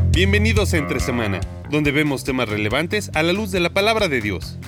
Bienvenidos 0.00 0.72
a 0.72 0.78
Entre 0.78 1.00
Semana, 1.00 1.40
donde 1.70 1.90
vemos 1.90 2.24
temas 2.24 2.48
relevantes 2.48 3.10
a 3.14 3.22
la 3.22 3.34
luz 3.34 3.50
de 3.50 3.60
la 3.60 3.70
palabra 3.70 4.08
de 4.08 4.22
Dios. 4.22 4.58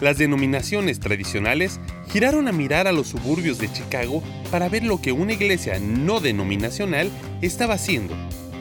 Las 0.00 0.16
denominaciones 0.18 1.00
tradicionales 1.00 1.80
giraron 2.08 2.46
a 2.46 2.52
mirar 2.52 2.86
a 2.86 2.92
los 2.92 3.08
suburbios 3.08 3.58
de 3.58 3.72
Chicago 3.72 4.22
para 4.52 4.68
ver 4.68 4.84
lo 4.84 5.00
que 5.00 5.10
una 5.10 5.32
iglesia 5.32 5.80
no 5.80 6.20
denominacional 6.20 7.10
estaba 7.42 7.74
haciendo, 7.74 8.14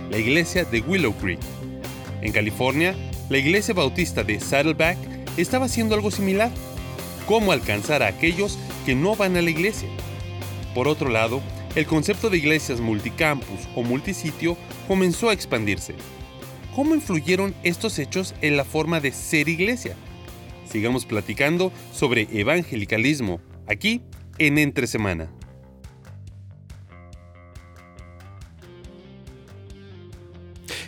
la 0.09 0.17
iglesia 0.17 0.65
de 0.65 0.81
Willow 0.81 1.13
Creek. 1.13 1.39
En 2.21 2.31
California, 2.31 2.95
la 3.29 3.37
iglesia 3.37 3.75
bautista 3.75 4.23
de 4.23 4.39
Saddleback 4.39 4.97
estaba 5.37 5.67
haciendo 5.67 5.93
algo 5.93 6.09
similar, 6.09 6.49
cómo 7.27 7.51
alcanzar 7.51 8.01
a 8.01 8.07
aquellos 8.07 8.57
que 8.85 8.95
no 8.95 9.15
van 9.15 9.37
a 9.37 9.43
la 9.43 9.51
iglesia. 9.51 9.89
Por 10.73 10.87
otro 10.87 11.09
lado, 11.09 11.41
el 11.77 11.85
concepto 11.85 12.31
de 12.31 12.39
iglesias 12.39 12.81
multicampus 12.81 13.67
o 13.75 13.83
multisitio 13.83 14.57
comenzó 14.87 15.29
a 15.29 15.33
expandirse. 15.33 15.93
¿Cómo 16.75 16.95
influyeron 16.95 17.53
estos 17.61 17.99
hechos 17.99 18.33
en 18.41 18.57
la 18.57 18.65
forma 18.65 18.99
de 18.99 19.11
ser 19.11 19.47
iglesia? 19.47 19.95
Sigamos 20.67 21.05
platicando 21.05 21.71
sobre 21.93 22.27
evangelicalismo 22.31 23.39
aquí 23.67 24.01
en 24.39 24.57
Entre 24.57 24.87
Semana. 24.87 25.29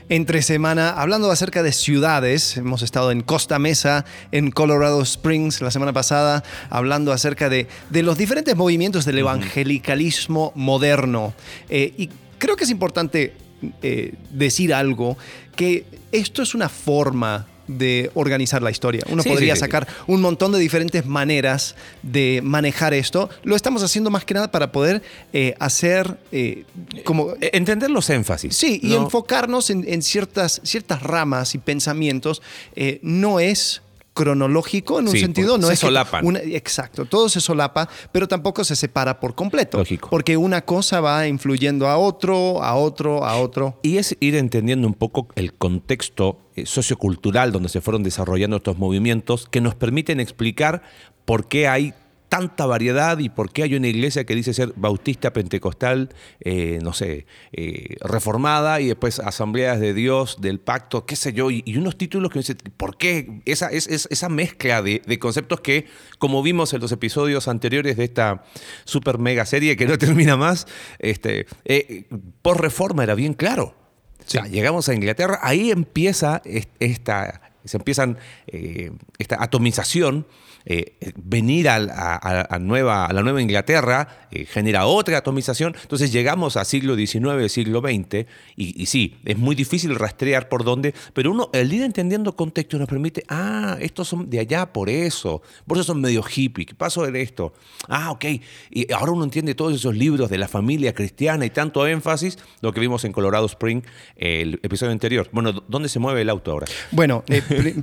Entre 0.10 0.42
semana 0.42 0.90
hablando 0.90 1.32
acerca 1.32 1.64
de 1.64 1.72
ciudades. 1.72 2.58
Hemos 2.58 2.82
estado 2.82 3.12
en 3.12 3.22
Costa 3.22 3.60
Mesa, 3.60 4.06
en 4.32 4.52
Colorado 4.52 5.02
Springs 5.02 5.62
la 5.62 5.72
semana 5.72 5.94
pasada, 5.94 6.44
hablando 6.70 7.14
acerca 7.14 7.48
de, 7.48 7.68
de 7.90 8.04
los 8.04 8.18
diferentes 8.18 8.56
movimientos 8.56 9.06
del 9.06 9.20
evangelicalismo 9.20 10.52
moderno. 10.56 11.34
Eh, 11.70 11.94
y 11.98 12.10
creo 12.40 12.56
que 12.56 12.64
es 12.64 12.72
importante 12.72 13.34
eh, 13.82 14.16
decir 14.32 14.74
algo, 14.74 15.18
que 15.56 15.86
esto 16.12 16.42
es 16.42 16.56
una 16.56 16.70
forma 16.70 17.46
de 17.70 18.10
organizar 18.16 18.62
la 18.62 18.72
historia. 18.72 19.04
Uno 19.10 19.22
Sí, 19.24 19.30
podría 19.30 19.54
sí, 19.56 19.60
sí. 19.60 19.66
sacar 19.66 19.88
un 20.08 20.22
montón 20.22 20.52
de 20.52 20.60
diferentes 20.60 21.06
maneras 21.06 21.76
de 22.02 22.42
manejar 22.44 22.94
esto. 22.94 23.30
Lo 23.44 23.56
estamos 23.56 23.84
haciendo 23.84 24.10
más 24.10 24.26
que 24.26 24.34
nada 24.34 24.52
para 24.52 24.72
poder 24.72 25.02
eh, 25.34 25.56
hacer 25.60 26.18
eh, 26.32 26.66
como... 27.06 27.34
Eh, 27.42 27.52
Entender 27.54 27.90
los 27.92 28.10
énfasis. 28.10 28.56
Sí, 28.56 28.80
y 28.82 28.90
¿no? 28.90 29.04
enfocarnos 29.04 29.70
en, 29.70 29.86
en 29.88 30.02
ciertas, 30.02 30.62
ciertas 30.64 31.04
ramas 31.04 31.54
y 31.56 31.60
pensamientos 31.60 32.42
eh, 32.76 33.00
no 33.04 33.40
es 33.40 33.82
cronológico 34.24 35.00
en 35.00 35.08
un 35.08 35.16
sentido, 35.18 35.54
porque 35.54 35.62
no 35.62 35.68
se 35.68 35.74
es 35.76 35.80
solapan. 35.80 36.26
una- 36.26 36.40
exacto, 36.40 37.06
todo 37.06 37.30
se 37.30 37.40
solapa, 37.40 37.88
pero 38.12 38.28
tampoco 38.28 38.66
se 38.66 38.76
separa 38.76 39.20
por 39.22 39.34
completo. 39.34 39.78
Lógico. 39.78 40.10
Porque 40.10 40.36
una 40.36 40.62
cosa 40.62 41.00
va 41.00 41.26
influyendo 41.28 41.88
a 41.88 41.98
otro, 41.98 42.62
a 42.62 42.76
otro, 42.76 43.24
a 43.26 43.38
otro. 43.38 43.80
Y 43.82 43.98
es 43.98 44.18
ir 44.20 44.36
entendiendo 44.36 44.88
un 44.88 44.94
poco 44.94 45.30
el 45.36 45.54
contexto 45.54 46.38
eh, 46.56 46.66
sociocultural 46.66 47.52
donde 47.54 47.70
se 47.70 47.80
fueron 47.80 48.04
desarrollando 48.04 48.58
estos 48.58 48.78
movimientos 48.78 49.48
que 49.50 49.62
nos 49.62 49.76
permiten 49.76 50.20
explicar 50.20 50.82
por 51.24 51.48
qué 51.48 51.68
hay 51.70 51.94
tanta 52.30 52.66
variedad 52.68 53.18
y 53.20 53.30
por 53.30 53.52
qué 53.52 53.64
hay 53.64 53.76
una 53.76 53.88
iglesia 53.88 54.24
que 54.24 54.36
dice 54.36 54.54
ser 54.54 54.72
bautista, 54.76 55.34
pentecostal, 55.34 56.10
eh, 56.40 56.80
no 56.84 56.94
sé, 56.94 57.26
eh, 57.52 57.96
reformada 58.02 58.80
y 58.82 58.88
después 58.88 59.20
asambleas 59.20 59.80
de 59.80 59.94
Dios, 59.96 60.38
del 60.40 60.60
pacto, 60.60 61.06
qué 61.08 61.16
sé 61.16 61.34
yo, 61.34 61.50
y, 61.52 61.64
y 61.66 61.78
unos 61.78 61.98
títulos 61.98 62.32
que 62.32 62.40
dicen, 62.40 62.58
¿por 62.78 62.98
qué? 62.98 63.42
Esa, 63.46 63.68
es, 63.68 63.88
es- 63.88 64.08
esa 64.12 64.30
mezcla 64.30 64.82
de, 64.82 65.02
de 65.06 65.20
conceptos 65.20 65.60
que, 65.62 65.88
como 66.20 66.44
vimos 66.44 66.74
en 66.74 66.82
los 66.82 66.92
episodios 66.92 67.48
anteriores 67.48 67.98
de 67.98 68.04
esta 68.04 68.44
super 68.86 69.18
mega 69.18 69.46
serie 69.46 69.76
que 69.76 69.88
no 69.88 69.98
termina 69.98 70.38
más, 70.38 70.68
este, 71.00 71.48
eh, 71.66 72.06
por 72.42 72.62
reforma 72.62 73.04
era 73.04 73.16
bien 73.16 73.34
claro. 73.34 73.76
O 74.20 74.32
sea, 74.32 74.46
llegamos 74.46 74.88
a 74.88 74.94
Inglaterra, 74.94 75.40
ahí 75.42 75.72
empieza 75.72 76.42
es- 76.46 76.68
esta, 76.80 77.42
se 77.66 77.78
empiezan 77.78 78.18
eh, 78.48 78.92
esta 79.18 79.42
atomización, 79.44 80.26
eh, 80.66 80.98
venir 81.16 81.70
a, 81.70 82.60
nueva, 82.60 83.06
a 83.06 83.14
la 83.14 83.24
nueva 83.24 83.42
Inglaterra 83.42 84.28
eh, 84.30 84.46
genera 84.46 84.86
otra 84.86 85.18
atomización, 85.18 85.76
entonces 85.82 86.12
llegamos 86.12 86.58
a 86.58 86.66
siglo 86.66 86.96
XIX, 86.96 87.52
siglo 87.52 87.82
XX, 87.82 88.26
y, 88.56 88.86
sí, 88.86 89.18
es 89.26 89.38
muy 89.38 89.56
difícil 89.56 89.96
rastrear 89.96 90.50
por 90.50 90.64
dónde, 90.64 90.94
pero 91.14 91.32
uno, 91.32 91.50
el 91.54 91.72
ir 91.72 91.84
entendiendo 91.84 92.36
contexto 92.36 92.78
nos 92.78 92.88
permite, 92.88 93.24
ah, 93.30 93.78
estos 93.80 94.10
son 94.10 94.30
de 94.30 94.40
allá 94.40 94.72
por 94.74 94.90
eso, 94.90 95.42
por 95.66 95.78
eso 95.78 95.86
son 95.86 96.02
medio 96.02 96.24
hippie, 96.24 96.66
¿qué 96.66 96.76
pasó 96.76 97.06
en 97.08 97.16
esto? 97.16 97.54
Ah, 97.88 98.12
ok, 98.12 98.26
y 98.70 98.92
ahora 98.92 99.14
uno 99.14 99.24
entiende 99.24 99.56
todos 99.56 99.74
esos 99.74 99.96
libros 99.96 100.30
de 100.30 100.38
la 100.38 100.48
familia 100.48 100.94
cristiana 100.94 101.46
y 101.46 101.50
tanto 101.50 101.88
énfasis, 101.88 102.38
lo 102.62 102.74
que 102.74 102.82
vimos 102.82 103.06
en 103.06 103.14
Colorado 103.14 103.46
Spring, 103.46 103.82
el 104.18 104.60
episodio 104.62 104.92
anterior. 104.92 105.30
Bueno, 105.32 105.54
¿dónde 105.68 105.90
se 105.90 106.00
mueve 106.00 106.22
el 106.22 106.30
auto 106.30 106.52
ahora? 106.52 106.68
Bueno, 106.92 107.24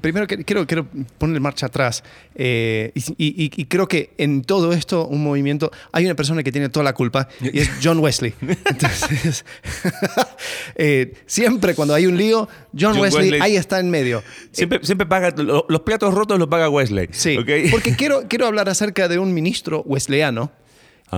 primero 0.00 0.26
quiero, 0.26 0.66
quiero 0.66 0.86
poner 1.18 1.40
marcha 1.40 1.66
atrás. 1.66 2.02
eh, 2.34 2.92
y, 2.94 3.00
y- 3.18 3.50
y 3.56 3.64
creo 3.66 3.86
que 3.88 4.10
en 4.18 4.42
todo 4.42 4.72
esto, 4.72 5.06
un 5.06 5.22
movimiento, 5.22 5.70
hay 5.92 6.04
una 6.04 6.14
persona 6.14 6.42
que 6.42 6.52
tiene 6.52 6.68
toda 6.68 6.84
la 6.84 6.92
culpa 6.94 7.28
y 7.40 7.58
es 7.58 7.70
John 7.82 7.98
Wesley. 7.98 8.34
Entonces, 8.64 9.44
eh, 10.76 11.14
siempre 11.26 11.74
cuando 11.74 11.94
hay 11.94 12.06
un 12.06 12.16
lío, 12.16 12.48
John, 12.78 12.92
John 12.94 12.98
Wesley, 13.02 13.22
Wesley. 13.30 13.40
ahí 13.40 13.56
está 13.56 13.80
en 13.80 13.90
medio. 13.90 14.22
Siempre, 14.52 14.80
siempre 14.82 15.06
paga, 15.06 15.30
lo- 15.36 15.66
los 15.68 15.80
platos 15.80 16.12
rotos 16.14 16.38
los 16.38 16.48
paga 16.48 16.68
Wesley. 16.68 17.08
Sí, 17.12 17.36
¿ok? 17.36 17.50
porque 17.70 17.96
quiero, 17.96 18.24
quiero 18.28 18.46
hablar 18.46 18.68
acerca 18.68 19.08
de 19.08 19.18
un 19.18 19.32
ministro 19.34 19.82
wesleyano 19.86 20.52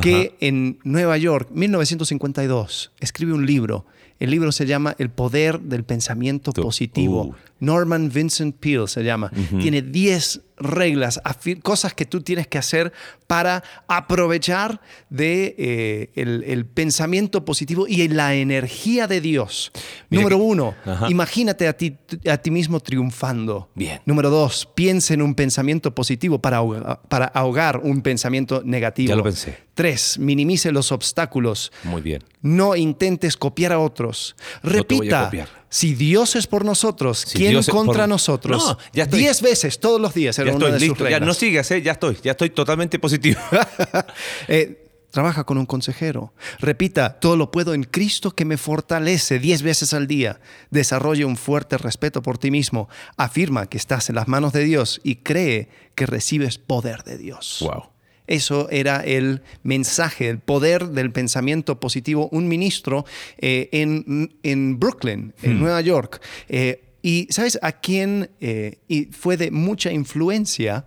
que 0.03 0.27
Ajá. 0.29 0.37
en 0.41 0.79
Nueva 0.85 1.17
York, 1.17 1.49
1952, 1.53 2.93
escribe 3.01 3.33
un 3.33 3.47
libro. 3.47 3.87
El 4.21 4.31
libro 4.31 4.51
se 4.53 4.67
llama 4.67 4.95
El 4.99 5.11
poder 5.11 5.61
del 5.61 5.85
pensamiento 5.85 6.53
positivo. 6.53 7.23
uh. 7.23 7.35
Norman 7.61 8.11
Vincent 8.11 8.57
Peale 8.57 8.87
se 8.89 9.03
llama. 9.03 9.31
Tiene 9.61 9.83
10 9.83 10.41
reglas, 10.61 11.21
cosas 11.63 11.95
que 11.95 12.05
tú 12.05 12.21
tienes 12.21 12.49
que 12.49 12.59
hacer 12.59 12.93
para 13.29 13.63
aprovechar 13.87 14.81
de 15.09 15.55
eh, 15.59 16.11
el, 16.17 16.43
el 16.47 16.67
pensamiento 16.67 17.45
positivo 17.45 17.87
y 17.87 18.09
la 18.09 18.35
energía 18.35 19.07
de 19.07 19.21
Dios. 19.21 19.71
Mira 20.11 20.23
Número 20.23 20.37
que- 20.39 20.43
uno, 20.43 20.75
Ajá. 20.85 21.07
imagínate 21.11 21.69
a 21.69 21.75
ti, 21.77 21.97
a 22.29 22.39
ti 22.39 22.51
mismo 22.51 22.81
triunfando. 22.81 23.71
Bien. 23.75 24.01
Número 24.07 24.31
dos, 24.31 24.67
piensa 24.75 25.15
en 25.15 25.23
un 25.23 25.35
pensamiento 25.35 25.95
positivo 25.95 26.41
para 26.41 26.57
ahogar, 26.57 27.03
para 27.09 27.27
ahogar 27.27 27.79
un 27.83 28.01
pensamiento 28.03 28.63
negativo. 28.65 29.11
Ya 29.11 29.17
lo 29.17 29.23
pensé. 29.23 29.59
Tres, 29.75 30.19
minimice 30.19 30.73
los 30.73 30.91
obstáculos. 30.91 31.71
Muy 31.85 32.03
bien. 32.03 32.25
No 32.43 32.75
intentes 32.75 33.37
copiar 33.37 33.73
a 33.73 33.79
otros. 33.79 34.35
te 34.63 34.69
voy 34.69 34.71
a 34.71 34.73
Repita, 34.79 35.25
copiar. 35.27 35.49
Si 35.71 35.95
Dios 35.95 36.37
es 36.37 36.47
por 36.47 36.65
nosotros, 36.65 37.25
Si 37.27 37.39
¿quién 37.39 37.51
Dios 37.51 37.67
contra 37.69 38.03
por- 38.05 38.09
sus 38.09 38.59
No, 38.67 38.79
ya 38.93 39.05
estoy. 39.05 39.21
Diez 39.21 39.43
veces, 39.43 39.79
todos 39.81 40.01
los 40.01 40.15
días. 40.15 40.39
Era 40.39 40.51
Ya 40.51 40.56
una 40.56 40.67
de 40.69 40.81
sus. 40.81 40.99
Ya, 41.11 41.21
no 41.21 41.34
sigas, 41.34 41.71
¿eh? 41.71 41.83
ya 41.83 41.93
estoy. 41.93 42.19
Ya 42.23 42.33
estoy 42.33 42.51
totalmente 42.51 42.99
positivo. 42.99 43.41
Eh, 44.49 44.84
Trabaja 45.11 45.45
con 45.45 45.56
un 45.56 45.65
consejero. 45.65 46.34
Repita, 46.59 47.19
todo 47.19 47.39
lo 47.39 47.51
puedo 47.51 47.73
en 47.73 47.84
Cristo 47.84 48.33
que 48.33 48.45
me 48.45 48.59
fortalece 48.59 49.39
diez 49.39 49.62
veces 49.62 49.95
al 49.95 50.06
día. 50.06 50.39
Desarrolla 50.71 51.27
un 51.27 51.39
fuerte 51.39 51.79
respeto 51.79 52.21
por 52.21 52.37
ti 52.37 52.50
mismo. 52.50 52.91
Afirma 53.17 53.71
que 53.71 53.79
estás 53.79 54.11
en 54.11 54.17
las 54.17 54.29
manos 54.29 54.53
de 54.53 54.65
Dios 54.65 55.00
y 55.03 55.17
cree 55.17 55.71
que 55.95 56.05
recibes 56.05 56.59
poder 56.59 57.05
de 57.05 57.17
Dios. 57.17 57.56
wow. 57.62 57.85
Eso 58.28 58.69
era 58.71 59.05
el 59.05 59.43
mensaje, 59.62 60.28
el 60.28 60.39
poder 60.39 60.89
del 60.89 61.11
pensamiento 61.11 61.81
positivo. 61.81 62.28
Un 62.31 62.47
ministro 62.47 63.05
eh, 63.39 63.69
en, 63.72 64.37
en 64.43 64.78
Brooklyn, 64.78 65.34
en 65.43 65.59
Nueva 65.59 65.81
York. 65.81 66.21
Eh, 66.49 66.84
y 67.03 67.27
sabes 67.31 67.59
a 67.62 67.72
quién 67.72 68.31
eh, 68.41 68.78
y 68.87 69.06
fue 69.06 69.37
de 69.37 69.50
mucha 69.50 69.91
influencia 69.93 70.87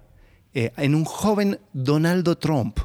en 0.53 0.95
un 0.95 1.05
joven 1.05 1.59
Donaldo 1.71 2.37
Trump 2.37 2.77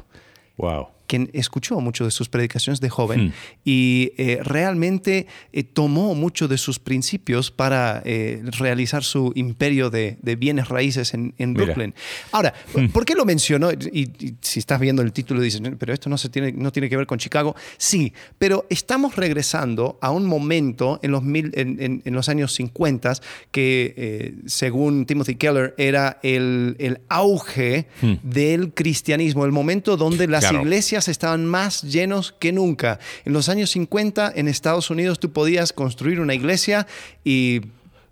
Wow. 0.57 0.87
Quien 1.07 1.29
escuchó 1.33 1.79
mucho 1.79 2.05
de 2.05 2.11
sus 2.11 2.29
predicaciones 2.29 2.79
de 2.81 2.89
joven 2.89 3.27
Hmm. 3.27 3.31
y 3.65 4.11
eh, 4.17 4.39
realmente 4.43 5.25
eh, 5.53 5.63
tomó 5.63 6.13
mucho 6.15 6.47
de 6.47 6.57
sus 6.57 6.79
principios 6.79 7.49
para 7.51 8.01
eh, 8.05 8.41
realizar 8.59 9.03
su 9.03 9.31
imperio 9.35 9.89
de, 9.89 10.17
de 10.21 10.35
bienes 10.35 10.67
raíces 10.69 11.13
en. 11.13 11.33
Brooklyn. 11.53 11.93
Ahora, 12.31 12.53
¿por 12.93 13.05
qué 13.05 13.15
lo 13.15 13.25
mencionó? 13.25 13.71
Y, 13.71 14.11
y 14.19 14.35
si 14.41 14.59
estás 14.59 14.79
viendo 14.79 15.01
el 15.01 15.11
título 15.13 15.41
dices, 15.41 15.61
pero 15.79 15.93
esto 15.93 16.09
no, 16.09 16.17
se 16.17 16.29
tiene, 16.29 16.51
no 16.51 16.71
tiene 16.71 16.89
que 16.89 16.97
ver 16.97 17.07
con 17.07 17.17
Chicago. 17.17 17.55
Sí, 17.77 18.13
pero 18.37 18.65
estamos 18.69 19.15
regresando 19.15 19.97
a 20.01 20.11
un 20.11 20.25
momento 20.25 20.99
en 21.01 21.11
los, 21.11 21.23
mil, 21.23 21.51
en, 21.55 21.81
en- 21.81 22.01
en 22.05 22.13
los 22.13 22.27
años 22.29 22.53
50 22.53 23.13
que, 23.51 24.35
según 24.45 25.05
Timothy 25.05 25.35
Keller, 25.35 25.73
era 25.77 26.19
el, 26.23 26.75
el 26.79 26.99
auge 27.09 27.87
del 28.23 28.73
cristianismo, 28.73 29.45
el 29.45 29.51
momento 29.51 29.95
donde 29.97 30.27
las 30.27 30.41
Claro. 30.47 30.61
iglesias 30.61 30.96
estaban 31.07 31.45
más 31.45 31.83
llenos 31.83 32.31
que 32.31 32.51
nunca. 32.51 32.99
En 33.25 33.33
los 33.33 33.49
años 33.49 33.69
50 33.71 34.31
en 34.35 34.47
Estados 34.47 34.89
Unidos 34.89 35.19
tú 35.19 35.31
podías 35.31 35.71
construir 35.73 36.19
una 36.19 36.33
iglesia 36.33 36.87
y 37.23 37.61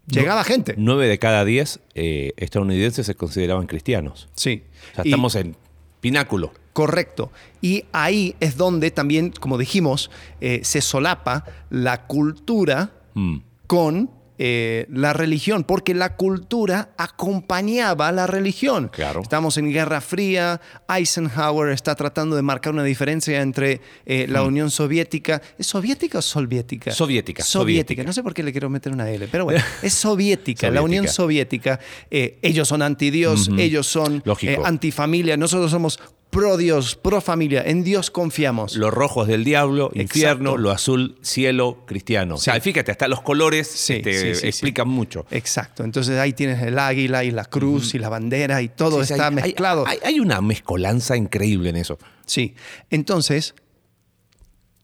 llegaba 0.08 0.44
gente. 0.44 0.76
Nueve 0.78 1.08
de 1.08 1.18
cada 1.18 1.44
diez 1.46 1.80
eh, 1.96 2.34
estadounidenses 2.38 3.08
se 3.08 3.16
consideraban 3.16 3.66
cristianos. 3.68 4.30
Sí. 4.36 4.64
O 4.92 4.96
sea, 4.96 5.04
Y- 5.06 5.10
estamos 5.10 5.34
en 5.36 5.56
pináculo. 6.02 6.54
Correcto. 6.74 7.32
Y 7.62 7.86
ahí 7.94 8.36
es 8.40 8.58
donde 8.58 8.92
también, 8.92 9.32
como 9.32 9.58
dijimos, 9.58 10.12
eh, 10.42 10.60
se 10.64 10.82
solapa 10.82 11.46
la 11.70 12.06
cultura 12.06 12.92
Mm. 13.16 13.38
con 13.66 14.12
eh, 14.38 14.86
la 14.90 15.14
religión, 15.14 15.64
porque 15.64 15.94
la 15.94 16.16
cultura 16.16 16.90
acompañaba 16.98 18.10
a 18.10 18.12
la 18.12 18.28
religión. 18.28 18.90
Claro. 18.90 19.22
Estamos 19.22 19.58
en 19.58 19.72
Guerra 19.72 20.02
Fría, 20.02 20.60
Eisenhower 20.90 21.72
está 21.72 21.96
tratando 21.96 22.36
de 22.36 22.42
marcar 22.42 22.74
una 22.74 22.84
diferencia 22.84 23.42
entre 23.42 23.82
eh, 24.06 24.26
la 24.28 24.44
Unión 24.44 24.70
Soviética. 24.72 25.42
¿Es 25.58 25.68
soviética 25.68 26.20
o 26.20 26.22
soviética? 26.22 26.92
Soviética, 26.92 27.44
soviética? 27.44 28.04
No 28.04 28.14
sé 28.14 28.24
por 28.24 28.34
qué 28.34 28.44
le 28.44 28.52
quiero 28.52 28.70
meter 28.70 28.92
una 28.92 29.10
L, 29.10 29.28
pero 29.32 29.46
bueno, 29.46 29.64
es 29.82 29.94
soviética. 29.94 30.70
la 30.70 30.82
Unión 30.82 31.08
Soviética. 31.08 31.80
eh, 32.12 32.38
ellos 32.42 32.68
son 32.68 32.82
antidios, 32.82 33.50
ellos 33.58 33.88
son 33.88 34.24
antifamilia, 34.64 35.38
nosotros 35.38 35.72
somos 35.72 36.00
pro 36.36 36.58
Dios, 36.58 36.96
pro 36.96 37.22
familia, 37.22 37.64
en 37.66 37.84
Dios 37.84 38.12
confiamos. 38.12 38.76
Lo 38.76 38.92
rojo 38.92 39.22
es 39.24 39.30
del 39.30 39.44
diablo, 39.46 39.90
infierno, 39.94 40.50
Exacto. 40.52 40.58
lo 40.58 40.72
azul, 40.72 41.18
cielo, 41.22 41.84
cristiano. 41.88 42.36
O 42.36 42.38
sea, 42.38 42.60
fíjate, 42.60 42.92
hasta 42.92 43.08
los 43.08 43.22
colores 43.22 43.68
Sí, 43.68 43.94
este, 43.94 44.36
sí, 44.36 44.48
explican 44.48 44.88
mucho. 44.90 45.26
Exacto. 45.32 45.84
Entonces 45.84 46.20
ahí 46.20 46.34
tienes 46.34 46.62
el 46.62 46.78
águila 46.78 47.24
y 47.24 47.32
la 47.32 47.46
cruz 47.46 47.96
y 47.96 48.00
la 48.00 48.10
bandera 48.10 48.62
y 48.62 48.68
todo 48.70 49.02
está 49.02 49.28
hay- 49.28 49.34
mezclado. 49.36 49.88
Hay, 49.88 50.00
hay 50.04 50.20
una 50.20 50.42
mezcolanza 50.42 51.16
increíble 51.16 51.70
en 51.70 51.78
eso. 51.78 51.98
Sí. 52.26 52.54
Entonces, 52.90 53.56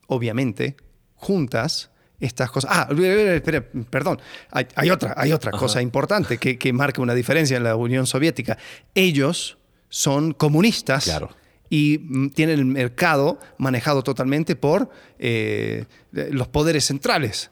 obviamente, 0.08 0.78
juntas 1.16 1.90
estas 2.20 2.52
cosas. 2.52 2.72
Ah, 2.74 2.88
espera, 2.92 3.66
perdón. 3.90 4.22
Hay, 4.52 4.68
hay 4.76 4.90
otra, 4.90 5.16
hay 5.18 5.32
otra 5.34 5.52
cosa 5.52 5.82
importante 5.82 6.38
que, 6.38 6.58
que 6.58 6.72
marca 6.72 7.02
una 7.02 7.14
diferencia 7.16 7.58
en 7.58 7.64
la 7.64 7.76
Unión 7.76 8.06
Soviética. 8.08 8.58
Ellos 8.94 9.58
son 9.90 10.34
comunistas. 10.34 11.06
Claro. 11.06 11.30
Y 11.72 11.98
mm, 12.04 12.30
tienen 12.30 12.60
el 12.60 12.66
mercado 12.66 13.40
manejado 13.58 14.04
totalmente 14.04 14.56
por 14.56 14.92
eh, 15.18 15.86
los 16.12 16.48
poderes 16.50 16.86
centrales. 16.86 17.50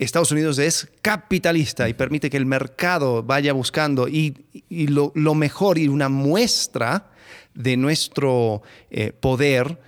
Estados 0.00 0.32
Unidos 0.32 0.58
es 0.58 0.88
capitalista 1.00 1.88
y 1.88 1.94
permite 1.94 2.28
que 2.28 2.36
el 2.36 2.46
mercado 2.46 3.22
vaya 3.22 3.52
buscando 3.52 4.08
y, 4.08 4.34
lo 4.68 5.34
mejor 5.34 5.78
y 5.78 5.86
una 5.86 6.08
muestra 6.08 7.12
de 7.54 7.76
nuestro 7.76 8.62
eh, 8.90 9.12
poder 9.12 9.78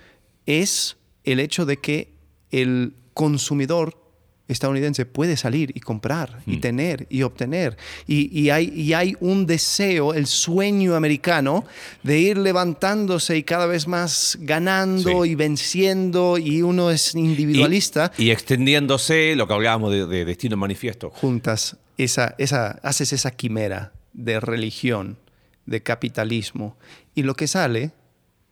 es 0.45 0.95
el 1.25 1.41
hecho 1.41 1.65
de 1.65 1.77
que 1.77 2.13
el 2.51 2.93
consumidor 3.13 4.04
estadounidense 4.47 5.05
puede 5.05 5.37
salir 5.37 5.71
y 5.75 5.79
comprar 5.79 6.41
y 6.45 6.57
tener 6.57 7.07
y 7.09 7.23
obtener. 7.23 7.77
Y, 8.05 8.29
y 8.39 8.51
hay, 8.51 8.69
y 8.75 8.93
hay 8.93 9.15
un 9.19 9.45
deseo, 9.47 10.13
el 10.13 10.27
sueño 10.27 10.95
americano 10.95 11.65
de 12.03 12.19
ir 12.19 12.37
levantándose 12.37 13.37
y 13.37 13.43
cada 13.43 13.65
vez 13.65 13.87
más 13.87 14.37
ganando 14.41 15.23
Sí. 15.23 15.31
y 15.31 15.35
venciendo 15.35 16.37
y 16.37 16.61
uno 16.61 16.91
es 16.91 17.15
individualista 17.15 18.11
Y, 18.17 18.25
y 18.25 18.31
extendiéndose, 18.31 19.35
lo 19.35 19.47
que 19.47 19.53
hablábamos 19.53 19.91
de, 19.91 20.05
de 20.05 20.25
destino 20.25 20.57
manifiesto. 20.57 21.09
juntas 21.09 21.77
esa, 21.97 22.35
esa, 22.37 22.71
haces 22.83 23.13
esa 23.13 23.31
quimera 23.31 23.93
de 24.13 24.39
religión, 24.39 25.17
de 25.65 25.81
capitalismo, 25.81 26.77
y 27.15 27.23
lo 27.23 27.35
que 27.35 27.47
sale 27.47 27.91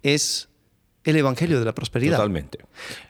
es 0.02 0.50
el 1.04 1.18
Evangelio 1.18 1.60
de 1.60 1.66
la 1.66 1.76
Prosperidad. 1.76 2.16
Totalmente. 2.18 2.60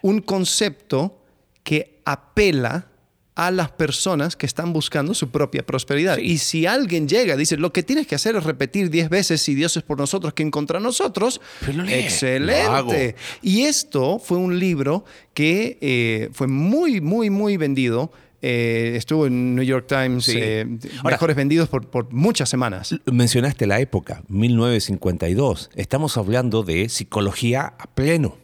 Un 0.01 0.19
concepto 0.21 1.22
que 1.63 2.01
apela 2.05 2.87
a 3.35 3.49
las 3.49 3.71
personas 3.71 4.35
que 4.35 4.45
están 4.45 4.73
buscando 4.73 5.15
su 5.15 5.29
propia 5.31 5.65
prosperidad. 5.65 6.17
Sí. 6.17 6.21
Y 6.23 6.37
si 6.37 6.65
alguien 6.67 7.07
llega 7.07 7.33
y 7.33 7.37
dice, 7.37 7.57
lo 7.57 7.73
que 7.73 7.81
tienes 7.81 8.05
que 8.05 8.13
hacer 8.13 8.35
es 8.35 8.43
repetir 8.43 8.91
diez 8.91 9.09
veces 9.09 9.41
si 9.41 9.55
Dios 9.55 9.75
es 9.75 9.81
por 9.81 9.97
nosotros, 9.97 10.33
¿quién 10.35 10.51
contra 10.51 10.79
nosotros? 10.79 11.41
Pero 11.61 11.79
lo 11.79 11.83
lee, 11.83 11.93
Excelente. 11.93 13.15
Y 13.41 13.63
esto 13.63 14.19
fue 14.19 14.37
un 14.37 14.59
libro 14.59 15.03
que 15.33 15.79
eh, 15.81 16.29
fue 16.33 16.45
muy, 16.47 17.01
muy, 17.01 17.31
muy 17.31 17.57
vendido. 17.57 18.11
Eh, 18.45 18.93
estuvo 18.97 19.25
en 19.25 19.55
New 19.55 19.63
York 19.63 19.87
Times, 19.87 20.25
Sí. 20.25 20.37
eh, 20.37 20.67
Ahora- 20.97 21.15
mejores 21.15 21.35
vendidos 21.35 21.69
por, 21.69 21.87
por 21.89 22.11
muchas 22.13 22.49
semanas. 22.49 22.93
Mencionaste 23.05 23.65
la 23.65 23.79
época, 23.79 24.21
1952. 24.27 25.69
Estamos 25.75 26.17
hablando 26.17 26.61
de 26.63 26.89
psicología 26.89 27.73
a 27.79 27.87
pleno. 27.95 28.37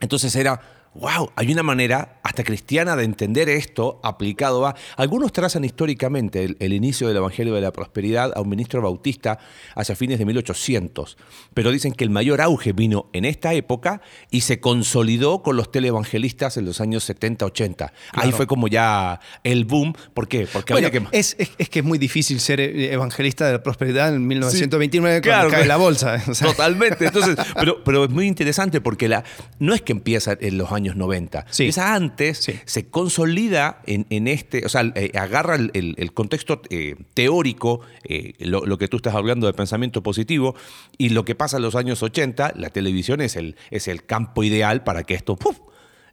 Entonces 0.00 0.34
era, 0.36 0.60
wow, 0.94 1.30
hay 1.36 1.50
una 1.52 1.62
manera 1.62 2.20
hasta 2.22 2.44
cristiana 2.44 2.96
de 2.96 3.04
entender 3.04 3.48
esto 3.48 3.98
aplicado 4.02 4.66
a... 4.66 4.74
Algunos 4.96 5.32
trazan 5.32 5.64
históricamente 5.64 6.44
el, 6.44 6.56
el 6.60 6.72
inicio 6.74 7.08
del 7.08 7.16
Evangelio 7.16 7.54
de 7.54 7.60
la 7.62 7.72
Prosperidad 7.72 8.32
a 8.36 8.40
un 8.42 8.48
ministro 8.50 8.82
bautista 8.82 9.38
hacia 9.74 9.96
fines 9.96 10.18
de 10.18 10.26
1800, 10.26 11.16
pero 11.54 11.70
dicen 11.70 11.92
que 11.92 12.04
el 12.04 12.10
mayor 12.10 12.40
auge 12.42 12.72
vino 12.72 13.06
en 13.14 13.24
esta 13.24 13.54
época 13.54 14.02
y 14.30 14.42
se 14.42 14.60
consolidó 14.60 15.42
con 15.42 15.56
los 15.56 15.70
televangelistas 15.72 16.56
en 16.58 16.66
los 16.66 16.80
años 16.80 17.04
70, 17.04 17.46
80. 17.46 17.92
Ahí 18.12 18.32
fue 18.32 18.46
como 18.46 18.68
ya 18.68 19.18
el 19.44 19.64
boom. 19.64 19.94
¿Por 20.12 20.28
qué? 20.28 20.46
Porque 20.52 20.74
Bueno, 20.74 20.88
había 20.88 21.00
que... 21.00 21.18
es, 21.18 21.36
es- 21.38 21.52
es 21.58 21.68
que 21.70 21.78
es 21.78 21.84
muy 21.84 21.98
difícil 21.98 22.38
ser 22.40 22.60
eh, 22.60 22.92
evangelista 22.92 23.46
de 23.46 23.52
la 23.52 23.62
prosperidad 23.62 24.14
en 24.14 24.26
1929 24.26 25.20
Claro, 25.22 25.48
cuando 25.48 25.56
cae 25.58 25.66
la 25.66 25.76
bolsa. 25.76 26.22
o 26.28 26.34
sea. 26.34 26.48
Totalmente. 26.48 27.06
Entonces, 27.06 27.36
pero, 27.58 27.82
pero 27.84 28.04
es 28.04 28.10
muy 28.10 28.26
interesante 28.26 28.80
porque 28.80 29.08
la, 29.08 29.24
no 29.58 29.74
es 29.74 29.80
que 29.82 29.92
empieza 29.92 30.36
en 30.40 30.58
los 30.58 30.70
años 30.72 30.81
90. 30.96 31.46
Sí. 31.50 31.64
Empieza 31.64 31.94
antes, 31.94 32.38
Sí. 32.38 32.54
se 32.64 32.88
consolida 32.88 33.80
en, 33.86 34.06
en 34.10 34.28
este, 34.28 34.64
o 34.66 34.68
sea, 34.68 34.82
eh, 34.94 35.10
agarra 35.14 35.54
el, 35.54 35.70
el- 35.74 35.94
el 35.98 36.12
contexto 36.12 36.62
eh, 36.70 36.96
teórico, 37.14 37.80
eh, 38.04 38.32
lo, 38.38 38.64
lo 38.66 38.78
que 38.78 38.88
tú 38.88 38.96
estás 38.96 39.14
hablando 39.14 39.46
de 39.46 39.52
pensamiento 39.52 40.02
positivo, 40.02 40.54
y 40.98 41.10
lo 41.10 41.24
que 41.24 41.34
pasa 41.34 41.56
en 41.58 41.62
los 41.62 41.74
años 41.74 42.02
80, 42.02 42.52
la 42.56 42.70
televisión 42.70 43.20
es 43.20 43.36
el, 43.36 43.56
es 43.70 43.88
el 43.88 44.04
campo 44.04 44.42
ideal 44.44 44.84
para 44.84 45.02
que 45.04 45.14
esto, 45.14 45.36
¡puf! 45.36 45.58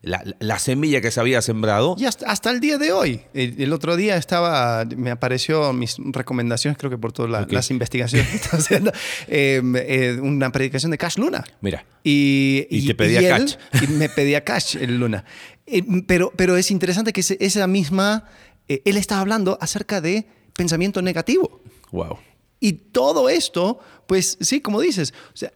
La, 0.01 0.23
la 0.39 0.59
semilla 0.59 1.01
que 1.01 1.11
se 1.11 1.19
había 1.19 1.41
sembrado. 1.41 1.95
Y 1.99 2.05
hasta, 2.05 2.25
hasta 2.31 2.51
el 2.51 2.61
día 2.61 2.77
de 2.77 2.93
hoy. 2.93 3.19
El, 3.33 3.61
el 3.61 3.73
otro 3.73 3.97
día 3.97 4.15
estaba, 4.15 4.85
me 4.95 5.11
apareció 5.11 5.73
mis 5.73 5.97
recomendaciones, 5.99 6.77
creo 6.77 6.89
que 6.89 6.97
por 6.97 7.11
todas 7.11 7.29
la- 7.29 7.45
las 7.49 7.69
investigaciones 7.69 8.29
que 8.29 8.35
estaba 8.37 8.57
haciendo, 8.59 8.91
eh, 9.27 9.61
eh, 9.75 10.17
una 10.21 10.51
predicación 10.53 10.91
de 10.91 10.97
Cash 10.97 11.17
Luna. 11.17 11.43
Mira. 11.59 11.83
Y, 12.03 12.65
Y 12.69 12.87
te 12.87 12.95
pedía 12.95 13.27
cash. 13.37 13.55
Y 13.83 13.87
me 13.87 14.07
pedía 14.07 14.43
cash 14.45 14.77
el 14.77 14.97
Luna. 14.99 15.25
Eh, 15.65 15.83
pero, 16.07 16.31
pero 16.35 16.55
es 16.55 16.71
interesante 16.71 17.11
que 17.11 17.19
esa 17.39 17.67
misma, 17.67 18.23
eh, 18.69 18.81
él 18.85 18.95
estaba 18.95 19.19
hablando 19.19 19.57
acerca 19.59 19.99
de 19.99 20.25
pensamiento 20.55 21.01
negativo. 21.01 21.61
Wow. 21.91 22.19
Y 22.61 22.71
todo 22.71 23.27
esto, 23.29 23.79
pues 24.07 24.37
sí, 24.39 24.61
como 24.61 24.79
dices, 24.79 25.13
o 25.33 25.37
sea, 25.37 25.51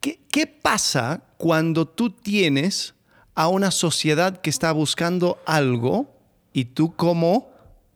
¿qué, 0.00 0.20
qué 0.30 0.46
pasa 0.46 1.22
cuando 1.38 1.88
tú 1.88 2.10
tienes 2.10 2.94
a 3.38 3.46
una 3.46 3.70
sociedad 3.70 4.40
que 4.40 4.50
está 4.50 4.72
buscando 4.72 5.38
algo 5.46 6.12
y 6.52 6.64
tú 6.64 6.96
como 6.96 7.52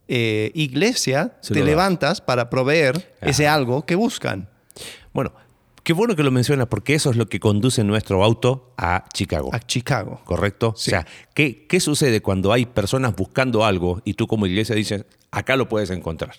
eh, 0.07 0.53
iglesia 0.55 1.37
Se 1.41 1.53
te 1.53 1.65
levantas 1.65 2.21
para 2.21 2.49
proveer 2.49 3.17
Ajá. 3.21 3.29
ese 3.29 3.49
algo 3.49 3.85
que 3.85 3.97
buscan? 3.97 4.49
Bueno, 5.13 5.33
qué 5.83 5.95
bueno 5.95 6.15
que 6.15 6.23
lo 6.23 6.31
mencionas 6.31 6.69
porque 6.69 6.95
eso 6.95 7.11
es 7.11 7.17
lo 7.17 7.27
que 7.27 7.41
conduce 7.41 7.83
nuestro 7.83 8.23
auto 8.23 8.73
a 8.77 9.05
Chicago. 9.13 9.51
A 9.53 9.59
Chicago. 9.59 10.21
¿Correcto? 10.25 10.75
Sí. 10.77 10.91
O 10.91 10.93
sea, 10.93 11.07
¿qué, 11.35 11.67
¿qué 11.67 11.81
sucede 11.81 12.23
cuando 12.23 12.53
hay 12.53 12.65
personas 12.65 13.17
buscando 13.17 13.65
algo 13.65 14.01
y 14.05 14.15
tú 14.15 14.29
como 14.29 14.47
iglesia 14.47 14.77
dices, 14.77 15.07
acá 15.33 15.57
lo 15.57 15.69
puedes 15.69 15.91
encontrar? 15.91 16.37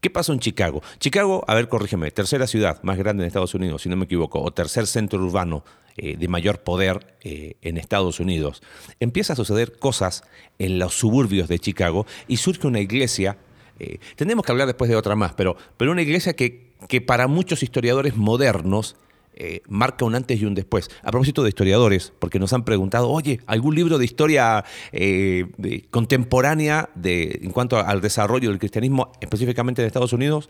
¿Qué 0.00 0.08
pasó 0.08 0.32
en 0.32 0.40
Chicago? 0.40 0.82
Chicago, 0.98 1.44
a 1.46 1.54
ver, 1.54 1.68
corrígeme, 1.68 2.10
tercera 2.10 2.46
ciudad 2.46 2.82
más 2.84 2.96
grande 2.96 3.22
en 3.22 3.26
Estados 3.26 3.54
Unidos, 3.54 3.82
si 3.82 3.90
no 3.90 3.96
me 3.96 4.06
equivoco, 4.06 4.40
o 4.40 4.50
tercer 4.50 4.86
centro 4.86 5.22
urbano 5.22 5.62
eh, 5.96 6.16
de 6.16 6.28
mayor 6.28 6.60
poder 6.62 7.16
eh, 7.22 7.54
en 7.62 7.76
Estados 7.76 8.20
Unidos. 8.20 8.62
Empieza 9.00 9.32
a 9.32 9.36
suceder 9.36 9.78
cosas 9.78 10.24
en 10.58 10.78
los 10.78 10.94
suburbios 10.94 11.48
de 11.48 11.58
Chicago 11.58 12.06
y 12.28 12.36
surge 12.38 12.66
una 12.66 12.80
iglesia, 12.80 13.38
eh, 13.78 13.98
tenemos 14.16 14.44
que 14.44 14.52
hablar 14.52 14.66
después 14.66 14.88
de 14.90 14.96
otra 14.96 15.16
más, 15.16 15.34
pero, 15.34 15.56
pero 15.76 15.92
una 15.92 16.02
iglesia 16.02 16.34
que, 16.34 16.72
que 16.88 17.00
para 17.00 17.26
muchos 17.28 17.62
historiadores 17.62 18.16
modernos 18.16 18.96
eh, 19.36 19.62
marca 19.68 20.04
un 20.04 20.14
antes 20.14 20.40
y 20.40 20.44
un 20.44 20.54
después. 20.54 20.88
A 21.02 21.10
propósito 21.10 21.42
de 21.42 21.48
historiadores, 21.48 22.12
porque 22.20 22.38
nos 22.38 22.52
han 22.52 22.64
preguntado, 22.64 23.10
oye, 23.10 23.40
¿algún 23.46 23.74
libro 23.74 23.98
de 23.98 24.04
historia 24.04 24.64
eh, 24.92 25.46
de- 25.56 25.84
contemporánea 25.90 26.88
de, 26.94 27.40
en 27.42 27.50
cuanto 27.50 27.76
al 27.78 28.00
desarrollo 28.00 28.50
del 28.50 28.60
cristianismo, 28.60 29.10
específicamente 29.20 29.82
en 29.82 29.86
Estados 29.86 30.12
Unidos? 30.12 30.48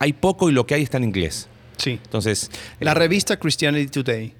Hay 0.00 0.12
poco 0.12 0.50
y 0.50 0.52
lo 0.52 0.66
que 0.66 0.74
hay 0.74 0.82
está 0.82 0.98
en 0.98 1.04
inglés. 1.04 1.48
Sí. 1.78 1.98
Entonces, 2.04 2.50
La 2.78 2.92
eh, 2.92 2.94
revista 2.94 3.38
Christianity 3.38 3.86
Today 3.88 4.34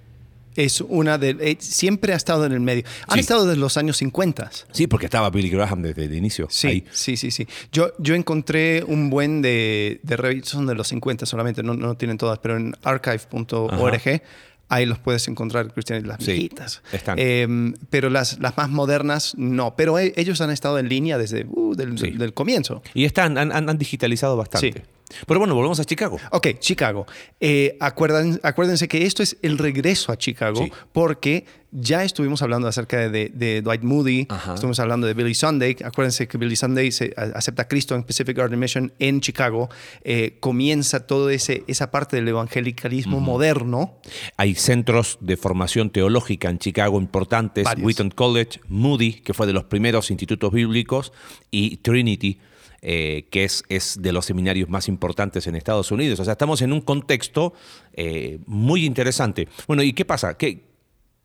es 0.57 0.81
una 0.81 1.19
de... 1.19 1.37
eh, 1.41 1.57
siempre 1.61 2.13
ha 2.13 2.17
estado 2.17 2.45
en 2.47 2.53
el 2.53 2.61
medio. 2.61 2.85
Han 3.09 3.15
Sí. 3.15 3.21
estado 3.21 3.47
desde 3.47 3.61
los 3.61 3.77
años 3.77 3.97
50. 3.99 4.51
sí, 4.73 4.87
porque 4.87 5.07
estaba 5.07 5.31
Billy 5.31 5.51
Graham 5.51 5.83
desde 5.83 6.05
el 6.05 6.15
inicio. 6.15 6.49
Sí, 6.51 6.67
ahí. 6.69 6.85
sí, 6.93 7.17
sí, 7.17 7.31
sí. 7.31 7.47
Yo, 7.73 7.93
yo 7.99 8.15
encontré 8.15 8.83
un 8.85 9.11
buen 9.11 9.43
de, 9.43 10.01
de 10.03 10.17
revistas, 10.17 10.51
son 10.53 10.67
de 10.67 10.75
los 10.75 10.89
50 10.89 11.27
solamente, 11.27 11.63
no, 11.63 11.75
no 11.75 11.97
tienen 11.97 12.19
todas, 12.19 12.39
pero 12.39 12.57
en 12.57 12.75
archive.org 12.83 14.23
ahí 14.69 14.85
los 14.85 14.99
puedes 14.99 15.29
encontrar, 15.29 15.73
Cristian, 15.73 16.07
las 16.09 16.19
Sí, 16.25 16.33
viejitas. 16.33 16.83
están. 16.93 17.17
Eh, 17.21 17.47
pero 17.89 18.11
las, 18.11 18.41
las 18.41 18.57
más 18.57 18.69
modernas 18.69 19.35
no. 19.37 19.77
Pero 19.77 19.97
e- 19.99 20.13
ellos 20.17 20.41
han 20.41 20.51
estado 20.51 20.79
en 20.81 20.89
línea 20.89 21.19
desde 21.19 21.47
uh, 21.49 21.75
del, 21.77 21.97
Sí. 21.99 22.11
del 22.11 22.35
comienzo. 22.35 22.83
Y 22.93 23.05
están, 23.05 23.39
han, 23.39 23.53
han- 23.53 23.69
han 23.69 23.79
digitalizado 23.79 24.37
bastante. 24.37 24.83
Pero 25.27 25.39
bueno, 25.41 25.55
volvemos 25.55 25.79
a 25.81 25.85
Chicago. 25.85 26.19
Ok, 26.33 26.59
Chicago. 26.59 27.07
Eh, 27.41 27.77
acuérdense 27.81 28.89
que 28.89 29.05
esto 29.05 29.23
es 29.23 29.37
el 29.43 29.59
regreso 29.59 30.13
a 30.13 30.17
Chicago 30.17 30.65
Sí. 30.65 30.73
porque 30.93 31.45
ya 31.71 32.05
estuvimos 32.05 32.43
hablando 32.43 32.69
acerca 32.69 33.09
de, 33.09 33.29
de 33.29 33.61
Dwight 33.63 33.83
Moody, 33.83 34.27
Ajá. 34.29 34.55
estuvimos 34.55 34.81
hablando 34.81 35.07
de 35.07 35.15
Billy 35.15 35.35
Sunday. 35.35 35.77
Acuérdense 35.85 36.27
que 36.27 36.39
Billy 36.39 36.57
Sunday 36.57 36.91
se, 36.91 37.13
acepta 37.35 37.63
a 37.63 37.69
Cristo 37.69 37.95
en 37.95 38.03
Pacific 38.03 38.37
Garden 38.37 38.59
Mission 38.59 38.93
en 38.99 39.21
Chicago. 39.21 39.69
Eh, 40.03 40.39
comienza 40.41 41.07
toda 41.07 41.33
esa 41.33 41.91
parte 41.91 42.17
del 42.17 42.29
evangelicalismo 42.29 43.21
moderno. 43.21 43.99
Hay 44.37 44.55
centros 44.55 45.19
de 45.21 45.37
formación 45.37 45.91
teológica 45.91 46.49
en 46.49 46.59
Chicago 46.59 46.99
importantes, 46.99 47.65
Varios. 47.65 47.87
Wheaton 47.87 48.11
College, 48.11 48.61
Moody, 48.69 49.15
que 49.15 49.35
fue 49.35 49.47
de 49.47 49.53
los 49.53 49.65
primeros 49.65 50.11
institutos 50.11 50.53
bíblicos, 50.53 51.13
y 51.51 51.77
Trinity, 51.79 52.41
eh, 52.88 53.26
que 53.31 53.43
es, 53.43 53.64
es 53.69 53.99
de 54.00 54.12
los 54.12 54.26
seminarios 54.26 54.69
más 54.69 54.87
importantes 54.87 55.49
en 55.49 55.57
Estados 55.57 55.90
Unidos. 55.90 56.21
O 56.21 56.25
sea, 56.25 56.33
estamos 56.33 56.62
en 56.62 56.73
un 56.73 56.81
contexto 56.81 57.52
eh, 57.95 58.38
muy 58.47 58.85
interesante. 58.85 59.49
Bueno, 59.66 59.83
¿y 59.83 59.93
qué 59.93 60.05
pasa? 60.05 60.37
¿Qué, 60.37 60.62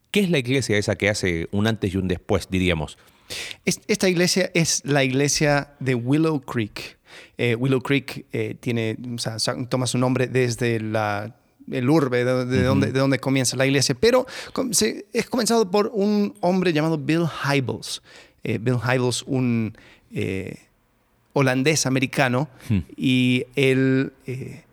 ¿Qué 0.10 0.22
es 0.22 0.32
la 0.32 0.40
iglesia 0.40 0.76
esa 0.80 0.96
que 0.96 1.08
hace 1.08 1.48
un 1.52 1.68
antes 1.68 1.94
y 1.94 1.98
un 1.98 2.08
después, 2.08 2.48
diríamos? 2.50 2.98
Es- 3.64 3.80
Esta 3.88 4.10
iglesia 4.10 4.50
es 4.56 4.82
la 4.86 5.04
iglesia 5.04 5.76
de 5.80 5.94
Willow 5.94 6.42
Creek. 6.42 6.98
Eh, 7.38 7.54
Willow 7.56 7.82
Creek 7.82 8.26
eh, 8.34 8.56
tiene, 8.60 8.98
o 9.16 9.20
sea, 9.20 9.38
toma 9.70 9.86
su 9.86 10.00
nombre 10.00 10.26
desde 10.28 10.80
la, 10.80 11.36
el 11.72 11.90
urbe, 11.92 12.26
de, 12.26 12.46
de 12.46 12.64
donde, 12.64 12.92
de 12.92 13.00
donde 13.00 13.20
comienza 13.20 13.56
la 13.56 13.68
iglesia, 13.68 13.94
pero 14.00 14.26
com- 14.54 14.74
se- 14.74 15.06
es 15.14 15.30
comenzado 15.30 15.70
por 15.70 15.92
un 15.94 16.34
hombre 16.42 16.74
llamado 16.74 16.98
Bill 16.98 17.26
Hybels. 17.46 18.02
Eh, 18.44 18.58
Bill 18.58 18.78
Hybels, 18.84 19.24
un 19.28 19.78
holandés 21.34 21.86
americano, 21.86 22.50
y 22.98 23.46
él 23.56 24.14
eh, 24.28 24.64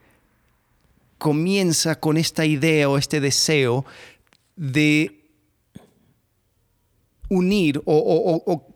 comienza 1.18 1.98
con 2.00 2.16
esta 2.16 2.44
idea 2.46 2.88
o 2.88 2.98
este 2.98 3.20
deseo 3.20 3.84
de 4.56 5.14
unir 7.28 7.80
o, 7.84 8.42
o- 8.46 8.74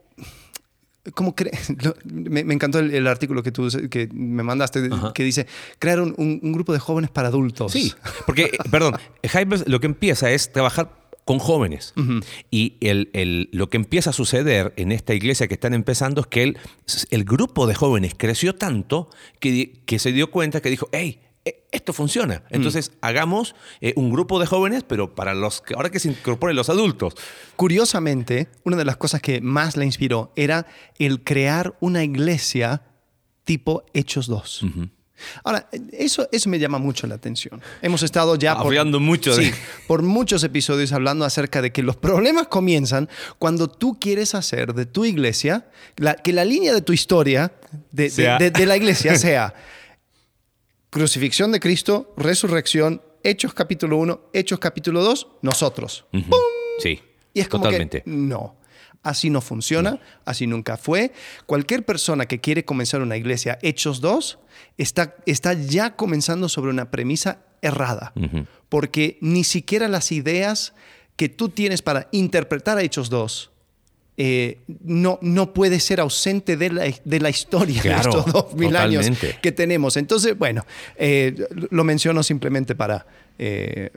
¿Cómo 1.15 1.35
me, 2.05 2.45
me 2.45 2.55
encantó 2.55 2.79
el, 2.79 2.95
el 2.95 3.09
artículo 3.09 3.43
que 3.43 3.51
tú 3.51 3.67
que 3.91 4.09
me 4.13 4.45
mandaste 4.45 4.89
Ajá. 4.93 5.13
que 5.13 5.25
dice 5.25 5.49
crear 5.81 6.01
un, 6.01 6.15
un- 6.17 6.39
un 6.41 6.53
grupo 6.53 6.73
de 6.73 6.79
jóvenes 6.79 7.11
para 7.11 7.27
adultos. 7.27 7.73
Sí, 7.73 7.93
porque, 8.25 8.57
perdón, 8.71 8.95
Hybels 9.25 9.67
lo 9.67 9.81
que 9.81 9.87
empieza 9.87 10.31
es 10.31 10.53
trabajar 10.53 11.02
con 11.25 11.39
jóvenes. 11.39 11.95
Y 12.51 12.77
el, 12.81 13.11
el- 13.13 13.49
lo 13.53 13.69
que 13.71 13.77
empieza 13.77 14.11
a 14.11 14.13
suceder 14.13 14.73
en 14.77 14.91
esta 14.93 15.15
iglesia 15.15 15.47
que 15.49 15.55
están 15.55 15.73
empezando 15.75 16.21
es 16.23 16.27
que 16.27 16.43
el, 16.43 16.59
el 17.11 17.25
grupo 17.25 17.67
de 17.67 17.75
jóvenes 17.75 18.15
creció 18.17 18.55
tanto 18.55 19.09
que, 19.41 19.81
que 19.87 19.99
se 19.99 20.13
dio 20.13 20.31
cuenta 20.31 20.61
que 20.61 20.71
dijo, 20.71 20.89
hey, 20.93 21.21
eh, 21.45 21.65
esto 21.73 21.93
funciona. 21.93 22.45
Entonces 22.51 22.93
hagamos 23.01 23.55
eh, 23.81 23.93
un 23.97 24.11
grupo 24.13 24.39
de 24.41 24.47
jóvenes, 24.47 24.85
pero 24.87 25.15
para 25.15 25.35
los 25.35 25.61
que 25.61 25.75
ahora 25.75 25.91
que 25.91 25.99
se 26.01 26.09
incorporen 26.09 26.55
los 26.57 26.69
adultos. 26.69 27.15
Curiosamente, 27.57 28.49
una 28.65 28.77
de 28.77 28.85
las 28.85 28.97
cosas 28.97 29.23
que 29.23 29.41
más 29.41 29.77
le 29.77 29.85
inspiró 29.85 30.33
era 30.37 30.67
el 30.99 31.23
crear 31.23 31.77
una 31.81 32.03
iglesia 32.05 32.83
tipo 33.45 33.85
Hechos 33.95 34.27
2. 34.27 34.65
Ahora, 35.45 35.69
eso, 35.93 36.29
eso 36.33 36.49
me 36.49 36.59
llama 36.59 36.79
mucho 36.79 37.07
la 37.07 37.15
atención. 37.17 37.61
Hemos 37.83 38.03
estado 38.03 38.37
ya 38.37 38.57
por, 38.57 38.67
Hablando 38.67 39.01
mucho 39.01 39.35
de- 39.37 39.47
Sí, 39.47 39.53
por 39.87 40.03
muchos 40.03 40.43
episodios 40.45 40.93
hablando 40.93 41.25
acerca 41.25 41.63
de 41.63 41.73
que 41.73 41.83
los 41.83 41.97
problemas 41.97 42.47
comienzan 42.49 43.09
cuando 43.39 43.69
tú 43.69 43.99
quieres 44.01 44.35
hacer 44.35 44.75
de 44.75 44.87
tu 44.87 45.05
iglesia, 45.05 45.67
la- 45.97 46.15
que 46.15 46.33
la 46.33 46.45
línea 46.45 46.73
de 46.75 46.83
tu 46.83 46.93
historia, 46.93 47.53
de, 47.91 48.05
de- 48.05 48.11
Sea- 48.11 48.39
de- 48.39 48.51
de 48.51 48.67
la 48.67 48.77
iglesia, 48.77 49.15
sea 49.19 49.55
crucifixión 50.91 51.53
de 51.53 51.61
Cristo, 51.61 52.13
resurrección, 52.17 53.03
Hechos 53.25 53.55
capítulo 53.55 53.97
1, 53.99 54.21
Hechos 54.33 54.59
capítulo 54.59 55.03
2, 55.03 55.27
nosotros. 55.43 56.05
Ujú. 56.13 56.35
Sí, 56.81 57.01
Y 57.35 57.41
es 57.41 57.49
como 57.49 57.65
totalmente. 57.65 58.03
que 58.03 58.11
no. 58.11 58.57
Así 59.03 59.31
no 59.31 59.41
funciona, 59.41 60.01
así 60.25 60.47
nunca 60.47 60.77
fue. 60.77 61.13
Cualquier 61.47 61.85
persona 61.85 62.27
que 62.27 62.41
quiere 62.41 62.65
comenzar 62.65 63.03
una 63.03 63.17
iglesia, 63.17 63.59
Hechos 63.63 64.01
2, 64.01 64.39
está, 64.79 65.17
está 65.27 65.55
ya 65.55 65.97
comenzando 65.97 66.49
sobre 66.49 66.71
una 66.71 66.91
premisa 66.91 67.39
errada. 67.63 68.13
Porque 68.69 69.19
ni 69.21 69.45
siquiera 69.45 69.89
las 69.89 70.13
ideas 70.13 70.75
que 71.17 71.29
tú 71.29 71.49
tienes 71.49 71.83
para 71.83 72.09
interpretar 72.13 72.79
a 72.79 72.83
Hechos 72.83 73.11
2 73.11 73.52
eh, 74.17 74.59
no, 74.85 75.19
no 75.23 75.53
puede 75.55 75.81
ser 75.81 76.01
ausente 76.01 76.57
de 76.57 76.71
la, 76.71 76.85
de 77.05 77.21
la 77.21 77.31
historia 77.31 77.81
Claro, 77.81 78.13
de 78.13 78.19
estos 78.19 78.33
dos 78.33 78.55
mil 78.55 78.77
años 78.77 79.07
que 79.41 79.53
tenemos. 79.53 79.97
Entonces, 79.97 80.37
bueno, 80.39 80.65
eh, 80.97 81.35
lo 81.71 81.83
menciono 81.85 82.23
simplemente 82.23 82.75
para 82.75 83.07
eh, 83.39 83.91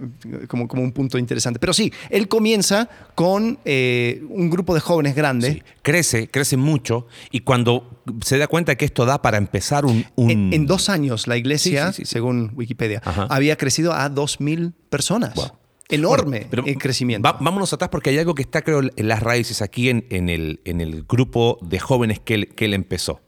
como, 0.48 0.68
como 0.68 0.82
un 0.82 0.94
punto 0.94 1.18
interesante. 1.18 1.60
Pero 1.60 1.74
sí, 1.74 1.92
él 2.10 2.28
comienza 2.30 2.90
con 3.14 3.60
eh, 3.66 4.24
un 4.30 4.50
grupo 4.50 4.74
de 4.74 4.80
jóvenes 4.80 5.16
grande. 5.16 5.52
Sí. 5.52 5.64
Crece, 5.82 6.30
crece 6.30 6.56
mucho 6.58 7.08
y 7.32 7.42
cuando 7.42 8.02
se 8.24 8.38
da 8.38 8.48
cuenta 8.48 8.76
que 8.76 8.86
esto 8.86 9.06
da 9.06 9.22
para 9.22 9.38
empezar 9.38 9.86
un... 9.86 10.06
un- 10.16 10.32
En, 10.32 10.54
en 10.54 10.66
dos 10.66 10.88
años, 10.90 11.28
la 11.28 11.36
iglesia, 11.38 11.92
sí, 11.92 12.04
sí. 12.06 12.12
según 12.14 12.52
Wikipedia, 12.56 13.02
Ajá. 13.04 13.28
había 13.30 13.58
crecido 13.58 13.94
a 13.94 14.10
2.000 14.10 14.72
personas. 14.90 15.36
Wow. 15.36 15.52
Enorme 15.90 16.48
Bueno, 16.50 16.64
el 16.66 16.78
crecimiento. 16.78 17.24
va- 17.28 17.38
vámonos 17.40 17.72
atrás 17.74 17.90
porque 17.90 18.10
hay 18.10 18.18
algo 18.18 18.34
que 18.36 18.42
está, 18.42 18.62
creo, 18.64 18.82
en 18.82 19.08
las 19.08 19.22
raíces 19.22 19.62
aquí 19.62 19.90
en, 19.90 20.06
en 20.10 20.30
el, 20.30 20.60
en 20.66 20.82
el 20.82 21.04
grupo 21.04 21.60
de 21.62 21.80
jóvenes 21.80 22.20
que 22.20 22.34
él, 22.36 22.48
que 22.56 22.66
él 22.66 22.74
empezó. 22.74 23.22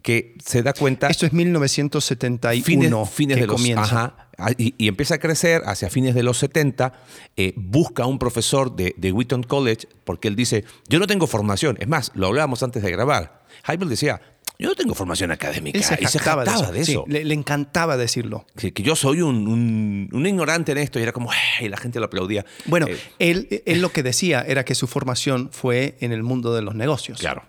Que 0.00 0.34
se 0.42 0.62
da 0.62 0.72
cuenta. 0.72 1.08
Esto 1.08 1.26
es 1.26 1.32
1971 1.34 2.62
fines, 3.06 3.10
fines 3.10 3.36
que 3.36 3.40
de 3.42 3.46
los 3.46 3.56
comienza. 3.56 3.82
ajá, 3.82 4.28
a- 4.38 4.50
y, 4.56 4.74
y 4.78 4.88
empieza 4.88 5.16
a 5.16 5.18
crecer 5.18 5.62
hacia 5.66 5.90
fines 5.90 6.14
de 6.14 6.22
los 6.22 6.38
70 6.38 6.94
eh, 7.36 7.52
busca 7.56 8.04
a 8.04 8.06
un 8.06 8.18
profesor 8.18 8.74
de, 8.74 8.94
de 8.96 9.12
Wheaton 9.12 9.42
College 9.42 9.86
porque 10.04 10.28
él 10.28 10.36
dice 10.36 10.64
yo 10.88 10.98
no 10.98 11.06
tengo 11.06 11.26
formación 11.26 11.76
es 11.80 11.86
más 11.88 12.10
lo 12.14 12.28
hablábamos 12.28 12.62
antes 12.62 12.82
de 12.82 12.90
grabar 12.90 13.42
Heibel 13.68 13.90
decía 13.90 14.20
yo 14.62 14.68
no 14.70 14.74
tengo 14.74 14.94
formación 14.94 15.30
académica 15.30 15.78
Él 15.78 15.84
se 15.84 15.98
y 16.00 16.06
se 16.06 16.18
jactaba 16.18 16.70
de 16.72 16.80
eso, 16.80 17.04
Sí, 17.04 17.12
le, 17.12 17.24
le 17.24 17.34
encantaba 17.34 17.96
decirlo. 17.96 18.46
que, 18.56 18.72
que 18.72 18.82
yo 18.82 18.96
soy 18.96 19.20
un, 19.20 19.46
un- 19.48 20.08
un 20.12 20.26
ignorante 20.26 20.72
en 20.72 20.78
esto 20.78 20.98
y 20.98 21.02
era 21.02 21.12
como 21.12 21.30
y 21.60 21.68
la 21.68 21.76
gente 21.76 21.98
lo 22.00 22.06
aplaudía 22.06 22.46
Bueno, 22.66 22.86
Eh, 22.86 22.98
él, 23.18 23.62
él 23.66 23.80
lo 23.82 23.90
que 23.92 24.02
decía 24.02 24.40
era 24.46 24.64
que 24.64 24.74
su 24.74 24.86
formación 24.86 25.50
fue 25.52 25.96
en 26.00 26.12
el 26.12 26.22
mundo 26.22 26.54
de 26.54 26.62
los 26.62 26.74
negocios. 26.74 27.18
Claro. 27.18 27.42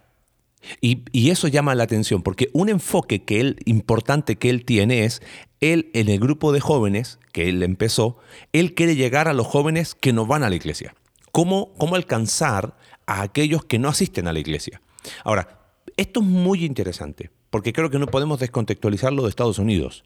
Y, 0.80 1.04
y 1.12 1.30
eso 1.30 1.50
llama 1.50 1.76
la 1.76 1.84
atención, 1.84 2.22
porque 2.24 2.50
un 2.54 2.70
enfoque 2.70 3.24
que 3.24 3.42
él, 3.42 3.58
importante 3.66 4.38
que 4.38 4.50
él 4.50 4.64
tiene 4.64 5.04
es, 5.04 5.22
él 5.60 5.90
en 5.94 6.08
el 6.08 6.20
grupo 6.20 6.54
de 6.54 6.62
jóvenes 6.62 7.20
que 7.34 7.50
él 7.50 7.62
empezó, 7.64 8.18
él 8.54 8.74
quiere 8.74 8.96
llegar 8.96 9.28
a 9.28 9.34
los 9.34 9.46
jóvenes 9.46 9.94
que 9.94 10.14
no 10.14 10.26
van 10.26 10.42
a 10.44 10.50
la 10.50 10.56
iglesia. 10.56 10.96
¿Cómo, 11.34 11.74
cómo 11.78 11.96
alcanzar 11.96 12.78
a 13.08 13.22
aquellos 13.24 13.66
que 13.66 13.78
no 13.78 13.90
asisten 13.90 14.28
a 14.28 14.34
la 14.34 14.40
iglesia? 14.40 14.82
Ahora, 15.26 15.63
esto 15.98 16.22
es 16.22 16.26
muy 16.26 16.66
interesante, 16.66 17.30
porque 17.50 17.74
creo 17.74 17.90
que 17.90 18.00
no 18.00 18.08
podemos 18.08 18.40
descontextualizarlo 18.40 19.24
de 19.24 19.30
Estados 19.30 19.60
Unidos. 19.60 20.04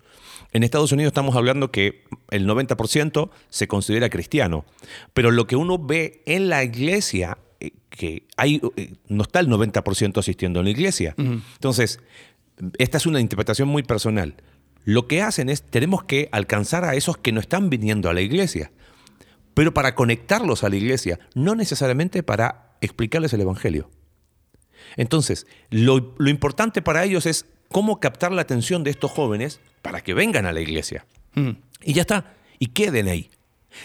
En 0.52 0.64
Estados 0.64 0.92
Unidos 0.92 1.12
estamos 1.12 1.36
hablando 1.36 1.72
que 1.72 2.04
el 2.30 2.48
90% 2.48 3.30
se 3.50 3.68
considera 3.68 4.10
cristiano, 4.10 4.66
pero 5.14 5.32
lo 5.32 5.48
que 5.48 5.56
uno 5.56 5.78
ve 5.78 6.22
en 6.26 6.50
la 6.50 6.64
iglesia, 6.64 7.38
eh, 7.60 7.72
que 7.90 8.28
hay, 8.36 8.62
eh, 8.76 8.94
no 9.08 9.24
está 9.24 9.40
el 9.40 9.48
90% 9.48 10.20
asistiendo 10.20 10.60
a 10.60 10.64
la 10.64 10.70
iglesia. 10.70 11.16
Entonces, 11.18 12.00
esta 12.78 12.98
es 12.98 13.06
una 13.06 13.20
interpretación 13.20 13.68
muy 13.68 13.84
personal. 13.84 14.36
Lo 14.84 15.08
que 15.08 15.22
hacen 15.22 15.50
es, 15.50 15.64
tenemos 15.64 16.04
que 16.04 16.30
alcanzar 16.32 16.86
a 16.86 16.96
esos 16.96 17.18
que 17.18 17.32
no 17.32 17.40
están 17.40 17.70
viniendo 17.70 18.10
a 18.10 18.14
la 18.14 18.22
iglesia, 18.22 18.72
pero 19.54 19.74
para 19.74 19.96
conectarlos 19.96 20.64
a 20.64 20.70
la 20.70 20.76
iglesia, 20.76 21.20
no 21.34 21.56
necesariamente 21.56 22.24
para 22.24 22.78
explicarles 22.82 23.34
el 23.34 23.42
Evangelio. 23.42 23.90
Entonces, 24.98 25.48
lo, 25.70 26.14
lo 26.18 26.30
importante 26.30 26.82
para 26.82 27.04
ellos 27.06 27.26
es 27.26 27.46
cómo 27.72 28.00
captar 28.00 28.32
la 28.32 28.42
atención 28.42 28.84
de 28.84 28.90
estos 28.92 29.12
jóvenes 29.12 29.60
para 29.82 30.02
que 30.02 30.14
vengan 30.14 30.46
a 30.46 30.52
la 30.52 30.60
iglesia. 30.62 31.06
Y 31.84 31.94
ya 31.94 32.02
está, 32.02 32.34
y 32.60 32.68
queden 32.68 33.08
ahí. 33.08 33.30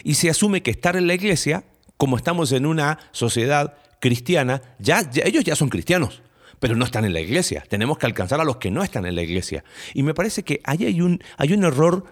Y 0.03 0.15
se 0.15 0.31
asume 0.31 0.63
que 0.63 0.71
estar 0.71 0.97
en 0.97 1.07
la 1.07 1.15
iglesia, 1.15 1.65
como 1.99 2.17
estamos 2.17 2.51
en 2.53 2.65
una 2.67 2.99
sociedad 3.13 3.75
cristiana, 4.01 4.63
ya, 4.79 5.09
ya- 5.11 5.25
ellos 5.25 5.45
ya 5.45 5.55
son 5.55 5.69
cristianos, 5.69 6.23
pero 6.59 6.75
no 6.77 6.85
están 6.85 7.05
en 7.05 7.13
la 7.13 7.21
iglesia. 7.21 7.63
Tenemos 7.69 7.99
que 7.99 8.07
alcanzar 8.07 8.41
a 8.41 8.45
los 8.45 8.57
que 8.57 8.71
no 8.71 8.83
están 8.83 9.05
en 9.07 9.15
la 9.15 9.23
iglesia. 9.23 9.65
Y 9.95 10.03
me 10.03 10.15
parece 10.15 10.43
que 10.45 10.61
ahí 10.65 10.87
hay 10.87 11.01
un, 11.03 11.23
hay 11.37 11.53
un 11.53 11.63
error, 11.65 12.05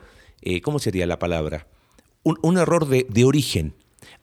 eh, 0.43 0.61
¿cómo 0.61 0.79
sería 0.79 1.07
la 1.07 1.19
palabra? 1.19 1.67
Un, 2.23 2.39
un 2.43 2.59
error 2.59 2.87
de, 2.87 3.07
de 3.09 3.25
origen. 3.25 3.75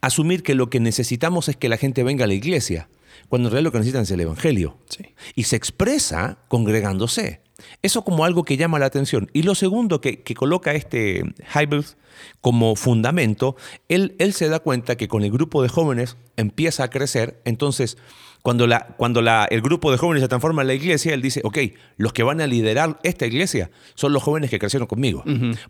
Asumir 0.01 0.43
que 0.43 0.53
lo 0.53 0.69
que 0.69 0.79
necesitamos 0.79 1.49
es 1.49 1.55
que 1.57 1.69
la 1.69 1.77
gente 1.77 2.03
venga 2.03 2.25
a 2.25 2.27
la 2.27 2.33
iglesia, 2.35 2.89
cuando 3.29 3.49
en 3.49 3.53
realidad 3.53 3.67
lo 3.67 3.71
que 3.71 3.79
necesitan 3.79 4.03
es 4.03 4.11
el 4.11 4.21
Evangelio. 4.21 4.77
Sí. 4.89 5.15
Y 5.35 5.43
se 5.43 5.55
expresa 5.55 6.39
congregándose. 6.47 7.41
Eso 7.81 8.03
como 8.03 8.23
algo 8.23 8.43
que 8.43 8.57
llama 8.57 8.79
la 8.79 8.85
atención. 8.85 9.29
Y 9.33 9.43
lo 9.43 9.55
segundo 9.55 10.01
que, 10.01 10.21
que 10.21 10.35
coloca 10.35 10.73
este 10.73 11.23
Hybels 11.55 11.97
como 12.41 12.75
fundamento, 12.75 13.55
él, 13.89 14.15
él 14.19 14.33
se 14.33 14.49
da 14.49 14.59
cuenta 14.59 14.95
que 14.95 15.07
con 15.07 15.23
el 15.23 15.31
grupo 15.31 15.61
de 15.63 15.69
jóvenes 15.69 16.17
empieza 16.35 16.83
a 16.83 16.89
crecer, 16.89 17.41
entonces 17.45 17.97
cuando, 18.47 18.65
la, 18.65 18.95
cuando 18.95 19.21
la, 19.21 19.45
el 19.51 19.61
grupo 19.61 19.91
de 19.91 19.97
jóvenes 19.97 20.21
se 20.21 20.29
transforma 20.29 20.61
en 20.61 20.69
la 20.69 20.73
iglesia, 20.73 21.13
él 21.13 21.21
dice, 21.21 21.41
ok, 21.43 21.57
los 21.97 22.13
que 22.13 22.23
van 22.23 22.39
a 22.39 22.47
liderar 22.47 22.97
esta 23.03 23.25
iglesia 23.25 23.69
son 23.93 24.13
los 24.13 24.23
jóvenes 24.23 24.49
que 24.49 24.57
crecieron 24.57 24.87
conmigo, 24.87 25.21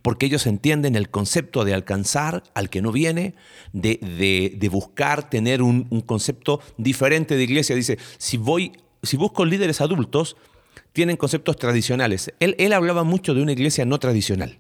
porque 0.04 0.28
ellos 0.28 0.46
entienden 0.46 0.96
el 0.96 1.10
concepto 1.10 1.66
de 1.66 1.74
alcanzar 1.74 2.44
al 2.54 2.70
que 2.70 2.84
no 2.84 2.92
viene, 2.92 3.34
de, 3.74 3.98
de, 4.00 4.54
de 4.56 4.70
buscar 4.70 5.28
tener 5.28 5.64
un, 5.64 5.88
un, 5.90 6.02
concepto 6.02 6.62
diferente 6.78 7.36
de 7.36 7.46
iglesia. 7.46 7.76
Dice, 7.76 7.98
si, 8.20 8.38
voy, 8.38 8.74
si 9.02 9.18
busco 9.18 9.44
líderes 9.44 9.82
adultos, 9.82 10.38
tienen 10.94 11.18
conceptos 11.18 11.56
tradicionales. 11.56 12.32
Él, 12.40 12.54
él 12.60 12.74
hablaba 12.74 13.04
mucho 13.04 13.34
de 13.34 13.42
una 13.42 13.54
iglesia 13.54 13.86
no 13.86 13.98
tradicional, 13.98 14.60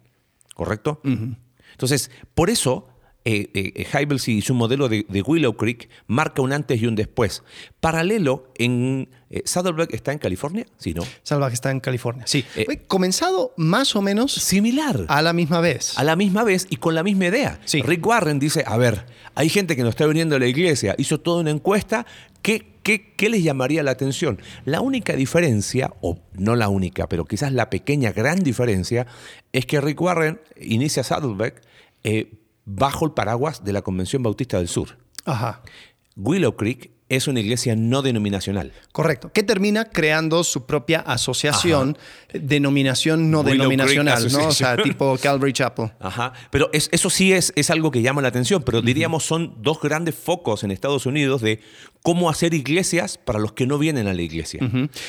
¿correcto? 0.55 1.01
Entonces, 1.03 2.09
por 2.33 2.49
eso 2.49 2.87
eh, 3.29 3.49
eh, 3.53 4.07
y 4.27 4.41
su 4.41 4.53
modelo 4.53 4.87
de, 4.87 5.05
Willow 5.25 5.57
Creek 5.57 5.89
marca 6.07 6.41
un 6.41 6.53
antes 6.53 6.81
y 6.81 6.87
un 6.87 6.95
después. 6.95 7.43
Paralelo, 7.81 8.53
en 8.55 9.09
eh, 9.29 9.41
Saddleback 9.43 9.93
está 9.93 10.13
en 10.13 10.19
California, 10.19 10.65
¿sí 10.77 10.93
no? 10.93 11.03
Saddleback 11.23 11.53
está 11.53 11.71
en 11.71 11.81
California, 11.81 12.23
sí. 12.25 12.45
Eh, 12.55 12.83
comenzado 12.87 13.53
más 13.57 13.97
o 13.97 14.01
menos 14.01 14.31
similar. 14.31 15.03
A 15.09 15.21
la 15.21 15.33
misma 15.33 15.59
vez. 15.59 15.97
A 15.97 16.05
la 16.05 16.15
misma 16.15 16.45
vez 16.45 16.67
y 16.69 16.77
con 16.77 16.95
la 16.95 17.03
misma 17.03 17.25
idea. 17.25 17.59
Sí. 17.65 17.81
Rick 17.81 18.05
Warren 18.07 18.39
dice, 18.39 18.63
a 18.65 18.77
ver, 18.77 19.05
hay 19.35 19.49
gente 19.49 19.75
que 19.75 19.83
no 19.83 19.89
está 19.89 20.05
viniendo 20.05 20.37
a 20.37 20.39
la 20.39 20.47
iglesia, 20.47 20.95
hizo 20.97 21.19
toda 21.19 21.41
una 21.41 21.51
encuesta, 21.51 22.05
¿qué, 22.41 22.75
qué, 22.81 23.13
qué 23.17 23.27
les 23.27 23.43
llamaría 23.43 23.83
la 23.83 23.91
atención? 23.91 24.41
La 24.63 24.79
única 24.79 25.17
diferencia, 25.17 25.91
o 25.99 26.17
no 26.33 26.55
la 26.55 26.69
única, 26.69 27.09
pero 27.09 27.25
quizás 27.25 27.51
la 27.51 27.69
pequeña 27.69 28.13
gran 28.13 28.41
diferencia, 28.41 29.05
es 29.51 29.65
que 29.65 29.81
Rick 29.81 29.99
Warren 29.99 30.39
inicia 30.55 31.03
Saddleback 31.03 31.61
eh, 32.05 32.31
bajo 32.67 33.05
el 33.05 33.11
paraguas 33.11 33.63
de 33.63 33.73
la 33.73 33.81
Convención 33.81 34.21
Bautista 34.21 34.57
del 34.57 34.67
Sur. 34.67 34.97
Ajá. 35.25 35.61
Willow 36.15 36.55
Creek 36.55 36.91
es 37.09 37.27
una 37.27 37.39
iglesia 37.39 37.75
no 37.75 38.01
denominacional. 38.01 38.73
Correcto. 38.91 39.31
Que 39.31 39.43
termina 39.43 39.85
creando 39.85 40.43
su 40.43 40.65
propia 40.65 40.99
asociación, 40.99 41.97
denominación 42.33 43.31
no 43.31 43.43
denominacional, 43.43 44.29
¿no? 44.31 44.47
O 44.47 44.51
sea, 44.51 44.75
tipo 44.77 45.17
Calvary 45.21 45.53
Chapel. 45.53 45.91
Ajá. 45.99 46.33
Pero 46.51 46.69
eso 46.73 47.09
sí 47.09 47.31
es, 47.31 47.53
es 47.55 47.69
algo 47.69 47.91
que 47.91 48.01
llama 48.01 48.21
la 48.21 48.27
atención, 48.27 48.63
pero 48.63 48.81
diríamos 48.81 49.23
son 49.23 49.55
dos 49.61 49.79
grandes 49.81 50.15
focos 50.15 50.63
en 50.63 50.71
Estados 50.71 51.05
Unidos 51.05 51.41
de 51.41 51.61
cómo 52.03 52.29
hacer 52.29 52.53
iglesias 52.53 53.17
para 53.17 53.39
los 53.39 53.53
que 53.53 53.65
no 53.65 53.77
vienen 53.77 54.07
a 54.07 54.13
la 54.13 54.21
iglesia. 54.21 54.59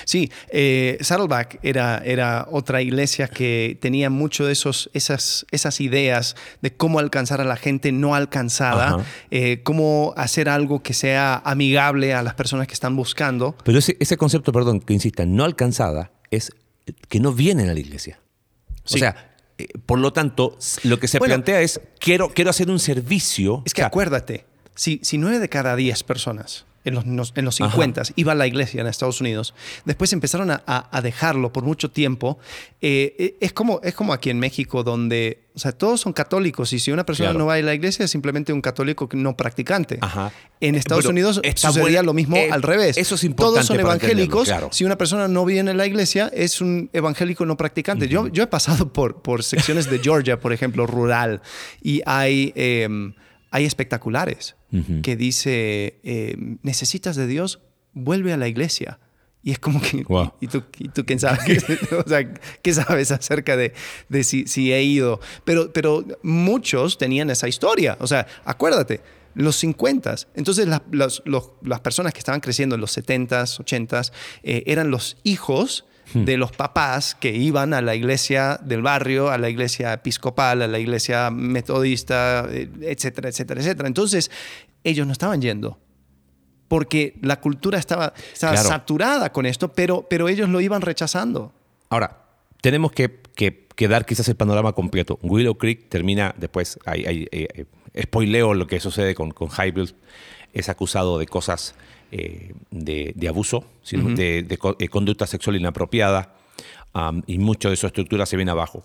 Sí, 0.04 0.30
eh, 0.50 0.98
Saddleback 1.00 1.60
era, 1.62 1.98
era 2.04 2.46
otra 2.50 2.82
iglesia 2.82 3.28
que 3.28 3.78
tenía 3.80 4.10
mucho 4.10 4.46
de 4.46 4.52
esos, 4.52 4.90
esas, 4.94 5.46
esas 5.50 5.80
ideas 5.80 6.36
de 6.60 6.72
cómo 6.72 6.98
alcanzar 6.98 7.40
a 7.40 7.44
la 7.44 7.56
gente 7.56 7.92
no 7.92 8.14
alcanzada, 8.14 9.04
eh, 9.30 9.60
cómo 9.62 10.12
hacer 10.16 10.48
algo 10.48 10.82
que 10.82 10.94
sea 10.94 11.40
amigable 11.44 11.87
a 11.88 12.22
las 12.22 12.34
personas 12.34 12.66
que 12.66 12.74
están 12.74 12.96
buscando. 12.96 13.56
Pero 13.64 13.78
ese, 13.78 13.96
ese 14.00 14.16
concepto, 14.16 14.52
perdón, 14.52 14.80
que 14.80 14.94
insista, 14.94 15.26
no 15.26 15.44
alcanzada, 15.44 16.12
es 16.30 16.52
que 17.08 17.20
no 17.20 17.32
vienen 17.32 17.68
a 17.68 17.74
la 17.74 17.80
iglesia. 17.80 18.20
O 18.84 18.96
sea, 18.96 19.34
eh, 19.58 19.66
por 19.84 19.98
lo 19.98 20.12
tanto, 20.12 20.56
lo 20.84 20.98
que 20.98 21.08
se 21.08 21.18
plantea 21.18 21.60
es, 21.60 21.80
quiero, 21.98 22.30
quiero 22.30 22.50
hacer 22.50 22.70
un 22.70 22.78
servicio. 22.78 23.62
Es 23.64 23.74
que 23.74 23.82
acuérdate, 23.82 24.46
si, 24.74 25.00
si 25.02 25.18
nueve 25.18 25.38
de 25.40 25.48
cada 25.48 25.76
diez 25.76 26.02
personas 26.04 26.64
en 26.84 27.16
los, 27.16 27.32
en 27.34 27.44
los 27.44 27.54
50 27.56 28.02
iba 28.16 28.32
a 28.32 28.34
la 28.34 28.46
iglesia 28.46 28.80
en 28.80 28.86
Estados 28.86 29.20
Unidos. 29.20 29.54
Después 29.84 30.12
empezaron 30.12 30.50
a, 30.50 30.62
a 30.66 31.02
dejarlo 31.02 31.52
por 31.52 31.64
mucho 31.64 31.90
tiempo. 31.90 32.38
Eh, 32.80 33.14
eh, 33.18 33.36
es, 33.40 33.52
como, 33.52 33.80
es 33.82 33.94
como 33.94 34.12
aquí 34.12 34.30
en 34.30 34.38
México, 34.38 34.82
donde 34.82 35.48
o 35.58 35.60
sea, 35.60 35.72
todos 35.72 36.00
son 36.00 36.12
católicos 36.12 36.72
y 36.72 36.78
si 36.78 36.92
una 36.92 37.04
persona 37.04 37.32
no 37.32 37.46
va 37.46 37.54
a 37.54 37.62
la 37.62 37.74
iglesia 37.74 38.04
es 38.04 38.12
simplemente 38.12 38.52
un 38.52 38.60
católico 38.60 39.08
no 39.12 39.36
practicante. 39.36 39.98
En 40.60 40.76
Estados 40.76 41.06
Unidos 41.06 41.40
sucedía 41.56 42.04
lo 42.04 42.14
mismo 42.14 42.36
al 42.52 42.62
revés. 42.62 42.96
Eso 42.96 43.16
es 43.16 43.24
importante. 43.24 43.54
Todos 43.56 43.66
son 43.66 43.80
evangélicos. 43.80 44.48
Si 44.70 44.84
una 44.84 44.96
persona 44.96 45.26
no 45.26 45.44
viene 45.44 45.72
a 45.72 45.74
la 45.74 45.84
iglesia 45.84 46.30
es 46.32 46.60
un 46.60 46.88
evangélico 46.92 47.44
no 47.44 47.56
practicante. 47.56 48.06
yo, 48.06 48.28
yo 48.28 48.44
he 48.44 48.46
pasado 48.46 48.92
por, 48.92 49.20
por 49.20 49.42
secciones 49.42 49.90
de 49.90 49.98
Georgia, 49.98 50.38
por 50.38 50.52
ejemplo, 50.52 50.86
rural, 50.86 51.42
y 51.82 52.02
hay... 52.06 52.52
Em, 52.54 53.14
hay 53.50 53.64
espectaculares 53.64 54.56
que 55.02 55.16
dice, 55.16 55.98
eh, 56.04 56.36
necesitas 56.62 57.16
de 57.16 57.26
Dios, 57.26 57.60
vuelve 57.94 58.32
a 58.32 58.36
la 58.36 58.48
iglesia. 58.48 58.98
Y 59.42 59.52
es 59.52 59.58
como 59.58 59.80
que, 59.80 60.04
¿y, 60.40 60.46
tú, 60.46 60.64
¿y 60.78 60.88
tú 60.88 61.06
quién 61.06 61.18
sabes? 61.18 61.64
o 61.92 62.08
sea, 62.08 62.34
¿qué 62.62 62.74
sabes 62.74 63.10
acerca 63.10 63.56
de, 63.56 63.72
de 64.08 64.24
si, 64.24 64.46
si, 64.46 64.72
he 64.72 64.82
ido? 64.82 65.20
Pero, 65.44 65.72
pero 65.72 66.04
muchos 66.22 66.98
tenían 66.98 67.30
esa 67.30 67.48
historia. 67.48 67.96
O 68.00 68.06
sea, 68.06 68.26
acuérdate, 68.44 69.00
los 69.34 69.56
50. 69.56 70.14
Entonces 70.34 70.66
las 70.66 71.80
personas 71.80 72.12
que 72.12 72.18
estaban 72.18 72.40
creciendo 72.40 72.74
en 72.74 72.80
los 72.80 72.96
70s, 72.96 73.64
80s, 73.64 74.12
eh, 74.42 74.64
eran 74.66 74.90
los 74.90 75.16
hijos. 75.22 75.86
De 76.14 76.36
los 76.36 76.52
papás 76.52 77.14
que 77.14 77.32
iban 77.32 77.74
a 77.74 77.82
la 77.82 77.94
iglesia 77.94 78.58
del 78.62 78.82
barrio, 78.82 79.30
a 79.30 79.38
la 79.38 79.48
iglesia 79.48 79.92
episcopal, 79.92 80.62
a 80.62 80.66
la 80.66 80.78
iglesia 80.78 81.30
metodista, 81.30 82.46
eh, 82.50 82.68
etcétera, 82.82 83.28
etcétera, 83.28 83.60
etcétera. 83.60 83.88
Entonces, 83.88 84.30
ellos 84.84 85.06
no 85.06 85.12
estaban 85.12 85.40
yendo 85.40 85.78
porque 86.68 87.14
la 87.22 87.40
cultura 87.40 87.78
estaba, 87.78 88.12
saturada 88.34 89.32
con 89.32 89.46
esto, 89.46 89.72
pero, 89.72 90.06
pero 90.08 90.28
ellos 90.28 90.48
lo 90.48 90.60
iban 90.60 90.82
rechazando. 90.82 91.52
Ahora, 91.88 92.24
tenemos 92.60 92.92
que, 92.92 93.20
que, 93.34 93.88
dar 93.88 94.04
quizás 94.04 94.28
el 94.28 94.36
panorama 94.36 94.72
completo. 94.74 95.18
Willow 95.22 95.56
Creek 95.56 95.88
termina 95.88 96.34
después, 96.36 96.78
hay, 96.84 97.06
hay, 97.06 97.28
eh, 97.32 97.64
spoileo 98.02 98.54
lo 98.54 98.66
que 98.66 98.80
sucede 98.80 99.14
con, 99.14 99.30
con 99.30 99.48
es 100.52 100.68
acusado 100.68 101.18
de 101.18 101.26
cosas 101.26 101.74
eh, 102.10 102.54
de, 102.70 103.28
abuso, 103.28 103.64
de, 103.90 104.46
eh, 104.78 104.88
conducta 104.88 105.26
sexual 105.26 105.56
inapropiada, 105.56 106.34
y 107.26 107.38
mucho 107.38 107.70
de 107.70 107.76
su 107.76 107.86
estructura 107.86 108.26
se 108.26 108.36
viene 108.36 108.50
abajo. 108.50 108.82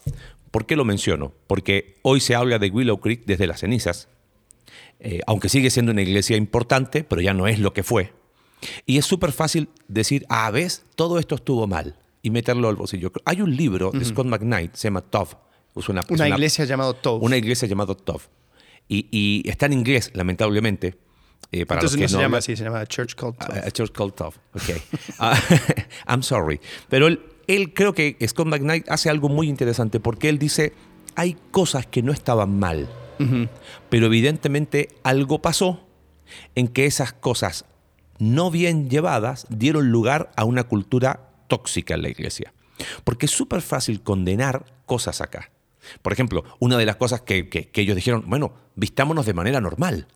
¿Por 0.52 0.68
qué 0.68 0.76
lo 0.76 0.86
menciono? 0.86 1.34
Porque 1.48 1.96
hoy 2.04 2.20
se 2.20 2.36
habla 2.36 2.60
de 2.60 2.70
Willow 2.70 3.00
Creek 3.00 3.24
desde 3.26 3.48
las 3.48 3.62
cenizas, 3.62 4.08
eh, 5.00 5.20
aunque 5.26 5.50
sigue 5.50 5.72
siendo 5.72 5.92
una 5.92 6.04
iglesia 6.04 6.38
importante, 6.38 7.04
pero 7.04 7.22
ya 7.22 7.34
no 7.34 7.48
es 7.48 7.58
lo 7.58 7.74
que 7.74 7.82
fue. 7.82 8.14
Y 8.86 9.00
es 9.00 9.06
súper 9.06 9.32
fácil 9.32 9.68
decir, 9.88 10.26
ah, 10.30 10.52
ves, 10.52 10.86
todo 10.96 11.18
esto 11.18 11.34
estuvo 11.36 11.66
mal, 11.66 11.98
y 12.22 12.30
meterlo 12.30 12.70
al 12.70 12.76
bolsillo. 12.76 13.12
Hay 13.26 13.42
un 13.42 13.56
libro 13.56 13.90
de 13.92 14.06
Scott 14.06 14.28
McKnight, 14.28 14.76
se 14.76 14.90
llama 14.90 15.02
Tov. 15.02 15.30
una, 15.90 16.06
una, 16.08 16.30
iglesia 16.30 16.66
llamada 16.66 16.94
Tov. 16.94 17.24
Una 17.24 17.36
iglesia 17.36 17.68
llamada 17.68 17.96
Tov. 17.96 18.22
Y, 18.88 19.08
y, 19.12 19.50
está 19.50 19.66
en 19.66 19.74
inglés, 19.74 20.12
lamentablemente, 20.14 20.98
eh, 21.52 21.66
para 21.66 21.80
Entonces 21.80 22.00
los 22.00 22.10
que 22.10 22.14
no, 22.14 22.20
se 22.20 22.24
llama 22.24 22.38
así, 22.38 22.56
se 22.56 22.64
llama 22.64 22.86
Church 22.86 23.16
Called 23.16 23.36
Tough. 23.36 23.58
A, 23.66 23.72
Church 23.72 23.92
Called 23.92 24.14
Tough, 24.14 24.36
ok. 24.54 24.70
Uh, 25.20 25.36
I'm 26.08 26.24
sorry. 26.24 26.60
Pero 26.90 27.08
él, 27.08 27.22
él, 27.48 27.74
creo 27.74 27.94
que 27.94 28.18
Scott 28.28 28.48
McKnight 28.48 28.90
hace 28.90 29.10
algo 29.10 29.30
muy 29.30 29.50
interesante 29.50 30.00
porque 30.00 30.30
él 30.30 30.40
dice, 30.40 30.74
hay 31.16 31.38
cosas 31.52 31.86
que 31.86 32.02
no 32.02 32.12
estaban 32.12 32.58
mal, 32.58 32.90
pero 33.90 34.08
evidentemente 34.08 34.90
algo 35.04 35.42
pasó 35.42 35.88
en 36.56 36.68
que 36.68 36.86
esas 36.86 37.14
cosas 37.14 37.66
no 38.20 38.52
bien 38.52 38.90
llevadas 38.90 39.46
dieron 39.50 39.92
lugar 39.92 40.32
a 40.36 40.44
una 40.44 40.64
cultura 40.66 41.30
tóxica 41.48 41.94
en 41.94 42.02
la 42.02 42.10
iglesia. 42.10 42.54
Porque 43.04 43.28
es 43.28 43.32
súper 43.32 43.62
fácil 43.62 44.02
condenar 44.02 44.66
cosas 44.86 45.22
acá. 45.22 45.52
Por 46.02 46.14
ejemplo, 46.14 46.44
una 46.60 46.78
de 46.78 46.86
las 46.86 46.96
cosas 46.96 47.22
que, 47.22 47.50
que, 47.50 47.70
que 47.70 47.82
ellos 47.82 47.96
dijeron, 47.96 48.24
bueno, 48.28 48.54
vistámonos 48.76 49.26
de 49.26 49.34
manera 49.34 49.62
normal. 49.62 50.08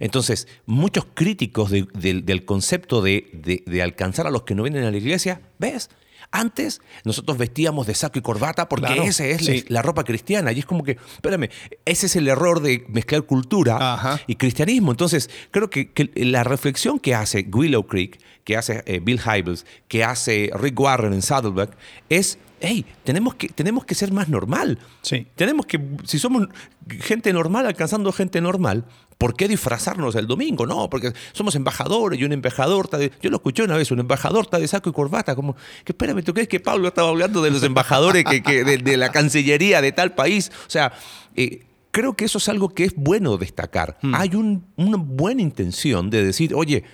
Entonces, 0.00 0.48
muchos 0.66 1.06
críticos 1.14 1.70
del 1.70 2.44
concepto 2.44 3.02
de, 3.02 3.82
alcanzar 3.82 4.26
a 4.26 4.30
los 4.30 4.42
que 4.42 4.54
no 4.54 4.62
vienen 4.62 4.84
a 4.84 4.90
la 4.90 4.96
iglesia, 4.96 5.40
¿ves? 5.58 5.90
Antes 6.30 6.82
nosotros 7.04 7.38
vestíamos 7.38 7.86
de 7.86 7.94
saco 7.94 8.18
y 8.18 8.22
corbata 8.22 8.68
porque 8.68 8.98
esa 9.04 9.24
es 9.24 9.70
la, 9.70 9.80
ropa 9.80 10.04
cristiana. 10.04 10.52
Y 10.52 10.58
es 10.58 10.66
como 10.66 10.84
que, 10.84 10.98
espérame, 11.14 11.48
ese 11.86 12.06
es 12.06 12.16
el 12.16 12.28
error 12.28 12.60
de 12.60 12.84
mezclar 12.88 13.22
cultura 13.22 14.20
y 14.26 14.34
cristianismo. 14.34 14.90
Entonces, 14.90 15.30
creo 15.50 15.70
que, 15.70 15.90
la 16.16 16.44
reflexión 16.44 16.98
que 16.98 17.14
hace 17.14 17.46
Willow 17.50 17.86
Creek, 17.86 18.20
que 18.44 18.56
hace 18.56 18.82
eh, 18.86 19.00
Bill 19.02 19.20
Hybels, 19.20 19.64
que 19.88 20.04
hace 20.04 20.50
Rick 20.54 20.78
Warren 20.78 21.12
en 21.14 21.22
Saddleback, 21.22 21.76
es 22.08 22.38
hey, 22.60 22.84
tenemos 23.04 23.34
que, 23.34 23.48
tenemos 23.48 23.84
que 23.84 23.94
ser 23.94 24.12
más 24.12 24.28
normal. 24.28 24.78
Sí. 25.02 25.26
Tenemos 25.34 25.66
que, 25.66 25.80
si 26.04 26.18
somos 26.18 26.48
gente 27.00 27.32
normal 27.32 27.66
alcanzando 27.66 28.12
gente 28.12 28.40
normal, 28.40 28.84
¿por 29.18 29.34
qué 29.34 29.48
disfrazarnos 29.48 30.14
el 30.14 30.26
domingo? 30.26 30.64
No, 30.64 30.88
porque 30.88 31.12
somos 31.32 31.54
embajadores 31.56 32.18
y 32.18 32.24
un 32.24 32.32
embajador 32.32 32.86
está 32.86 32.98
de, 32.98 33.12
Yo 33.20 33.30
lo 33.30 33.36
escuché 33.36 33.64
una 33.64 33.76
vez, 33.76 33.90
un 33.90 33.98
embajador 33.98 34.44
está 34.44 34.58
de 34.58 34.68
saco 34.68 34.88
y 34.88 34.92
corbata, 34.92 35.34
como, 35.34 35.54
que 35.84 35.92
espérame, 35.92 36.22
¿tú 36.22 36.32
crees 36.32 36.48
que 36.48 36.60
Pablo 36.60 36.88
estaba 36.88 37.08
hablando 37.08 37.42
de 37.42 37.50
los 37.50 37.62
embajadores 37.64 38.24
que, 38.24 38.64
de, 38.64 38.96
la 38.96 39.10
Cancillería 39.10 39.82
de 39.82 39.92
tal 39.92 40.14
país? 40.14 40.50
O 40.66 40.70
sea, 40.70 40.92
eh, 41.34 41.66
creo 41.90 42.14
que 42.14 42.24
eso 42.24 42.38
es 42.38 42.48
algo 42.48 42.70
que 42.70 42.84
es 42.84 42.94
bueno 42.94 43.36
destacar. 43.36 43.98
Hmm. 44.00 44.14
Hay 44.14 44.34
una 44.34 44.96
buena 44.96 45.42
intención 45.42 46.10
de 46.10 46.24
decir, 46.24 46.54
oye, 46.54 46.84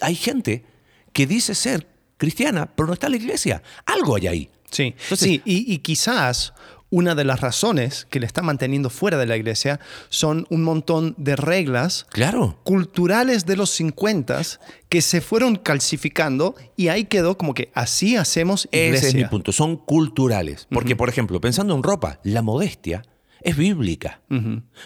hay 0.00 0.14
gente 0.14 0.64
que 1.12 1.26
dice 1.26 1.54
ser 1.54 1.86
cristiana, 2.16 2.66
pero 2.74 2.86
no 2.86 2.94
está 2.94 3.06
en 3.06 3.12
la 3.12 3.18
iglesia. 3.18 3.62
Algo 3.84 4.16
hay 4.16 4.26
ahí. 4.26 4.50
Sí, 4.70 4.94
Entonces- 5.02 5.18
sí 5.20 5.42
y, 5.44 5.72
y 5.72 5.78
quizás 5.78 6.52
una 6.90 7.14
de 7.14 7.24
las 7.24 7.40
razones 7.40 8.06
que 8.10 8.18
le 8.20 8.26
está 8.26 8.40
manteniendo 8.42 8.88
fuera 8.90 9.18
de 9.18 9.26
la 9.26 9.36
iglesia 9.36 9.78
son 10.08 10.46
un 10.48 10.62
montón 10.64 11.14
de 11.18 11.36
reglas 11.36 12.06
Claro. 12.10 12.58
culturales 12.64 13.44
de 13.46 13.56
los 13.56 13.70
50 13.70 14.40
que 14.88 15.02
se 15.02 15.20
fueron 15.20 15.56
calcificando 15.56 16.54
y 16.76 16.88
ahí 16.88 17.04
quedó 17.04 17.36
como 17.36 17.54
que 17.54 17.70
así 17.74 18.16
hacemos 18.16 18.68
iglesia. 18.72 18.98
Ese 18.98 19.08
es 19.08 19.14
mi 19.14 19.24
punto. 19.26 19.52
Son 19.52 19.76
culturales. 19.76 20.66
Porque, 20.70 20.96
por 20.96 21.08
ejemplo, 21.08 21.40
pensando 21.40 21.74
en 21.74 21.82
ropa, 21.82 22.20
la 22.22 22.42
modestia 22.42 23.02
es 23.42 23.56
bíblica, 23.56 24.20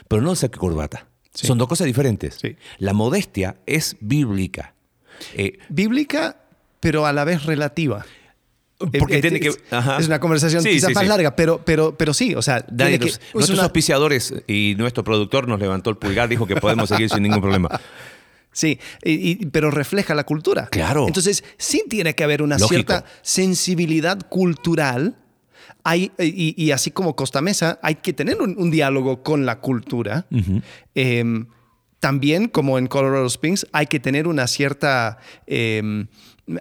pero 0.09 0.23
no 0.23 0.31
el 0.33 0.37
saco 0.37 0.59
corbata. 0.59 1.07
Sí. 1.35 1.47
Son 1.47 1.57
dos 1.57 1.69
cosas 1.69 1.87
diferentes. 1.87 2.37
Sí. 2.41 2.57
La 2.79 2.93
modestia 2.93 3.57
es 3.67 3.97
bíblica. 4.01 4.75
Eh, 5.35 5.59
Bíblica, 5.69 6.41
pero 6.81 7.07
a 7.07 7.13
la 7.13 7.25
vez 7.25 7.45
relativa. 7.47 8.05
Porque 8.99 9.21
tiene 9.21 9.39
es, 9.47 9.57
que. 9.57 9.75
ajá. 9.77 9.99
es 9.99 10.07
una 10.07 10.19
conversación 10.21 10.63
Sí, 10.63 10.71
quizás 10.71 10.89
sí, 10.89 10.95
más 10.95 11.03
sí. 11.05 11.09
larga, 11.09 11.35
pero, 11.37 11.61
pero, 11.65 11.97
pero 11.97 12.13
sí, 12.15 12.35
o 12.35 12.43
sea, 12.43 12.65
Dani, 12.71 12.99
que- 12.99 13.13
nuestros 13.35 13.51
una- 13.51 13.63
auspiciadores 13.65 14.35
y 14.47 14.75
nuestro 14.79 15.05
productor 15.05 15.49
nos 15.49 15.61
levantó 15.61 15.91
el 15.91 15.97
pulgar, 15.97 16.29
dijo 16.29 16.47
que 16.47 16.57
podemos 16.57 16.89
seguir 16.89 17.09
sin 17.11 17.23
ningún 17.23 17.41
problema. 17.41 17.69
Sí, 18.55 18.79
y- 19.03 19.31
y- 19.31 19.47
pero 19.47 19.71
refleja 19.71 20.15
la 20.15 20.25
cultura. 20.25 20.67
Claro. 20.67 21.07
Entonces, 21.07 21.43
sí 21.57 21.85
tiene 21.89 22.15
que 22.15 22.23
haber 22.23 22.43
una 22.43 22.57
Lógico. 22.59 22.69
cierta 22.69 23.05
sensibilidad 23.23 24.19
cultural. 24.29 25.17
Hay, 25.85 26.13
y, 26.19 26.55
y 26.63 26.71
así 26.71 26.91
como 26.91 27.17
Costa 27.17 27.41
Mesa, 27.41 27.79
hay 27.83 27.95
que 27.95 28.13
tener 28.13 28.43
un, 28.43 28.55
un 28.59 28.71
diálogo 28.71 29.23
con 29.23 29.47
la 29.47 29.61
cultura. 29.61 30.27
Eh, 30.95 31.45
también, 31.99 32.47
como 32.49 32.77
en 32.79 32.89
Colorado 32.89 33.25
Springs, 33.27 33.67
hay 33.73 33.87
que 33.87 33.99
tener 34.01 34.29
una 34.29 34.47
cierta... 34.47 35.17
eh, 35.47 36.05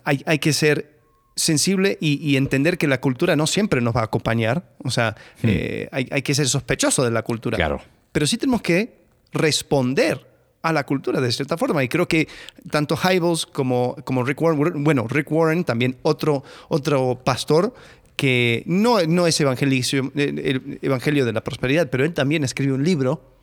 hay, 0.05 0.23
hay 0.25 0.39
que 0.39 0.53
ser 0.53 1.00
sensible 1.35 1.97
y, 2.01 2.19
y 2.27 2.37
entender 2.37 2.77
que 2.77 2.87
la 2.87 2.99
cultura 3.01 3.35
no 3.35 3.47
siempre 3.47 3.81
nos 3.81 3.95
va 3.95 4.01
a 4.01 4.05
acompañar. 4.05 4.73
O 4.83 4.91
sea, 4.91 5.15
eh, 5.43 5.87
hay, 5.91 6.07
hay 6.11 6.21
que 6.21 6.35
ser 6.35 6.47
sospechoso 6.47 7.03
de 7.03 7.11
la 7.11 7.21
cultura. 7.23 7.57
Claro. 7.57 7.81
Pero 8.11 8.27
sí 8.27 8.37
tenemos 8.37 8.61
que 8.61 9.01
responder 9.31 10.27
a 10.61 10.71
la 10.73 10.85
cultura 10.85 11.19
de 11.21 11.31
cierta 11.31 11.57
forma. 11.57 11.83
Y 11.83 11.87
creo 11.87 12.07
que 12.07 12.27
tanto 12.69 12.95
Hybels 12.95 13.45
como, 13.45 13.95
como 14.05 14.23
Rick 14.23 14.41
Warren, 14.41 14.83
bueno, 14.83 15.07
Rick 15.07 15.31
Warren, 15.31 15.63
también 15.63 15.97
otro, 16.03 16.43
otro 16.69 17.19
pastor 17.23 17.73
que 18.15 18.61
no, 18.67 19.01
no 19.07 19.25
es 19.25 19.39
evangelicio- 19.41 20.11
el 20.15 20.77
evangelio 20.83 21.25
de 21.25 21.33
la 21.33 21.43
prosperidad, 21.43 21.89
pero 21.89 22.05
él 22.05 22.13
también 22.13 22.43
escribió 22.43 22.75
un 22.75 22.83
libro 22.83 23.35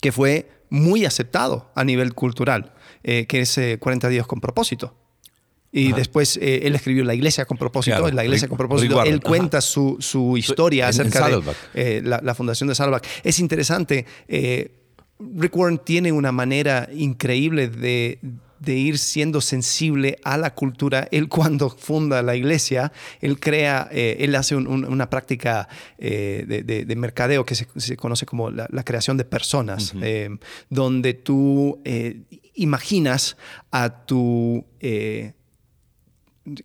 que 0.00 0.10
fue 0.10 0.48
muy 0.70 1.04
aceptado 1.04 1.70
a 1.74 1.84
nivel 1.84 2.14
cultural, 2.14 2.72
eh, 3.04 3.26
que 3.26 3.40
es 3.40 3.56
eh, 3.58 3.78
40 3.78 4.08
días 4.08 4.26
con 4.26 4.40
propósito. 4.40 4.94
Y 5.70 5.88
Ajá. 5.88 5.96
después 5.96 6.38
eh, 6.38 6.60
él 6.64 6.74
escribió 6.74 7.04
La 7.04 7.14
Iglesia 7.14 7.44
con 7.44 7.58
propósito. 7.58 7.96
Claro, 7.98 8.14
la 8.14 8.24
Iglesia 8.24 8.46
Rick- 8.46 8.48
con 8.50 8.58
propósito. 8.58 9.02
Él 9.04 9.20
cuenta 9.20 9.60
su, 9.60 9.96
su 10.00 10.36
historia 10.38 10.84
en- 10.88 10.94
en 10.94 11.00
acerca 11.00 11.18
de 11.26 11.32
Saddleback. 11.34 11.56
eh, 11.74 12.00
la, 12.04 12.20
la 12.22 12.34
fundación 12.34 12.68
de 12.68 12.74
Saddleback. 12.74 13.06
Es 13.22 13.38
interesante. 13.38 14.06
eh, 14.28 14.72
Rick 15.20 15.56
Warren 15.56 15.78
tiene 15.78 16.12
una 16.12 16.30
manera 16.32 16.88
increíble 16.94 17.68
de, 17.68 18.18
de 18.60 18.74
ir 18.76 18.98
siendo 18.98 19.40
sensible 19.40 20.16
a 20.24 20.38
la 20.38 20.54
cultura. 20.54 21.06
Él 21.10 21.28
cuando 21.28 21.68
funda 21.68 22.22
la 22.22 22.34
iglesia, 22.34 22.90
él 23.20 23.38
crea, 23.38 23.88
eh, 23.92 24.16
él 24.20 24.34
hace 24.36 24.56
un- 24.56 24.68
un- 24.68 24.84
una 24.86 25.10
práctica 25.10 25.68
eh, 25.98 26.44
de, 26.48 26.62
de- 26.62 26.84
de 26.86 26.96
mercadeo 26.96 27.44
que 27.44 27.54
se, 27.54 27.66
se 27.76 27.96
conoce 27.96 28.24
como 28.26 28.50
la, 28.50 28.68
la 28.70 28.84
creación 28.84 29.16
de 29.18 29.24
personas, 29.24 29.92
eh, 30.00 30.30
donde 30.70 31.12
tú 31.14 31.80
eh, 31.84 32.22
imaginas 32.54 33.36
a 33.70 34.06
tu... 34.06 34.64
eh, 34.80 35.32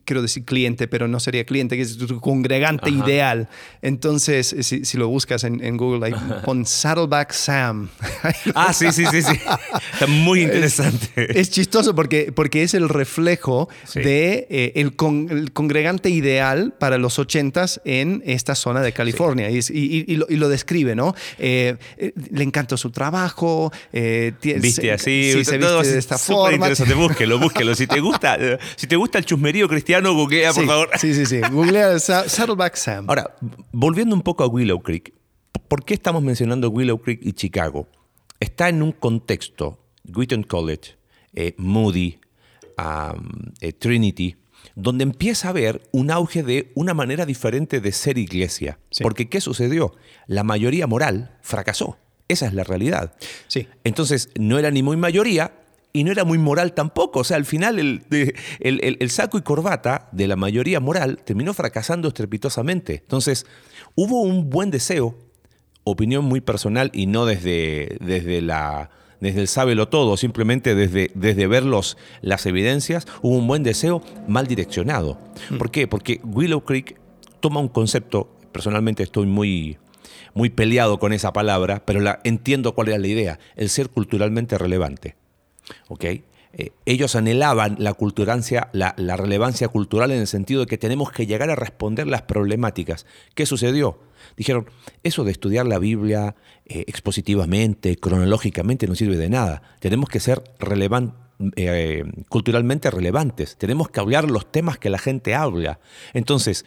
quiero 0.05 0.21
decir 0.21 0.45
cliente, 0.45 0.87
pero 0.87 1.07
no 1.07 1.19
sería 1.19 1.45
cliente, 1.45 1.75
que 1.75 1.81
es 1.83 1.97
tu 1.97 2.19
congregante 2.19 2.89
Ajá. 2.89 3.05
ideal. 3.05 3.49
Entonces, 3.81 4.53
eh, 4.53 4.63
si, 4.63 4.85
si 4.85 4.97
lo 4.97 5.07
buscas 5.07 5.43
en, 5.43 5.63
en 5.63 5.77
Google, 5.77 6.05
ahí 6.07 6.13
pon 6.45 6.65
Saddleback 6.65 7.31
Sam. 7.31 7.89
Ah, 8.55 8.73
sí, 8.73 8.91
sí, 8.91 9.03
sí, 9.11 9.21
sí. 9.21 9.33
Está 9.93 10.07
muy 10.07 10.41
interesante. 10.41 11.39
Es 11.39 11.49
chistoso 11.49 11.93
porque, 11.95 12.31
porque 12.33 12.63
es 12.63 12.73
el 12.73 12.89
reflejo 12.89 13.69
Sí. 13.85 13.99
de 14.01 14.47
eh, 14.49 14.71
el, 14.75 14.95
con- 14.95 15.29
el 15.29 15.51
congregante 15.51 16.09
ideal 16.09 16.73
para 16.79 16.97
los 16.97 17.19
ochentas 17.19 17.81
en 17.85 18.21
esta 18.25 18.55
zona 18.55 18.81
de 18.81 18.91
California. 18.93 19.49
Y, 19.49 19.57
es- 19.57 19.69
y- 19.69 20.05
y 20.07 20.15
lo, 20.15 20.25
y 20.29 20.35
lo 20.37 20.49
describe, 20.49 20.95
¿no? 20.95 21.15
Eh, 21.37 21.75
eh, 21.97 22.13
le 22.31 22.43
encanta 22.43 22.77
su 22.77 22.91
trabajo. 22.91 23.71
eh, 23.91 24.33
Viste 24.41 24.91
así, 24.91 25.05
sí, 25.05 25.31
se 25.45 25.57
viste 25.57 25.57
de 25.57 25.97
esta 25.99 26.17
forma. 26.17 26.55
interesante. 26.55 26.93
Búsquelo, 26.93 27.39
búsquelo. 27.39 27.75
Si 27.75 27.87
te 27.87 27.99
gusta, 27.99 28.37
si 28.75 28.87
te 28.87 28.95
gusta 28.95 29.17
el 29.17 29.25
chusmerío 29.25 29.67
cristiano, 29.73 30.13
googlea, 30.13 30.53
por 30.53 30.61
Sí, 30.63 30.67
favor. 30.67 30.89
Sí, 30.99 31.13
sí, 31.13 31.25
sí. 31.25 31.41
Googlea 31.51 31.99
Sa- 31.99 32.27
Saddleback 32.29 32.75
Sam. 32.75 33.05
Ahora, 33.09 33.35
volviendo 33.71 34.15
un 34.15 34.21
poco 34.21 34.43
a 34.43 34.47
Willow 34.47 34.81
Creek, 34.81 35.13
¿por 35.67 35.83
qué 35.85 35.93
estamos 35.93 36.23
mencionando 36.23 36.69
Willow 36.69 36.99
Creek 37.01 37.19
y 37.23 37.33
Chicago? 37.33 37.87
Está 38.39 38.69
en 38.69 38.81
un 38.81 38.91
contexto, 38.91 39.79
Wheaton 40.05 40.43
College, 40.43 40.95
eh, 41.33 41.53
Moody, 41.57 42.19
um, 42.77 43.29
eh, 43.61 43.73
Trinity, 43.73 44.35
donde 44.75 45.03
empieza 45.03 45.47
a 45.47 45.51
haber 45.51 45.81
un 45.91 46.09
auge 46.11 46.43
de 46.43 46.71
una 46.75 46.93
manera 46.93 47.25
diferente 47.25 47.79
de 47.79 47.91
ser 47.91 48.17
iglesia. 48.17 48.79
Sí. 48.91 49.03
Porque 49.03 49.29
¿qué 49.29 49.41
sucedió? 49.41 49.93
La 50.27 50.43
mayoría 50.43 50.87
moral 50.87 51.37
fracasó. 51.41 51.97
Esa 52.27 52.47
es 52.47 52.53
la 52.53 52.63
realidad. 52.63 53.13
Sí. 53.47 53.67
Entonces, 53.83 54.29
no 54.39 54.57
era 54.57 54.71
ni 54.71 54.81
muy 54.81 54.95
mayoría 54.97 55.53
y 55.93 56.03
no 56.03 56.11
era 56.11 56.23
muy 56.25 56.37
moral 56.39 56.73
tampoco. 56.73 57.19
O 57.19 57.23
sea, 57.23 57.37
al 57.37 57.45
final 57.45 57.77
el, 57.79 58.01
el- 58.09 58.83
el- 58.83 58.97
el 58.99 59.09
saco 59.11 59.37
y 59.37 59.41
corbata 59.41 60.09
de 60.11 60.27
la 60.27 60.35
mayoría 60.35 60.79
moral 60.79 61.19
terminó 61.23 61.53
fracasando 61.53 62.07
estrepitosamente. 62.07 62.95
Entonces, 62.95 63.45
hubo 63.95 64.21
un 64.21 64.49
buen 64.49 64.71
deseo, 64.71 65.15
opinión 65.83 66.25
muy 66.25 66.41
personal 66.41 66.89
y 66.93 67.05
no 67.07 67.25
desde, 67.25 67.97
desde 68.01 68.41
la... 68.41 68.89
Desde 69.19 69.39
el 69.39 69.47
sábelo 69.47 69.87
todo, 69.87 70.17
simplemente 70.17 70.75
desde, 70.75 71.09
desde 71.15 71.47
ver 71.47 71.63
los- 71.63 71.95
las 72.21 72.45
evidencias, 72.45 73.07
hubo 73.21 73.37
un 73.37 73.47
buen 73.47 73.63
deseo 73.63 74.01
mal 74.27 74.47
direccionado. 74.47 75.17
¿Por 75.57 75.71
qué? 75.71 75.87
Porque 75.87 76.19
Willow 76.25 76.59
Creek 76.65 76.99
toma 77.39 77.61
un 77.61 77.69
concepto, 77.69 78.35
personalmente 78.51 79.01
estoy 79.01 79.25
muy, 79.25 79.77
muy 80.33 80.49
peleado 80.49 80.99
con 80.99 81.13
esa 81.13 81.31
palabra, 81.31 81.83
pero 81.85 82.01
la, 82.01 82.19
entiendo 82.25 82.75
cuál 82.75 82.89
era 82.89 82.97
la 82.97 83.07
idea, 83.07 83.39
el 83.55 83.69
ser 83.69 83.87
culturalmente 83.87 84.57
relevante. 84.57 85.15
¿Ok? 85.87 86.05
Eh, 86.55 86.71
ellos 86.85 87.15
anhelaban 87.15 87.77
la, 87.79 87.93
culturancia, 87.93 88.69
la, 88.73 88.93
relevancia 89.17 89.67
cultural 89.69 90.11
en 90.11 90.19
el 90.19 90.27
sentido 90.27 90.61
de 90.61 90.67
que 90.67 90.77
tenemos 90.77 91.11
que 91.11 91.25
llegar 91.25 91.49
a 91.49 91.55
responder 91.55 92.05
las 92.05 92.21
problemáticas. 92.21 93.07
¿Qué 93.33 93.47
sucedió? 93.47 93.99
Dijeron, 94.37 94.69
eso 95.01 95.23
de 95.23 95.31
estudiar 95.31 95.65
la 95.65 95.79
Biblia 95.79 96.35
eh, 96.65 96.83
expositivamente, 96.87 97.97
cronológicamente, 97.97 98.87
no 98.87 98.93
sirve 98.93 99.17
de 99.17 99.29
nada. 99.29 99.63
Tenemos 99.79 100.09
que 100.09 100.19
ser 100.19 100.43
relevan- 100.59 101.15
eh, 101.55 102.03
culturalmente 102.29 102.91
relevantes. 102.91 103.57
Tenemos 103.57 103.89
que 103.89 103.99
hablar 103.99 104.29
los 104.29 104.51
temas 104.51 104.77
que 104.77 104.91
la 104.91 104.99
gente 104.99 105.33
habla. 105.33 105.79
Entonces, 106.13 106.65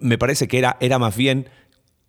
me 0.00 0.18
parece 0.18 0.48
que 0.48 0.58
era, 0.58 0.76
era 0.80 0.98
más 0.98 1.16
bien 1.16 1.48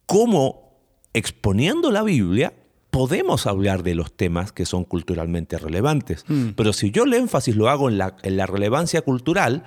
cómo 0.08 0.80
exponiendo 1.14 1.92
la 1.92 2.02
Biblia 2.02 2.54
podemos 2.98 3.46
hablar 3.46 3.84
de 3.84 3.94
los 3.94 4.12
temas 4.12 4.52
que 4.52 4.66
son 4.66 4.84
culturalmente 4.84 5.60
relevantes. 5.60 6.26
Pero 6.56 6.74
si 6.74 6.90
yo 6.90 7.04
el 7.04 7.14
énfasis 7.14 7.56
lo 7.56 7.70
hago 7.70 7.90
en 7.90 8.00
la, 8.00 8.18
en 8.24 8.38
la 8.38 8.48
relevancia 8.48 9.04
cultural 9.04 9.66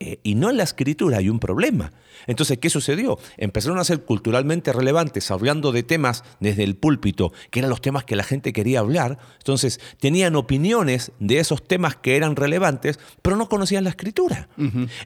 eh, 0.00 0.20
y 0.22 0.36
no 0.36 0.48
en 0.48 0.56
la 0.56 0.62
escritura, 0.62 1.18
hay 1.18 1.28
un 1.28 1.38
problema. 1.38 1.92
Entonces, 2.26 2.56
¿qué 2.56 2.70
sucedió? 2.70 3.18
Empezaron 3.36 3.78
a 3.78 3.84
ser 3.84 4.06
culturalmente 4.06 4.72
relevantes, 4.72 5.30
hablando 5.30 5.70
de 5.70 5.82
temas 5.82 6.24
desde 6.40 6.64
el 6.64 6.74
púlpito, 6.74 7.34
que 7.50 7.58
eran 7.58 7.68
los 7.68 7.82
temas 7.82 8.04
que 8.04 8.16
la 8.16 8.24
gente 8.24 8.54
quería 8.54 8.80
hablar. 8.80 9.18
Entonces, 9.36 9.78
tenían 10.00 10.34
opiniones 10.34 11.12
de 11.20 11.40
esos 11.40 11.62
temas 11.62 11.96
que 11.96 12.16
eran 12.16 12.36
relevantes, 12.36 12.98
pero 13.20 13.36
no 13.36 13.50
conocían 13.50 13.84
la 13.84 13.90
escritura. 13.90 14.48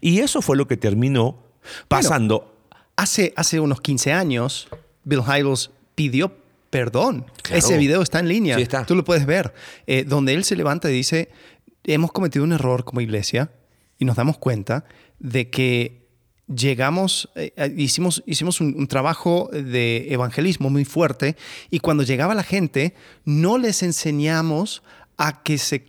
Y 0.00 0.20
eso 0.20 0.40
fue 0.40 0.56
lo 0.56 0.68
que 0.68 0.76
terminó 0.76 1.42
pasando. 1.88 2.54
Hace, 2.94 3.32
hace 3.34 3.58
unos 3.58 3.80
15 3.80 4.12
años, 4.12 4.68
Bill 5.02 5.22
Hybels 5.26 5.72
pidió 5.96 6.45
perdón. 6.76 7.24
Claro. 7.42 7.58
Ese 7.58 7.78
video 7.78 8.02
está 8.02 8.18
en 8.20 8.28
línea. 8.28 8.56
Sí, 8.56 8.62
está. 8.62 8.84
Tú 8.84 8.94
lo 8.94 9.04
puedes 9.04 9.24
ver. 9.26 9.54
Eh, 9.86 10.04
donde 10.06 10.34
él 10.34 10.44
se 10.44 10.56
levanta 10.56 10.90
y 10.90 10.94
dice, 10.94 11.28
hemos 11.84 12.12
cometido 12.12 12.44
un 12.44 12.52
error 12.52 12.84
como 12.84 13.00
iglesia 13.00 13.50
y 13.98 14.04
nos 14.04 14.16
damos 14.16 14.36
cuenta 14.38 14.84
de 15.18 15.48
que 15.48 16.06
llegamos, 16.54 17.28
eh, 17.34 17.52
eh, 17.56 17.74
hicimos, 17.76 18.22
hicimos 18.26 18.60
un, 18.60 18.74
un 18.78 18.86
trabajo 18.86 19.48
de 19.52 20.06
evangelismo 20.12 20.70
muy 20.70 20.84
fuerte 20.84 21.34
y 21.70 21.80
cuando 21.80 22.02
llegaba 22.04 22.34
la 22.34 22.44
gente 22.44 22.94
no 23.24 23.58
les 23.58 23.82
enseñamos 23.82 24.82
a 25.16 25.42
que 25.42 25.58
se 25.58 25.84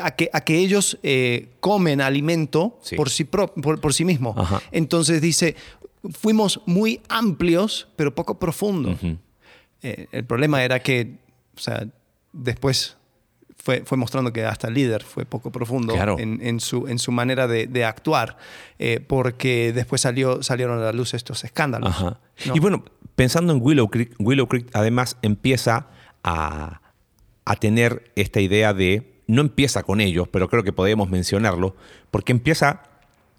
a 0.00 0.10
que, 0.16 0.30
a 0.32 0.40
que 0.40 0.56
ellos 0.58 0.98
eh, 1.02 1.50
comen 1.60 2.00
alimento 2.00 2.80
Sí. 2.82 2.96
por 2.96 3.10
sí, 3.10 3.24
pro- 3.24 3.52
por, 3.54 3.78
por 3.80 3.92
sí 3.92 4.04
mismo. 4.04 4.34
Ajá. 4.36 4.60
Entonces 4.72 5.20
dice, 5.20 5.54
fuimos 6.18 6.60
muy 6.66 7.00
amplios, 7.08 7.86
pero 7.94 8.12
poco 8.14 8.38
profundos. 8.38 8.98
Eh, 9.86 10.08
el 10.12 10.24
problema 10.24 10.64
era 10.64 10.80
que, 10.80 11.18
o 11.56 11.60
sea, 11.60 11.86
después 12.32 12.96
fue, 13.56 13.82
fue 13.84 13.96
mostrando 13.98 14.32
que 14.32 14.44
hasta 14.44 14.68
el 14.68 14.74
líder 14.74 15.02
fue 15.04 15.24
poco 15.24 15.50
profundo 15.50 15.94
Claro. 15.94 16.16
en, 16.18 16.40
en 16.42 16.60
su, 16.60 16.86
en 16.88 16.98
su 16.98 17.12
manera 17.12 17.46
de, 17.46 17.66
de 17.66 17.84
actuar, 17.84 18.36
eh, 18.78 19.00
porque 19.06 19.72
después 19.72 20.00
salió, 20.00 20.42
salieron 20.42 20.78
a 20.78 20.82
la 20.82 20.92
luz 20.92 21.14
estos 21.14 21.44
escándalos. 21.44 21.90
Ajá. 21.90 22.20
¿no? 22.46 22.56
Y 22.56 22.60
bueno, 22.60 22.84
pensando 23.14 23.52
en 23.52 23.60
Willow 23.62 23.88
Creek, 23.88 24.14
Willow 24.18 24.46
Creek 24.48 24.68
además 24.72 25.16
empieza 25.22 25.86
a, 26.22 26.80
a 27.44 27.56
tener 27.56 28.10
esta 28.16 28.40
idea 28.40 28.74
de, 28.74 29.20
no 29.26 29.40
empieza 29.40 29.82
con 29.84 30.00
ellos, 30.00 30.28
pero 30.28 30.48
creo 30.48 30.62
que 30.62 30.72
podemos 30.72 31.08
mencionarlo, 31.10 31.76
porque 32.10 32.32
empieza 32.32 32.82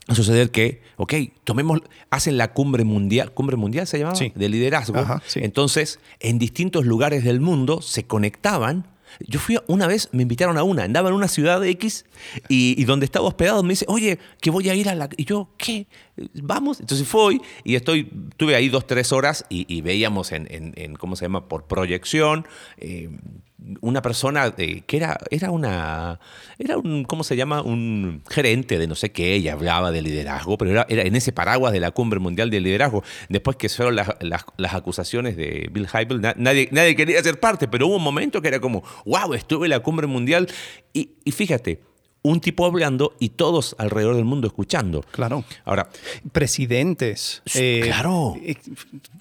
a 0.08 0.16
suceder 0.16 0.52
que, 0.52 0.82
ok, 0.96 1.14
tomemos, 1.44 1.82
hacen 2.10 2.38
la 2.38 2.54
cumbre 2.54 2.84
mundial, 2.84 3.34
cumbre 3.34 3.58
mundial 3.58 3.88
se 3.88 4.00
llamaba, 4.00 4.16
Sí. 4.16 4.32
de 4.36 4.50
liderazgo. 4.50 4.98
Ajá, 4.98 5.22
sí. 5.26 5.42
Entonces, 5.44 6.00
en 6.20 6.40
distintos 6.40 6.86
lugares 6.86 7.24
del 7.24 7.42
mundo 7.42 7.82
se 7.82 8.06
conectaban. 8.06 8.88
Yo 9.26 9.40
fui 9.40 9.58
una 9.68 9.88
vez, 9.88 10.10
me 10.12 10.22
invitaron 10.24 10.58
a 10.58 10.64
una, 10.64 10.84
andaba 10.84 11.10
en 11.10 11.16
una 11.16 11.28
ciudad 11.28 11.64
X 11.66 12.06
y, 12.50 12.80
y 12.80 12.84
donde 12.86 13.06
estaba 13.06 13.26
hospedado 13.26 13.64
me 13.64 13.70
dice, 13.70 13.86
oye, 13.88 14.20
que 14.42 14.50
voy 14.52 14.70
a 14.70 14.76
ir 14.76 14.90
a 14.90 14.96
la... 14.96 15.10
Y 15.18 15.26
yo, 15.26 15.50
¿qué? 15.58 15.88
Vamos. 16.36 16.80
Entonces 16.82 17.08
fui 17.08 17.42
y 17.64 17.76
estoy, 17.76 18.10
tuve 18.36 18.56
ahí 18.56 18.70
dos, 18.70 18.86
tres 18.86 19.12
horas 19.14 19.46
y, 19.50 19.66
y 19.74 19.82
veíamos 19.82 20.32
en, 20.34 20.46
en- 20.52 20.74
en, 20.76 20.96
¿cómo 20.96 21.16
se 21.16 21.26
llama? 21.26 21.48
Por 21.48 21.66
proyección, 21.66 22.46
eh, 22.78 23.10
una 23.82 24.02
persona 24.04 24.52
de- 24.52 24.82
que 24.86 24.98
era, 24.98 25.18
era 25.32 25.50
una, 25.50 26.20
era 26.60 26.78
un, 26.78 27.04
¿cómo 27.06 27.24
se 27.24 27.36
llama? 27.36 27.62
Un 27.64 28.22
gerente 28.30 28.78
de 28.78 28.86
no 28.88 28.94
sé 28.96 29.12
qué, 29.12 29.34
ella 29.34 29.54
hablaba 29.54 29.92
de 29.92 30.02
liderazgo, 30.04 30.58
pero 30.60 30.72
era, 30.72 30.86
era 30.90 31.02
en 31.04 31.16
ese 31.16 31.32
paraguas 31.32 31.74
de 31.74 31.80
la 31.80 31.90
Cumbre 31.92 32.20
Mundial 32.20 32.50
de 32.52 32.60
Liderazgo. 32.60 33.04
Después 33.30 33.58
que 33.58 33.68
fueron 33.70 33.96
las, 33.96 34.10
las- 34.22 34.46
las 34.58 34.74
acusaciones 34.76 35.36
de 35.38 35.70
Bill 35.72 35.88
na- 36.22 36.36
nadie, 36.38 36.70
nadie 36.72 36.96
quería 36.96 37.22
ser 37.24 37.40
parte, 37.40 37.68
pero 37.68 37.88
hubo 37.88 37.96
un 37.96 38.04
momento 38.04 38.42
que 38.42 38.48
era 38.50 38.60
como, 38.60 38.84
wow, 39.06 39.34
estuve 39.34 39.66
en 39.66 39.72
la 39.72 39.80
Cumbre 39.80 40.06
Mundial. 40.08 40.48
Y, 40.94 41.12
y 41.26 41.32
fíjate, 41.32 41.82
un 42.22 42.42
tipo 42.42 42.66
hablando 42.66 43.16
y 43.20 43.30
todos 43.30 43.76
alrededor 43.80 44.16
del 44.16 44.26
mundo 44.26 44.48
escuchando. 44.48 45.02
Claro. 45.12 45.46
Ahora, 45.66 45.90
Presidentes. 46.32 47.42
Claro. 47.82 48.36
eh, 48.44 48.56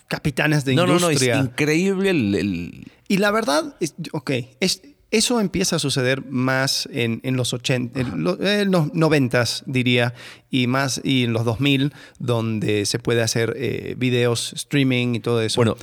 capitanes 0.08 0.64
de 0.64 0.74
no, 0.74 0.86
no, 0.86 0.98
no, 0.98 1.10
es 1.10 1.22
increíble 1.22 2.10
el- 2.10 2.34
el, 2.34 2.92
Y 3.08 3.18
la 3.18 3.30
verdad, 3.30 3.76
es, 3.80 3.94
ok, 4.12 4.30
es, 4.60 4.82
eso 5.10 5.40
empieza 5.40 5.76
a 5.76 5.78
suceder 5.78 6.24
más 6.26 6.88
en, 6.92 7.20
en 7.22 7.36
los 7.36 7.52
80, 7.52 8.00
en 8.00 8.24
lo- 8.24 8.40
en 8.44 8.70
los 8.70 8.92
90 8.92 9.44
diría, 9.66 10.14
y 10.50 10.66
más 10.66 11.00
y 11.04 11.24
en 11.24 11.32
los 11.32 11.44
2000, 11.44 11.92
donde 12.18 12.84
se 12.86 12.98
puede 12.98 13.22
hacer 13.22 13.54
eh, 13.56 13.94
videos, 13.96 14.52
streaming 14.54 15.14
y 15.14 15.20
todo 15.20 15.40
eso. 15.42 15.56
Bueno, 15.56 15.76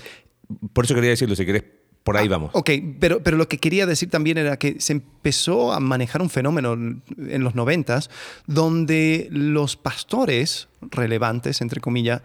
por 0.74 0.86
eso 0.86 0.94
quería 0.96 1.12
decirlo, 1.12 1.36
si 1.38 1.46
querés, 1.46 1.64
por 2.04 2.18
ahí 2.18 2.28
vamos. 2.28 2.52
Ok, 2.54 2.70
pero, 3.00 3.24
pero 3.24 3.38
lo 3.38 3.48
que 3.48 3.58
quería 3.60 3.86
decir 3.86 4.10
también 4.10 4.38
era 4.38 4.58
que 4.58 4.82
se 4.82 4.92
empezó 4.92 5.72
a 5.72 5.80
manejar 5.80 6.22
un 6.22 6.30
fenómeno 6.30 6.74
en 6.74 7.44
los 7.46 7.56
noventas 7.56 8.10
donde 8.46 9.30
los 9.32 9.78
pastores 9.78 10.68
relevantes, 10.82 11.62
entre 11.62 11.80
comillas, 11.80 12.22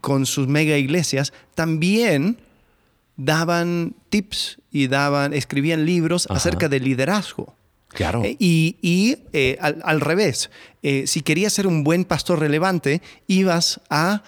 con 0.00 0.26
sus 0.26 0.48
mega 0.48 0.76
iglesias, 0.76 1.32
también 1.54 2.38
daban 3.24 3.94
tips 4.10 4.58
y 4.70 4.86
daban, 4.88 5.32
escribían 5.32 5.84
libros 5.84 6.26
Ajá. 6.26 6.36
acerca 6.38 6.68
del 6.68 6.84
liderazgo. 6.84 7.54
Claro. 7.88 8.24
Eh, 8.24 8.36
Y, 8.38 8.76
y, 8.80 9.18
eh, 9.34 9.58
al, 9.60 9.82
al 9.84 10.00
revés, 10.00 10.50
eh, 10.82 11.06
si 11.06 11.20
querías 11.20 11.52
ser 11.52 11.66
un 11.66 11.84
buen 11.84 12.04
pastor 12.06 12.38
relevante, 12.40 13.02
ibas 13.26 13.80
a 13.90 14.22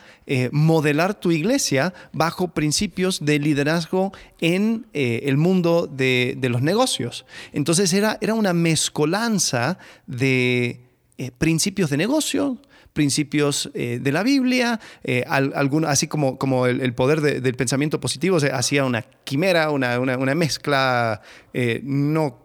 modelar 0.53 1.21
tu 1.21 1.33
iglesia 1.33 1.93
bajo 2.15 2.49
principios 2.49 3.27
de 3.27 3.39
liderazgo 3.39 4.11
en 4.41 4.87
el 4.95 5.37
mundo 5.37 5.87
de, 5.87 6.35
de 6.39 6.49
los 6.49 6.63
negocios. 6.63 7.27
Entonces 7.53 7.93
era, 7.93 8.17
era 8.23 8.33
una 8.33 8.55
mezcolanza 8.55 9.77
de 10.07 10.81
principios 11.37 11.91
de 11.91 11.99
negocio, 11.99 12.57
principios 12.95 13.71
eh, 13.75 13.99
de 14.01 14.13
la 14.13 14.23
Biblia, 14.23 14.81
eh, 15.03 15.25
al- 15.27 15.53
algún- 15.55 15.85
así 15.85 16.07
como, 16.07 16.39
como 16.39 16.67
el, 16.67 16.81
el 16.81 16.95
poder 16.95 17.21
de- 17.21 17.41
del 17.43 17.55
pensamiento 17.55 18.01
positivo, 18.01 18.41
se 18.41 18.51
hacía 18.51 18.85
una 18.87 19.03
quimera, 19.25 19.71
una, 19.71 20.01
una- 20.01 20.17
una 20.17 20.35
mezcla 20.35 21.21
eh, 21.53 21.81
no 21.85 22.39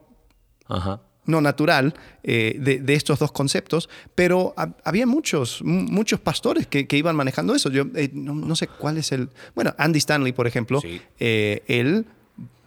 Ajá. 0.67 1.01
no 1.25 1.41
natural 1.41 1.93
de, 2.23 2.79
de 2.83 2.93
estos 2.95 3.19
dos 3.19 3.31
conceptos, 3.31 3.87
pero 4.15 4.53
ha- 4.57 4.75
había 4.83 5.05
muchos, 5.05 5.61
mu- 5.63 5.83
muchos 5.83 6.19
pastores 6.19 6.65
que, 6.67 6.87
que 6.87 6.97
iban 6.97 7.15
manejando 7.15 7.53
eso. 7.55 7.69
Yo 7.69 7.85
no, 8.13 8.33
no 8.33 8.55
sé 8.55 8.67
cuál 8.67 8.97
es 8.97 9.11
el... 9.11 9.29
Bueno, 9.55 9.73
Andy 9.77 9.99
Stanley, 9.99 10.33
por 10.33 10.47
ejemplo, 10.47 10.81
Sí. 10.81 10.99
él 11.19 12.05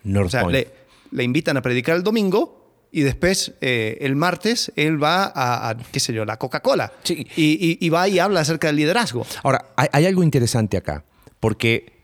North 0.04 0.26
o 0.28 0.30
sea, 0.30 0.42
Point. 0.42 0.54
le, 0.58 0.72
le 1.10 1.24
invitan 1.24 1.56
a 1.56 1.62
predicar 1.62 1.96
el 1.96 2.02
domingo 2.04 2.61
y 2.94 3.00
después 3.02 3.54
eh, 3.62 3.96
el 4.02 4.14
martes 4.16 4.70
él 4.76 5.02
va 5.02 5.24
a, 5.24 5.70
a, 5.70 5.76
qué 5.76 5.98
sé 5.98 6.12
yo, 6.12 6.24
la 6.24 6.36
Coca-Cola. 6.38 6.92
Sí. 7.02 7.26
Y, 7.36 7.52
y- 7.52 7.78
y 7.80 7.88
va 7.88 8.06
y 8.08 8.18
habla 8.18 8.40
acerca 8.40 8.66
del 8.68 8.76
liderazgo. 8.76 9.26
Ahora, 9.42 9.64
hay, 9.76 9.88
hay 9.92 10.06
algo 10.06 10.22
interesante 10.22 10.76
acá, 10.76 11.04
porque 11.40 12.00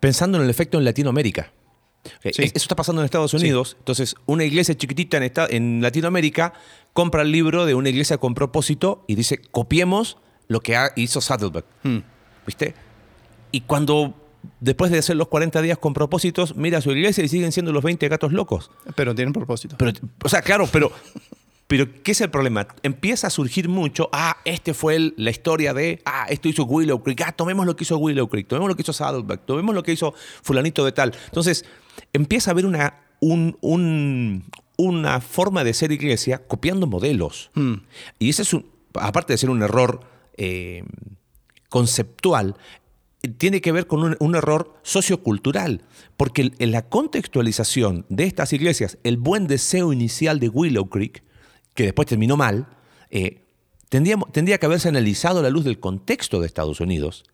pensando 0.00 0.38
en 0.38 0.44
el 0.44 0.50
efecto 0.50 0.78
en 0.78 0.84
Latinoamérica, 0.84 1.52
eh, 2.22 2.30
Sí. 2.32 2.42
eso 2.44 2.52
está 2.54 2.76
pasando 2.76 3.02
en 3.02 3.06
Estados 3.06 3.34
Unidos, 3.34 3.74
entonces 3.80 4.14
una 4.26 4.44
iglesia 4.44 4.76
chiquitita 4.76 5.16
en, 5.16 5.24
esta- 5.24 5.46
en 5.50 5.82
Latinoamérica 5.82 6.52
compra 6.92 7.22
el 7.22 7.32
libro 7.32 7.66
de 7.66 7.74
una 7.74 7.88
iglesia 7.88 8.18
con 8.18 8.34
propósito 8.34 9.04
y 9.08 9.16
dice, 9.16 9.38
copiemos 9.50 10.18
lo 10.46 10.60
que 10.60 10.78
hizo 10.96 11.20
Saddleback, 11.20 11.64
Hmm. 11.82 11.98
¿viste? 12.46 12.74
Y 13.50 13.62
cuando, 13.62 14.14
después 14.60 14.90
de 14.90 14.98
hacer 14.98 15.16
los 15.16 15.28
40 15.28 15.60
días 15.62 15.78
con 15.78 15.94
propósitos, 15.94 16.56
mira 16.56 16.78
a 16.78 16.80
su 16.80 16.90
iglesia 16.92 17.24
y 17.24 17.28
siguen 17.28 17.52
siendo 17.52 17.72
los 17.72 17.82
20 17.82 18.08
gatos 18.08 18.32
locos. 18.32 18.70
Pero 18.94 19.14
tienen 19.14 19.32
propósito. 19.32 19.76
Pero, 19.78 19.92
o 20.24 20.28
sea, 20.28 20.42
claro, 20.42 20.68
pero, 20.72 20.90
pero 21.66 21.86
¿qué 22.02 22.12
es 22.12 22.20
el 22.20 22.30
problema? 22.30 22.66
Empieza 22.82 23.26
a 23.26 23.30
surgir 23.30 23.68
mucho, 23.68 24.08
ah, 24.12 24.36
este 24.44 24.74
fue 24.74 24.96
el- 24.96 25.14
la 25.16 25.30
historia 25.30 25.74
de, 25.74 26.00
ah, 26.04 26.26
esto 26.28 26.48
hizo 26.48 26.64
Willow 26.64 27.02
Creek, 27.02 27.20
ah, 27.26 27.32
tomemos 27.32 27.66
lo 27.66 27.76
que 27.76 27.84
hizo 27.84 27.98
Willow 27.98 28.28
Creek, 28.28 28.48
tomemos 28.48 28.68
lo 28.68 28.74
que 28.76 28.82
hizo 28.82 28.92
Saddleback, 28.92 29.44
tomemos 29.46 29.74
lo 29.74 29.82
que 29.82 29.92
hizo 29.92 30.14
fulanito 30.42 30.84
de 30.84 30.92
tal. 30.92 31.12
Entonces, 31.26 31.64
empieza 32.12 32.50
a 32.50 32.52
haber 32.52 32.66
una, 32.66 32.94
un- 33.20 33.56
un- 33.60 34.44
una 34.76 35.20
forma 35.20 35.64
de 35.64 35.74
ser 35.74 35.90
iglesia 35.92 36.38
copiando 36.46 36.86
modelos. 36.86 37.50
Y 38.18 38.28
ese 38.30 38.42
es 38.42 38.52
un, 38.54 38.64
aparte 38.94 39.32
de 39.32 39.38
ser 39.38 39.50
un 39.50 39.62
error 39.62 40.00
eh, 40.40 40.84
conceptual, 41.68 42.56
tiene 43.36 43.60
que 43.60 43.72
ver 43.72 43.86
con 43.86 44.16
un, 44.18 44.34
error 44.36 44.74
sociocultural, 44.82 45.82
porque 46.16 46.52
en 46.58 46.70
la 46.72 46.82
contextualización 46.88 48.06
de 48.08 48.24
estas 48.24 48.52
iglesias, 48.52 48.98
el 49.02 49.16
buen 49.16 49.46
deseo 49.46 49.92
inicial 49.92 50.38
de 50.40 50.48
Willow 50.48 50.88
Creek, 50.88 51.22
que 51.74 51.84
después 51.84 52.06
terminó 52.06 52.36
mal, 52.36 52.68
eh, 53.10 53.42
tendríamos- 53.88 54.30
tendría 54.32 54.58
que 54.58 54.66
haberse 54.66 54.88
analizado 54.88 55.40
a 55.40 55.42
la 55.42 55.50
luz 55.50 55.64
del 55.64 55.80
contexto 55.80 56.40
de 56.40 56.46
Estados 56.46 56.80
Unidos 56.80 57.24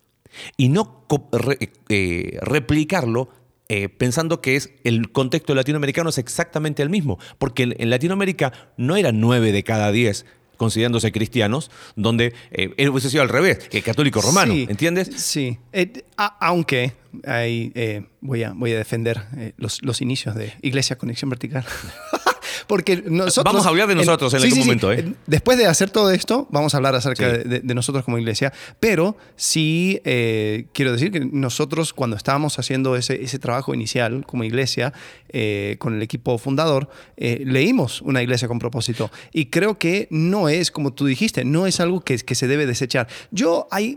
y 0.56 0.68
no 0.68 1.06
re- 1.32 1.70
eh, 1.88 2.38
replicarlo 2.40 3.28
eh, 3.70 3.88
pensando 3.88 4.42
que 4.42 4.56
es 4.56 4.70
el 4.84 5.10
contexto 5.10 5.54
latinoamericano 5.54 6.10
es 6.10 6.18
exactamente 6.18 6.82
el 6.82 6.90
mismo, 6.90 7.18
porque 7.38 7.62
en 7.78 7.88
Latinoamérica 7.90 8.52
no 8.76 8.94
eran 8.96 9.20
nueve 9.20 9.52
de 9.52 9.64
cada 9.64 9.90
diez 9.90 10.26
considerándose 10.56 11.12
cristianos, 11.12 11.70
donde 11.96 12.32
eh, 12.50 12.88
hubiese 12.88 13.10
sido 13.10 13.22
al 13.22 13.28
revés, 13.28 13.58
que 13.68 13.82
católico 13.82 14.20
romano, 14.20 14.52
Sí, 14.52 14.66
¿entiendes? 14.68 15.10
Sí, 15.16 15.58
Eh, 15.72 16.04
a- 16.16 16.36
aunque 16.40 16.92
ahí, 17.26 17.72
eh, 17.74 18.06
voy, 18.20 18.42
a, 18.42 18.52
voy 18.52 18.72
a 18.72 18.76
defender 18.78 19.22
eh, 19.36 19.52
los, 19.56 19.82
los 19.82 20.00
inicios 20.00 20.34
de 20.34 20.52
Iglesia 20.62 20.96
Conexión 20.96 21.30
Vertical. 21.30 21.64
Porque 22.66 23.02
nosotros... 23.06 23.52
Vamos 23.52 23.66
a 23.66 23.70
hablar 23.70 23.88
de 23.88 23.94
nosotros 23.94 24.32
en 24.34 24.42
algún 24.42 24.58
momento, 24.58 24.92
¿eh? 24.92 25.14
Después 25.26 25.58
de 25.58 25.66
hacer 25.66 25.90
todo 25.90 26.10
esto, 26.10 26.46
vamos 26.50 26.74
a 26.74 26.78
hablar 26.78 26.94
acerca 26.94 27.28
de, 27.28 27.74
nosotros 27.74 28.04
como 28.04 28.18
iglesia, 28.18 28.52
pero 28.78 29.16
sí 29.36 30.00
eh, 30.04 30.66
quiero 30.72 30.92
decir 30.92 31.10
que 31.10 31.20
nosotros 31.20 31.92
cuando 31.92 32.16
estábamos 32.16 32.58
haciendo 32.58 32.96
ese, 32.96 33.22
ese 33.22 33.38
trabajo 33.38 33.74
inicial 33.74 34.24
como 34.26 34.44
iglesia, 34.44 34.92
eh, 35.28 35.76
con 35.78 35.94
el 35.94 36.02
equipo 36.02 36.38
fundador, 36.38 36.88
eh, 37.16 37.42
leímos 37.44 38.00
una 38.02 38.22
iglesia 38.22 38.46
con 38.46 38.58
propósito 38.58 39.10
y 39.32 39.46
creo 39.46 39.78
que 39.78 40.06
no 40.10 40.48
es, 40.48 40.70
como 40.70 40.92
tú 40.92 41.06
dijiste, 41.06 41.44
no 41.44 41.66
es 41.66 41.80
algo 41.80 42.00
que, 42.00 42.16
que 42.18 42.34
se 42.34 42.46
debe 42.46 42.66
desechar. 42.66 43.08
Yo 43.32 43.66
hay, 43.70 43.96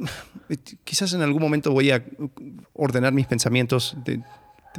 quizás 0.84 1.14
en 1.14 1.22
algún 1.22 1.42
momento 1.42 1.72
voy 1.72 1.92
a 1.92 2.04
ordenar 2.74 3.14
mis 3.14 3.28
pensamientos 3.28 3.96
de, 4.04 4.22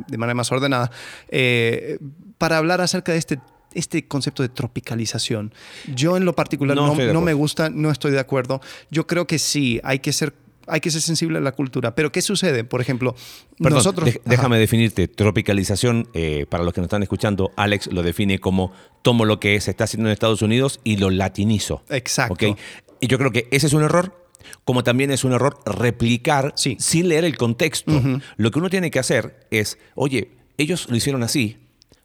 de 0.06 0.18
manera 0.18 0.34
más 0.34 0.50
ordenada 0.52 0.90
eh, 1.28 1.98
para 2.38 2.58
hablar 2.58 2.80
acerca 2.80 3.12
de 3.12 3.18
este 3.18 3.40
este 3.74 4.06
concepto 4.06 4.42
de 4.42 4.48
tropicalización. 4.48 5.52
Yo 5.94 6.16
en 6.16 6.24
lo 6.24 6.34
particular 6.34 6.76
No 6.76 7.20
me 7.20 7.34
gusta, 7.34 7.70
no 7.70 7.90
estoy 7.90 8.10
de 8.12 8.18
acuerdo. 8.20 8.60
Yo 8.90 9.06
creo 9.06 9.26
que 9.26 9.38
sí, 9.38 9.80
hay 9.84 9.98
que 9.98 10.12
ser, 10.12 10.34
hay 10.66 10.80
que 10.80 10.90
ser 10.90 11.00
sensible 11.02 11.38
a 11.38 11.40
la 11.40 11.52
cultura. 11.52 11.94
Pero 11.94 12.10
¿qué 12.12 12.22
sucede? 12.22 12.64
Por 12.64 12.80
ejemplo, 12.80 13.14
Perdón, 13.58 13.78
nosotros... 13.78 14.18
déjame 14.24 14.58
definirte. 14.58 15.08
Tropicalización, 15.08 16.08
eh, 16.14 16.46
para 16.48 16.64
los 16.64 16.72
que 16.74 16.80
nos 16.80 16.86
están 16.86 17.02
escuchando, 17.02 17.50
Alex 17.56 17.92
lo 17.92 18.02
define 18.02 18.38
como 18.38 18.72
tomo 19.02 19.24
lo 19.24 19.38
que 19.40 19.60
se 19.60 19.70
está 19.70 19.84
haciendo 19.84 20.08
en 20.08 20.12
Estados 20.12 20.42
Unidos 20.42 20.80
y 20.84 20.96
lo 20.96 21.10
latinizo. 21.10 21.82
Exacto. 21.90 22.34
¿ok? 22.34 22.58
Y 23.00 23.06
yo 23.06 23.18
creo 23.18 23.30
que 23.30 23.48
ese 23.50 23.66
es 23.68 23.72
un 23.74 23.82
error, 23.82 24.26
como 24.64 24.82
también 24.82 25.10
es 25.10 25.24
un 25.24 25.32
error 25.32 25.58
replicar 25.66 26.52
Sí. 26.56 26.76
sin 26.80 27.08
leer 27.08 27.24
el 27.24 27.36
contexto. 27.36 27.92
Lo 28.36 28.50
que 28.50 28.58
uno 28.58 28.70
tiene 28.70 28.90
que 28.90 28.98
hacer 28.98 29.46
es, 29.50 29.78
oye, 29.94 30.30
ellos 30.56 30.88
lo 30.88 30.96
hicieron 30.96 31.22
así. 31.22 31.58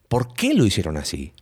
¿Por 0.08 0.34
qué 0.36 0.54
lo 0.54 0.66
hicieron 0.66 0.98
así? 0.98 1.34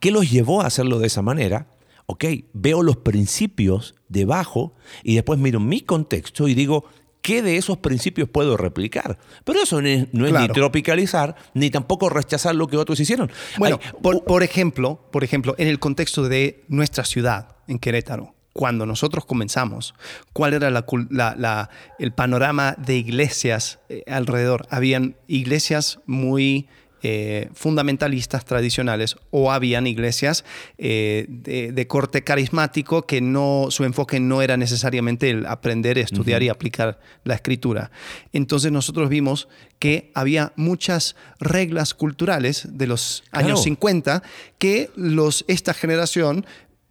¿Qué 0.00 0.10
los 0.10 0.30
llevó 0.30 0.62
a 0.62 0.66
hacerlo 0.66 0.98
de 0.98 1.06
esa 1.06 1.22
manera? 1.22 1.66
Ok, 2.06 2.24
veo 2.52 2.82
los 2.82 2.96
principios 2.98 3.94
debajo 4.08 4.74
y 5.02 5.14
después 5.14 5.38
miro 5.38 5.60
mi 5.60 5.80
contexto 5.80 6.48
y 6.48 6.54
digo, 6.54 6.84
¿qué 7.22 7.40
de 7.42 7.56
esos 7.56 7.78
principios 7.78 8.28
puedo 8.28 8.56
replicar? 8.56 9.18
Pero 9.44 9.62
eso 9.62 9.80
no 9.80 9.88
es, 9.88 10.12
no 10.12 10.26
es 10.26 10.32
ni 10.32 10.48
tropicalizar, 10.48 11.36
ni 11.54 11.70
tampoco 11.70 12.08
rechazar 12.08 12.54
lo 12.54 12.66
que 12.66 12.76
otros 12.76 12.98
hicieron. 13.00 13.30
Bueno, 13.58 13.78
Hay- 13.82 13.92
por, 14.02 14.24
por 14.24 14.42
ejemplo, 14.42 15.00
por 15.12 15.22
ejemplo, 15.24 15.54
en 15.58 15.68
el 15.68 15.78
contexto 15.78 16.28
de 16.28 16.64
nuestra 16.68 17.04
ciudad, 17.04 17.56
en 17.68 17.78
Querétaro, 17.78 18.34
cuando 18.52 18.84
nosotros 18.84 19.24
comenzamos, 19.24 19.94
¿cuál 20.34 20.52
era 20.52 20.70
la 20.70 20.84
cul- 20.84 21.06
la- 21.10 21.34
la- 21.38 21.70
el 21.98 22.12
panorama 22.12 22.74
de 22.76 22.96
iglesias 22.96 23.78
eh, 23.88 24.02
alrededor? 24.08 24.66
Habían 24.68 25.16
iglesias 25.28 26.00
muy 26.04 26.68
eh, 27.02 27.48
fundamentalistas 27.54 28.44
tradicionales 28.44 29.16
o 29.30 29.50
habían 29.50 29.86
iglesias 29.86 30.44
eh, 30.78 31.26
de, 31.28 31.72
de 31.72 31.86
corte 31.86 32.22
carismático 32.22 33.02
que 33.02 33.20
no, 33.20 33.66
su 33.70 33.84
enfoque 33.84 34.20
no 34.20 34.40
era 34.42 34.56
necesariamente 34.56 35.30
el 35.30 35.46
aprender, 35.46 35.98
estudiar 35.98 36.42
y 36.42 36.48
aplicar 36.48 37.00
la 37.24 37.34
escritura. 37.34 37.90
Entonces 38.32 38.70
nosotros 38.72 39.08
vimos 39.08 39.48
que 39.78 40.10
había 40.14 40.52
muchas 40.56 41.16
reglas 41.40 41.94
culturales 41.94 42.68
de 42.70 42.86
los 42.86 43.24
Claro. 43.30 43.46
años 43.46 43.62
50 43.64 44.22
que 44.58 44.90
los, 44.94 45.44
esta 45.48 45.74
generación 45.74 46.46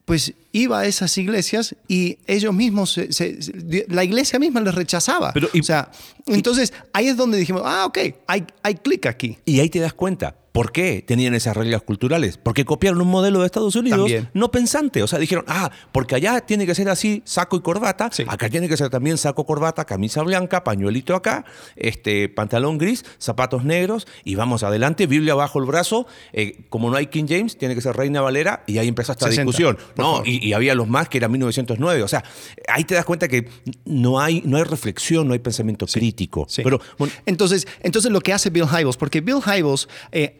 pues 0.05 0.33
iba 0.53 0.79
a 0.79 0.85
esas 0.85 1.17
iglesias 1.17 1.75
y 1.87 2.17
ellos 2.27 2.53
mismos, 2.53 2.91
se- 2.91 3.11
se- 3.13 3.41
se- 3.41 3.85
la 3.89 4.03
iglesia 4.03 4.37
misma 4.39 4.59
les 4.61 4.75
rechazaba. 4.75 5.31
Pero, 5.33 5.49
y- 5.53 5.61
o 5.61 5.63
sea, 5.63 5.89
entonces 6.27 6.73
ahí 6.93 7.07
es 7.07 7.17
donde 7.17 7.37
dijimos, 7.37 7.61
ah, 7.65 7.85
ok, 7.85 7.97
hay, 8.27 8.45
hay 8.63 8.75
clic 8.75 9.05
aquí. 9.05 9.37
Y 9.45 9.59
ahí 9.59 9.69
te 9.69 9.79
das 9.79 9.93
cuenta. 9.93 10.35
¿Por 10.51 10.73
qué 10.73 11.03
tenían 11.05 11.33
esas 11.33 11.55
reglas 11.55 11.81
culturales? 11.81 12.37
Porque 12.37 12.65
copiaron 12.65 13.01
un 13.01 13.07
modelo 13.07 13.39
de 13.39 13.45
Estados 13.45 13.75
Unidos 13.75 13.99
También. 13.99 14.29
no 14.33 14.51
pensante. 14.51 15.01
O 15.01 15.07
sea, 15.07 15.17
dijeron, 15.17 15.45
ah, 15.47 15.71
porque 15.91 16.15
allá 16.15 16.41
tiene 16.41 16.65
que 16.65 16.75
ser 16.75 16.89
así, 16.89 17.21
saco 17.25 17.55
y 17.55 17.61
corbata. 17.61 18.09
Sí. 18.11 18.25
Acá 18.27 18.49
tiene 18.49 18.67
que 18.67 18.75
ser 18.75 18.89
también 18.89 19.17
saco, 19.17 19.45
corbata, 19.45 19.85
camisa 19.85 20.23
blanca, 20.23 20.63
pañuelito 20.63 21.15
acá, 21.15 21.45
este, 21.77 22.27
pantalón 22.27 22.77
gris, 22.77 23.05
zapatos 23.17 23.63
negros 23.63 24.07
y 24.25 24.35
vamos 24.35 24.63
adelante, 24.63 25.07
Biblia 25.07 25.35
bajo 25.35 25.59
el 25.59 25.65
brazo. 25.65 26.05
Eh, 26.33 26.65
como 26.69 26.89
no 26.89 26.97
hay 26.97 27.07
King 27.07 27.25
James, 27.29 27.57
tiene 27.57 27.73
que 27.73 27.81
ser 27.81 27.95
Reina 27.95 28.19
Valera 28.21 28.63
y 28.67 28.77
ahí 28.77 28.89
empezó 28.89 29.13
esta 29.13 29.27
60, 29.27 29.43
discusión. 29.43 29.77
No, 29.95 30.21
y, 30.25 30.45
y 30.45 30.51
había 30.51 30.75
los 30.75 30.87
más 30.87 31.07
que 31.07 31.17
era 31.17 31.29
1909. 31.29 32.03
O 32.03 32.07
sea, 32.09 32.23
ahí 32.67 32.83
te 32.83 32.95
das 32.95 33.05
cuenta 33.05 33.29
que 33.29 33.47
no 33.85 34.19
hay, 34.19 34.41
no 34.45 34.57
hay 34.57 34.63
reflexión, 34.63 35.27
no 35.27 35.33
hay 35.33 35.39
pensamiento 35.39 35.85
crítico. 35.85 36.45
Sí. 36.49 36.61
Pero 36.61 36.81
bueno, 36.97 37.13
entonces, 37.25 37.67
entonces 37.81 38.11
lo 38.11 38.19
que 38.19 38.33
hace 38.33 38.49
Bill 38.49 38.65
Hybels, 38.65 38.97
porque 38.97 39.21
Bill 39.21 39.39
Hybels, 39.45 39.87
eh, 40.11 40.39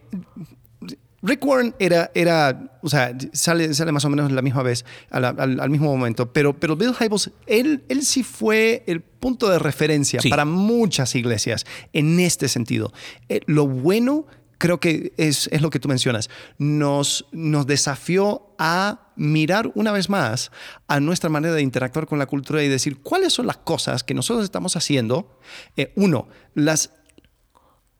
Rick 1.24 1.44
Warren 1.46 1.72
era, 1.78 2.10
era, 2.14 2.78
o 2.82 2.88
sea, 2.88 3.16
sale, 3.32 3.72
sale 3.74 3.92
más 3.92 4.04
o 4.04 4.10
menos 4.10 4.32
la 4.32 4.42
misma 4.42 4.64
vez, 4.64 4.84
al, 5.10 5.24
al 5.24 5.70
mismo 5.70 5.86
momento, 5.86 6.32
pero, 6.32 6.58
pero 6.58 6.74
Bill 6.76 6.94
Hybels, 6.98 7.30
él, 7.46 7.84
él 7.88 8.02
sí 8.02 8.24
fue 8.24 8.82
el 8.88 9.02
punto 9.02 9.48
de 9.48 9.60
referencia 9.60 10.20
Sí. 10.20 10.28
para 10.28 10.44
muchas 10.44 11.14
iglesias 11.14 11.64
en 11.92 12.18
este 12.18 12.48
sentido. 12.48 12.92
Eh, 13.28 13.40
lo 13.46 13.68
bueno 13.68 14.26
creo 14.58 14.78
que 14.80 15.12
es, 15.16 15.48
es 15.52 15.60
lo 15.60 15.70
que 15.70 15.78
tú 15.80 15.88
mencionas, 15.88 16.28
nos, 16.58 17.26
nos 17.32 17.66
desafió 17.66 18.54
a 18.58 19.12
mirar 19.16 19.72
una 19.74 19.90
vez 19.90 20.08
más 20.08 20.50
a 20.86 21.00
nuestra 21.00 21.28
manera 21.30 21.54
de 21.54 21.62
interactuar 21.62 22.06
con 22.06 22.18
la 22.20 22.26
cultura 22.26 22.62
y 22.62 22.68
decir 22.68 22.98
cuáles 23.00 23.32
son 23.32 23.46
las 23.48 23.56
cosas 23.56 24.04
que 24.04 24.14
nosotros 24.14 24.44
estamos 24.44 24.76
haciendo. 24.76 25.36
Eh, 25.76 25.92
uno, 25.96 26.28
las, 26.54 26.92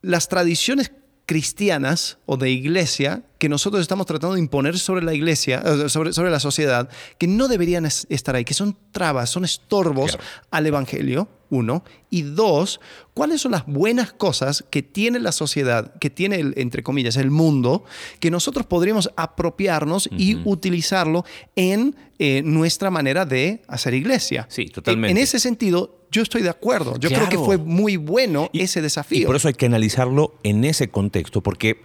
las 0.02 0.28
tradiciones 0.28 0.92
cristianas 1.26 2.18
o 2.26 2.36
de 2.36 2.50
iglesia 2.50 3.22
que 3.38 3.48
nosotros 3.48 3.80
estamos 3.82 4.06
tratando 4.06 4.34
de 4.34 4.40
imponer 4.40 4.78
sobre 4.78 5.02
la 5.04 5.14
iglesia, 5.14 5.62
eh, 5.64 5.88
sobre, 5.88 6.12
sobre 6.12 6.30
la 6.30 6.40
sociedad, 6.40 6.88
que 7.18 7.26
no 7.26 7.48
deberían 7.48 7.86
es- 7.86 8.06
estar 8.10 8.34
ahí, 8.36 8.44
que 8.44 8.54
son 8.54 8.76
trabas, 8.92 9.30
son 9.30 9.44
estorbos 9.44 10.12
Claro. 10.16 10.24
al 10.50 10.66
evangelio, 10.66 11.28
uno. 11.52 11.84
Y 12.10 12.22
dos, 12.22 12.80
cuáles 13.14 13.40
son 13.42 13.52
las 13.52 13.66
buenas 13.66 14.12
cosas 14.12 14.64
que 14.70 14.82
tiene 14.82 15.20
la 15.20 15.30
sociedad, 15.32 15.94
que 16.00 16.10
tiene, 16.10 16.36
el, 16.40 16.54
entre 16.56 16.82
comillas, 16.82 17.16
el 17.16 17.30
mundo, 17.30 17.84
que 18.20 18.30
nosotros 18.30 18.66
podríamos 18.66 19.10
apropiarnos 19.16 20.08
y 20.16 20.40
utilizarlo 20.44 21.24
en 21.54 21.94
eh, 22.18 22.42
nuestra 22.44 22.90
manera 22.90 23.24
de 23.26 23.62
hacer 23.68 23.94
iglesia. 23.94 24.46
Sí, 24.50 24.62
En- 24.62 24.70
totalmente. 24.72 25.10
En 25.12 25.18
ese 25.18 25.38
sentido, 25.38 26.06
yo 26.10 26.22
estoy 26.22 26.42
de 26.42 26.50
acuerdo. 26.50 26.96
Yo 26.98 27.08
creo 27.10 27.28
que 27.28 27.38
fue 27.38 27.58
muy 27.58 27.96
bueno 27.96 28.48
Y- 28.52 28.62
ese 28.62 28.80
desafío. 28.82 29.22
Y 29.22 29.26
por 29.26 29.36
eso 29.36 29.48
hay 29.48 29.54
que 29.54 29.66
analizarlo 29.66 30.34
en 30.42 30.64
ese 30.64 30.88
contexto, 30.88 31.42
porque 31.42 31.80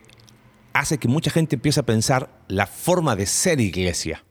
hace 0.73 0.97
que 0.97 1.07
mucha 1.07 1.31
gente 1.31 1.55
empiece 1.55 1.79
a 1.79 1.83
pensar 1.83 2.29
la 2.47 2.67
forma 2.67 3.15
de 3.15 3.25
ser 3.25 3.59
iglesia. 3.59 4.23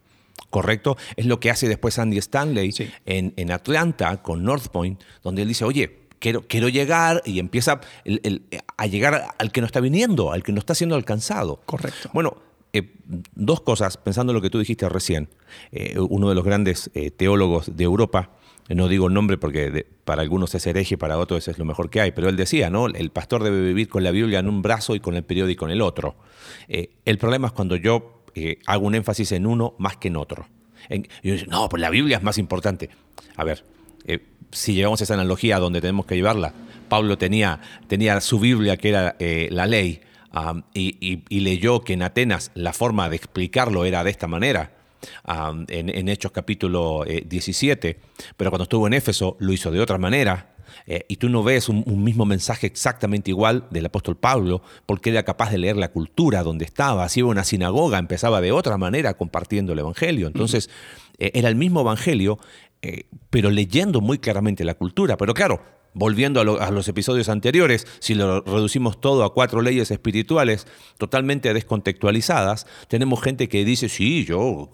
¿Correcto? 0.50 0.96
Es 1.16 1.26
lo 1.26 1.40
que 1.40 1.50
hace 1.50 1.68
después 1.68 1.98
Andy 1.98 2.18
Stanley 2.18 2.72
Sí. 2.72 2.88
en, 3.04 3.32
en 3.36 3.50
Atlanta 3.50 4.22
con 4.22 4.44
North 4.44 4.68
Point, 4.68 5.00
donde 5.22 5.42
él 5.42 5.48
dice, 5.48 5.64
oye, 5.64 5.98
quiero, 6.18 6.42
quiero 6.46 6.68
llegar 6.68 7.22
y 7.24 7.38
empieza 7.38 7.80
el- 8.04 8.20
el- 8.22 8.42
a 8.76 8.86
llegar 8.86 9.28
al 9.38 9.52
que 9.52 9.60
no 9.60 9.66
está 9.66 9.80
viniendo, 9.80 10.32
al 10.32 10.42
que 10.42 10.52
no 10.52 10.58
está 10.58 10.74
siendo 10.74 10.94
alcanzado. 10.96 11.60
Correcto. 11.66 12.10
Bueno, 12.12 12.36
eh, 12.72 12.92
dos 13.34 13.60
cosas, 13.62 13.96
pensando 13.96 14.32
en 14.32 14.34
lo 14.34 14.42
que 14.42 14.50
tú 14.50 14.58
dijiste 14.58 14.88
recién. 14.88 15.28
Eh, 15.72 15.96
uno 15.98 16.28
de 16.28 16.34
los 16.34 16.44
grandes 16.44 16.90
eh, 16.94 17.10
teólogos 17.10 17.76
de 17.76 17.84
Europa, 17.84 18.30
no 18.68 18.88
digo 18.88 19.06
el 19.08 19.14
nombre 19.14 19.38
porque 19.38 19.70
de- 19.70 19.84
para 20.04 20.22
algunos 20.22 20.54
es 20.54 20.66
hereje, 20.66 20.98
para 20.98 21.18
otros 21.18 21.48
es 21.48 21.58
lo 21.58 21.64
mejor 21.64 21.88
que 21.90 22.00
hay, 22.00 22.12
pero 22.12 22.28
él 22.28 22.36
decía, 22.36 22.68
¿no? 22.68 22.86
El 22.88 23.10
pastor 23.10 23.42
debe 23.42 23.60
vivir 23.62 23.88
con 23.88 24.04
la 24.04 24.10
Biblia 24.10 24.38
en 24.40 24.48
un 24.48 24.60
brazo 24.62 24.94
y 24.94 25.00
con 25.00 25.14
el 25.16 25.24
periódico 25.24 25.64
en 25.66 25.70
el 25.72 25.80
otro. 25.82 26.16
El 26.68 27.18
problema 27.18 27.46
es 27.48 27.52
cuando 27.52 27.76
yo 27.76 28.15
eh, 28.36 28.58
hago 28.66 28.86
un 28.86 28.94
énfasis 28.94 29.32
en 29.32 29.46
uno 29.46 29.74
más 29.78 29.96
que 29.96 30.08
en 30.08 30.16
otro. 30.16 30.46
No, 31.48 31.68
pues 31.70 31.80
la 31.80 31.88
Biblia 31.88 32.18
es 32.18 32.22
más 32.22 32.36
importante. 32.36 32.90
A 33.34 33.44
ver, 33.44 33.64
eh, 34.04 34.20
si 34.52 34.74
llevamos 34.74 35.00
esa 35.00 35.14
analogía 35.14 35.56
a 35.56 35.58
donde 35.58 35.80
tenemos 35.80 36.04
que 36.04 36.16
llevarla, 36.16 36.52
Pablo 36.90 37.16
tenía, 37.16 37.60
tenía 37.88 38.20
su 38.20 38.38
Biblia 38.38 38.76
que 38.76 38.90
era 38.90 39.16
eh, 39.18 39.48
la 39.50 39.66
ley 39.66 40.02
y 40.74 41.40
leyó 41.40 41.80
que 41.80 41.94
en 41.94 42.02
Atenas 42.02 42.50
la 42.54 42.74
forma 42.74 43.08
de 43.08 43.16
explicarlo 43.16 43.86
era 43.86 44.04
de 44.04 44.10
esta 44.10 44.26
manera. 44.26 44.72
Um, 45.26 45.64
en, 45.68 45.88
en 45.88 46.08
Hechos 46.08 46.32
capítulo 46.32 47.04
eh, 47.06 47.24
17, 47.26 47.98
pero 48.36 48.50
cuando 48.50 48.64
estuvo 48.64 48.86
en 48.86 48.94
Éfeso 48.94 49.36
lo 49.40 49.52
hizo 49.52 49.70
de 49.70 49.80
otra 49.80 49.98
manera. 49.98 50.54
eh, 50.86 51.04
y 51.08 51.16
tú 51.16 51.28
no 51.28 51.42
ves 51.42 51.68
un, 51.68 51.82
un 51.86 52.02
mismo 52.04 52.24
mensaje 52.24 52.66
exactamente 52.66 53.30
igual 53.30 53.66
del 53.70 53.86
apóstol 53.86 54.16
Pablo, 54.16 54.62
porque 54.86 55.10
era 55.10 55.22
capaz 55.22 55.50
de 55.50 55.58
leer 55.58 55.76
la 55.76 55.90
cultura 55.92 56.42
donde 56.42 56.64
estaba. 56.64 57.08
Si 57.08 57.20
iba 57.20 57.28
a 57.28 57.32
una 57.32 57.44
sinagoga, 57.44 57.98
empezaba 57.98 58.40
de 58.40 58.52
otra 58.52 58.76
manera 58.78 59.14
compartiendo 59.14 59.72
el 59.72 59.78
evangelio. 59.80 60.26
Entonces, 60.26 60.70
eh, 61.18 61.30
era 61.34 61.48
el 61.48 61.56
mismo 61.56 61.80
evangelio, 61.80 62.38
eh, 62.82 63.04
pero 63.30 63.50
leyendo 63.50 64.00
muy 64.00 64.18
claramente 64.18 64.64
la 64.64 64.74
cultura. 64.74 65.16
Pero 65.16 65.34
claro, 65.34 65.60
volviendo 65.98 66.40
a, 66.40 66.44
lo- 66.44 66.60
a 66.60 66.70
los 66.70 66.86
episodios 66.88 67.30
anteriores, 67.30 67.86
si 68.00 68.14
lo 68.14 68.42
reducimos 68.42 69.00
todo 69.00 69.24
a 69.24 69.32
cuatro 69.32 69.62
leyes 69.62 69.90
espirituales 69.90 70.66
totalmente 70.98 71.54
descontextualizadas, 71.54 72.66
tenemos 72.88 73.22
gente 73.22 73.48
que 73.48 73.64
dice, 73.64 73.88
sí, 73.88 74.24
yo, 74.26 74.70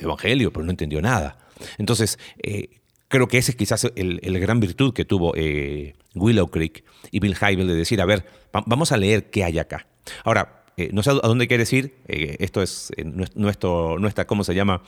evangelio, 0.00 0.50
pero 0.50 0.64
no 0.64 0.70
entendió 0.70 1.02
nada. 1.02 1.36
Entonces, 1.76 2.18
eh, 2.42 2.80
creo 3.08 3.28
que 3.28 3.36
ese 3.36 3.50
es 3.52 3.56
quizás 3.56 3.86
el, 3.94 4.18
gran 4.40 4.60
virtud 4.60 4.94
que 4.94 5.04
tuvo 5.04 5.34
eh, 5.36 5.94
Willow 6.14 6.48
Creek 6.50 6.84
y 7.10 7.20
Bill 7.20 7.36
Hybel 7.36 7.68
de 7.68 7.74
decir, 7.74 8.00
a 8.00 8.06
ver, 8.06 8.24
va- 8.56 8.64
vamos 8.66 8.92
a 8.92 8.96
leer 8.96 9.28
qué 9.30 9.44
hay 9.44 9.58
acá. 9.58 9.86
Ahora, 10.24 10.64
eh, 10.78 10.88
no 10.94 11.02
sé 11.02 11.10
a 11.10 11.14
dónde 11.14 11.46
quieres 11.48 11.70
ir, 11.74 11.96
eh, 12.08 12.36
esto 12.40 12.62
es 12.62 12.90
nues- 12.96 13.34
nuestro, 13.34 13.98
nuestra, 13.98 14.26
¿cómo 14.26 14.42
se 14.42 14.54
llama? 14.54 14.82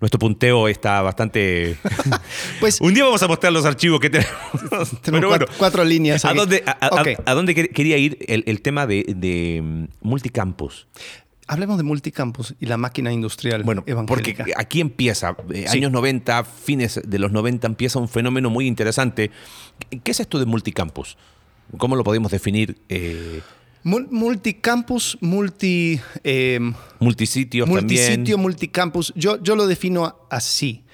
Nuestro 0.00 0.18
punteo 0.18 0.68
está 0.68 1.02
bastante... 1.02 1.76
Pues- 2.60 2.80
Un 2.80 2.94
día 2.94 3.04
vamos 3.04 3.22
a 3.22 3.28
mostrar 3.28 3.52
los 3.52 3.64
archivos 3.64 4.00
que 4.00 4.10
tenemos. 4.10 4.32
Tenemos 4.62 5.02
Pero 5.02 5.28
cuatro, 5.28 5.48
cuatro 5.58 5.84
líneas. 5.84 6.24
¿A 6.24 6.34
dónde, 6.34 6.62
a, 6.66 6.72
a- 6.72 7.00
Ok. 7.00 7.08
a 7.24 7.34
dónde 7.34 7.54
quer- 7.56 7.72
quería 7.72 7.96
ir 7.98 8.18
el, 8.28 8.44
el 8.46 8.60
tema 8.62 8.86
de, 8.86 9.04
de, 9.16 9.60
mm, 9.62 9.84
multicampus? 10.02 10.86
Hablemos 11.46 11.78
de 11.78 11.82
multicampus 11.82 12.54
y 12.60 12.66
la 12.66 12.76
máquina 12.76 13.12
industrial 13.12 13.64
Bueno, 13.64 13.82
porque 14.06 14.30
evangélica. 14.30 14.60
aquí 14.60 14.80
empieza, 14.80 15.34
eh, 15.52 15.64
Sí. 15.68 15.78
años 15.78 15.90
90, 15.90 16.44
fines 16.44 17.00
de 17.04 17.18
los 17.18 17.32
90, 17.32 17.66
empieza 17.66 17.98
un 17.98 18.08
fenómeno 18.08 18.50
muy 18.50 18.68
interesante. 18.68 19.32
¿Qué 20.04 20.10
es 20.12 20.20
esto 20.20 20.38
de 20.38 20.46
multicampus? 20.46 21.16
¿Cómo 21.76 21.96
lo 21.96 22.04
podemos 22.04 22.30
definir? 22.30 22.78
Eh, 22.88 23.40
multicampus, 24.10 25.18
multi, 25.20 26.00
eh, 26.24 26.58
multisitios 26.98 27.68
multisitio, 27.68 28.14
también. 28.16 28.40
multicampus. 28.40 29.12
Yo, 29.16 29.42
yo 29.42 29.56
lo 29.56 29.66
defino 29.66 30.26
así. 30.30 30.84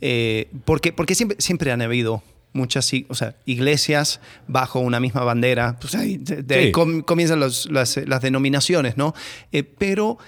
Eh, 0.00 0.50
porque, 0.64 0.92
porque 0.92 1.14
siempre, 1.14 1.36
siempre 1.40 1.70
han 1.70 1.80
habido 1.82 2.22
muchas 2.52 2.92
i- 2.92 3.06
o 3.08 3.14
sea, 3.14 3.36
iglesias 3.46 4.20
bajo 4.48 4.80
una 4.80 4.98
misma 5.00 5.22
bandera. 5.24 5.76
Pues 5.80 5.94
ahí, 5.94 6.16
de, 6.18 6.42
de 6.42 6.54
ahí 6.54 6.66
Sí. 6.66 6.72
com- 6.72 7.02
comienzan 7.02 7.38
los- 7.40 7.70
las, 7.70 7.96
las 8.06 8.20
denominaciones, 8.20 8.96
¿no? 8.96 9.14
Eh, 9.52 9.62
pero 9.62 10.18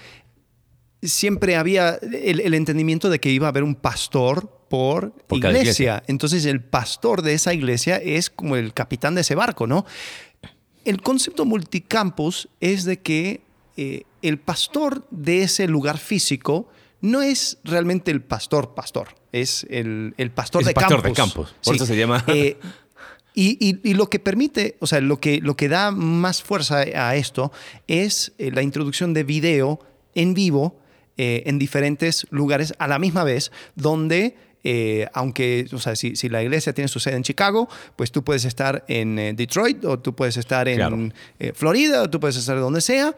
siempre 1.01 1.55
había 1.55 1.99
el, 2.01 2.39
el 2.39 2.53
entendimiento 2.53 3.09
de 3.09 3.19
que 3.19 3.29
iba 3.29 3.47
a 3.47 3.49
haber 3.49 3.63
un 3.63 3.75
pastor 3.75 4.49
por, 4.69 5.13
iglesia. 5.31 6.01
Entonces 6.07 6.45
el 6.45 6.61
pastor 6.63 7.21
de 7.21 7.33
esa 7.33 7.53
iglesia 7.53 7.97
es 7.97 8.29
como 8.31 8.55
el 8.55 8.73
capitán 8.73 9.13
de 9.13 9.21
ese 9.21 9.35
barco, 9.35 9.67
¿no? 9.67 9.85
El 10.85 11.01
concepto 11.01 11.45
multicampus 11.45 12.47
es 12.61 12.85
de 12.85 12.99
que 13.01 13.41
eh, 13.77 14.03
el 14.21 14.37
pastor 14.39 15.05
de 15.11 15.43
ese 15.43 15.67
lugar 15.67 15.97
físico 15.97 16.67
no 17.01 17.21
es 17.21 17.57
realmente 17.63 18.11
el 18.11 18.21
pastor 18.21 18.73
pastor, 18.73 19.09
es 19.31 19.65
el, 19.69 20.13
el 20.17 20.31
pastor, 20.31 20.61
Es 20.61 20.67
de, 20.67 20.71
el 20.71 20.75
pastor 20.75 21.01
campus. 21.01 21.09
de 21.11 21.13
campus, 21.15 21.55
por 21.63 21.75
eso 21.75 21.85
se 21.85 21.97
llama- 21.97 22.23
Eh, 22.27 22.57
y, 23.33 23.57
y- 23.59 23.79
y 23.89 23.93
lo 23.95 24.09
que 24.09 24.19
permite, 24.19 24.77
o 24.79 24.87
sea, 24.87 25.01
lo 25.01 25.19
que, 25.19 25.39
lo 25.41 25.57
que 25.57 25.67
da 25.67 25.91
más 25.91 26.41
fuerza 26.41 26.77
a 26.79 27.15
esto 27.17 27.51
es 27.87 28.31
eh, 28.37 28.49
la 28.51 28.61
introducción 28.61 29.13
de 29.13 29.23
video 29.25 29.79
en 30.15 30.33
vivo 30.33 30.79
eh, 31.17 31.43
en 31.45 31.59
diferentes 31.59 32.25
lugares 32.29 32.73
a 32.79 32.87
la 32.87 32.97
misma 32.99 33.23
vez, 33.25 33.51
donde, 33.75 34.37
eh, 34.65 35.07
aunque, 35.13 35.67
o 35.71 35.77
sea, 35.79 35.95
si, 35.95 36.15
si 36.17 36.27
la 36.27 36.41
iglesia 36.43 36.73
tiene 36.73 36.87
su 36.89 36.99
sede 36.99 37.15
en 37.15 37.23
Chicago, 37.23 37.69
pues 37.95 38.11
tú 38.11 38.23
puedes 38.23 38.43
estar 38.43 38.83
en 38.87 39.17
eh, 39.19 39.33
Detroit 39.33 39.85
o 39.85 39.99
tú 39.99 40.13
puedes 40.15 40.35
estar 40.37 40.67
en 40.67 40.75
Claro. 40.77 40.97
eh, 41.39 41.53
Florida 41.55 42.01
o 42.01 42.09
tú 42.09 42.19
puedes 42.19 42.35
estar 42.35 42.59
donde 42.59 42.81
sea. 42.81 43.15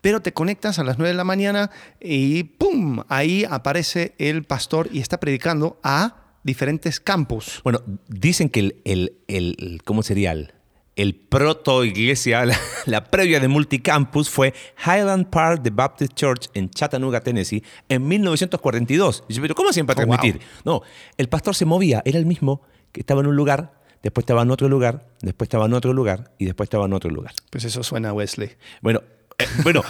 Pero 0.00 0.20
te 0.20 0.32
conectas 0.32 0.78
a 0.78 0.84
las 0.84 0.98
9 0.98 1.10
de 1.10 1.16
la 1.16 1.24
mañana 1.24 1.70
y 2.00 2.44
¡pum! 2.44 3.02
Ahí 3.08 3.44
aparece 3.48 4.14
el 4.18 4.44
pastor 4.44 4.88
y 4.92 5.00
está 5.00 5.18
predicando 5.20 5.78
a 5.82 6.22
diferentes 6.44 7.00
campus. 7.00 7.60
Bueno, 7.64 7.82
dicen 8.08 8.48
que 8.48 8.60
el, 8.60 8.76
el- 8.84 9.16
el- 9.26 9.56
el- 9.58 9.82
¿cómo 9.84 10.02
sería? 10.04 10.30
El, 10.32 10.52
el 10.96 11.14
proto 11.14 11.84
iglesia, 11.84 12.44
la, 12.46 12.58
la 12.86 13.04
previa 13.04 13.38
de 13.38 13.48
multicampus 13.48 14.28
fue 14.30 14.52
Highland 14.84 15.26
Park 15.28 15.60
The 15.62 15.70
Baptist 15.70 16.14
Church 16.14 16.48
en 16.54 16.70
Chattanooga, 16.70 17.20
Tennessee, 17.20 17.62
en 17.88 18.08
1942. 18.08 19.24
Y 19.28 19.34
yo, 19.34 19.42
pero 19.42 19.54
¿cómo 19.54 19.70
hacían 19.70 19.86
para 19.86 20.02
Oh, 20.02 20.06
wow. 20.06 20.16
transmitir? 20.16 20.46
No, 20.64 20.82
el 21.16 21.28
pastor 21.28 21.54
se 21.54 21.64
movía, 21.64 22.02
era 22.04 22.18
el 22.18 22.26
mismo 22.26 22.62
que 22.92 23.00
estaba 23.00 23.20
en 23.20 23.26
un 23.26 23.36
lugar, 23.36 23.74
después 24.02 24.22
estaba 24.22 24.42
en 24.42 24.50
otro 24.50 24.68
lugar, 24.68 25.06
después 25.20 25.46
estaba 25.46 25.66
en 25.66 25.74
otro 25.74 25.92
lugar 25.92 26.32
y 26.38 26.44
después 26.46 26.66
estaba 26.66 26.86
en 26.86 26.92
otro 26.94 27.10
lugar. 27.10 27.34
Pues 27.50 27.64
eso 27.64 27.82
suena 27.82 28.08
a 28.10 28.12
Wesley. 28.12 28.50
Bueno, 28.80 29.02
eh, 29.38 29.46
bueno, 29.62 29.82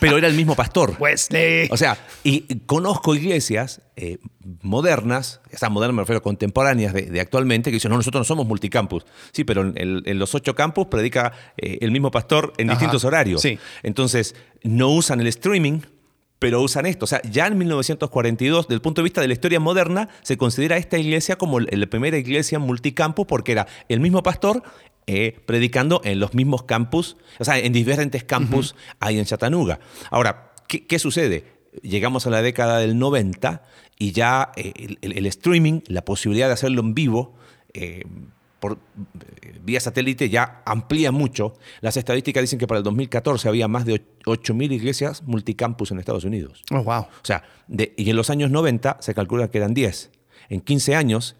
pero 0.00 0.16
era 0.18 0.28
el 0.28 0.34
mismo 0.34 0.54
pastor. 0.54 0.96
Wesley. 0.98 1.68
O 1.70 1.76
sea, 1.76 1.98
y 2.22 2.44
y 2.48 2.60
conozco 2.66 3.14
iglesias 3.14 3.80
eh, 3.96 4.18
modernas, 4.62 5.40
esas 5.50 5.70
modernas 5.70 5.94
me 5.96 6.02
refiero 6.02 6.22
contemporáneas 6.22 6.92
de, 6.92 7.02
de 7.02 7.20
actualmente, 7.20 7.70
que 7.70 7.74
dicen, 7.76 7.90
no, 7.90 7.96
nosotros 7.96 8.20
no 8.20 8.24
somos 8.24 8.46
multicampus. 8.46 9.04
Sí, 9.32 9.44
pero 9.44 9.62
en, 9.62 9.74
el- 9.76 10.02
en 10.06 10.18
los 10.18 10.34
ocho 10.34 10.54
campus 10.54 10.86
predica 10.86 11.32
eh, 11.56 11.78
el 11.80 11.90
mismo 11.90 12.10
pastor 12.10 12.52
en 12.58 12.70
Ajá, 12.70 12.78
distintos 12.78 13.04
horarios. 13.04 13.40
sí. 13.40 13.58
Entonces, 13.82 14.34
no 14.62 14.88
usan 14.90 15.20
el 15.20 15.26
streaming, 15.28 15.80
pero 16.44 16.60
usan 16.60 16.84
esto. 16.84 17.04
O 17.04 17.06
sea, 17.06 17.22
ya 17.22 17.46
en 17.46 17.56
1942, 17.56 18.66
desde 18.66 18.74
el 18.74 18.82
punto 18.82 19.00
de 19.00 19.04
vista 19.04 19.22
de 19.22 19.28
la 19.28 19.32
historia 19.32 19.60
moderna, 19.60 20.10
se 20.20 20.36
considera 20.36 20.76
esta 20.76 20.98
iglesia 20.98 21.36
como 21.36 21.58
la 21.58 21.86
primera 21.86 22.18
iglesia 22.18 22.58
multicampus 22.58 23.24
porque 23.26 23.52
era 23.52 23.66
el 23.88 24.00
mismo 24.00 24.22
pastor 24.22 24.62
eh, 25.06 25.40
predicando 25.46 26.02
en 26.04 26.20
los 26.20 26.34
mismos 26.34 26.64
campus, 26.64 27.16
o 27.38 27.44
sea, 27.46 27.58
en 27.58 27.72
diferentes 27.72 28.24
campus 28.24 28.74
ahí 29.00 29.18
en 29.18 29.24
Chattanooga. 29.24 29.80
Ahora, 30.10 30.52
¿qué, 30.68 30.86
qué 30.86 30.98
sucede? 30.98 31.44
Llegamos 31.80 32.26
a 32.26 32.30
la 32.30 32.42
década 32.42 32.78
del 32.78 32.98
90 32.98 33.62
y 33.98 34.12
ya 34.12 34.52
eh, 34.56 34.74
el, 34.76 34.98
el- 35.00 35.16
el 35.16 35.24
streaming, 35.24 35.80
la 35.86 36.04
posibilidad 36.04 36.48
de 36.48 36.52
hacerlo 36.52 36.82
en 36.82 36.92
vivo, 36.92 37.36
eh, 37.72 38.04
por 38.64 38.78
eh, 39.42 39.58
vía 39.62 39.78
satélite 39.78 40.30
ya 40.30 40.62
amplía 40.64 41.12
mucho. 41.12 41.52
Las 41.82 41.98
estadísticas 41.98 42.40
dicen 42.42 42.58
que 42.58 42.66
para 42.66 42.78
el 42.78 42.84
2014 42.84 43.46
había 43.46 43.68
más 43.68 43.84
de 43.84 44.02
8.000 44.24 44.72
iglesias 44.72 45.22
multicampus 45.26 45.90
en 45.90 45.98
Estados 45.98 46.24
Unidos. 46.24 46.62
Oh, 46.70 46.82
wow. 46.82 47.00
O 47.02 47.08
sea, 47.24 47.42
de- 47.68 47.92
y 47.98 48.08
en 48.08 48.16
los 48.16 48.30
años 48.30 48.50
90 48.50 48.96
se 49.00 49.12
calcula 49.14 49.50
que 49.50 49.58
eran 49.58 49.74
10. 49.74 50.10
En 50.48 50.62
15 50.62 50.94
años 50.94 51.36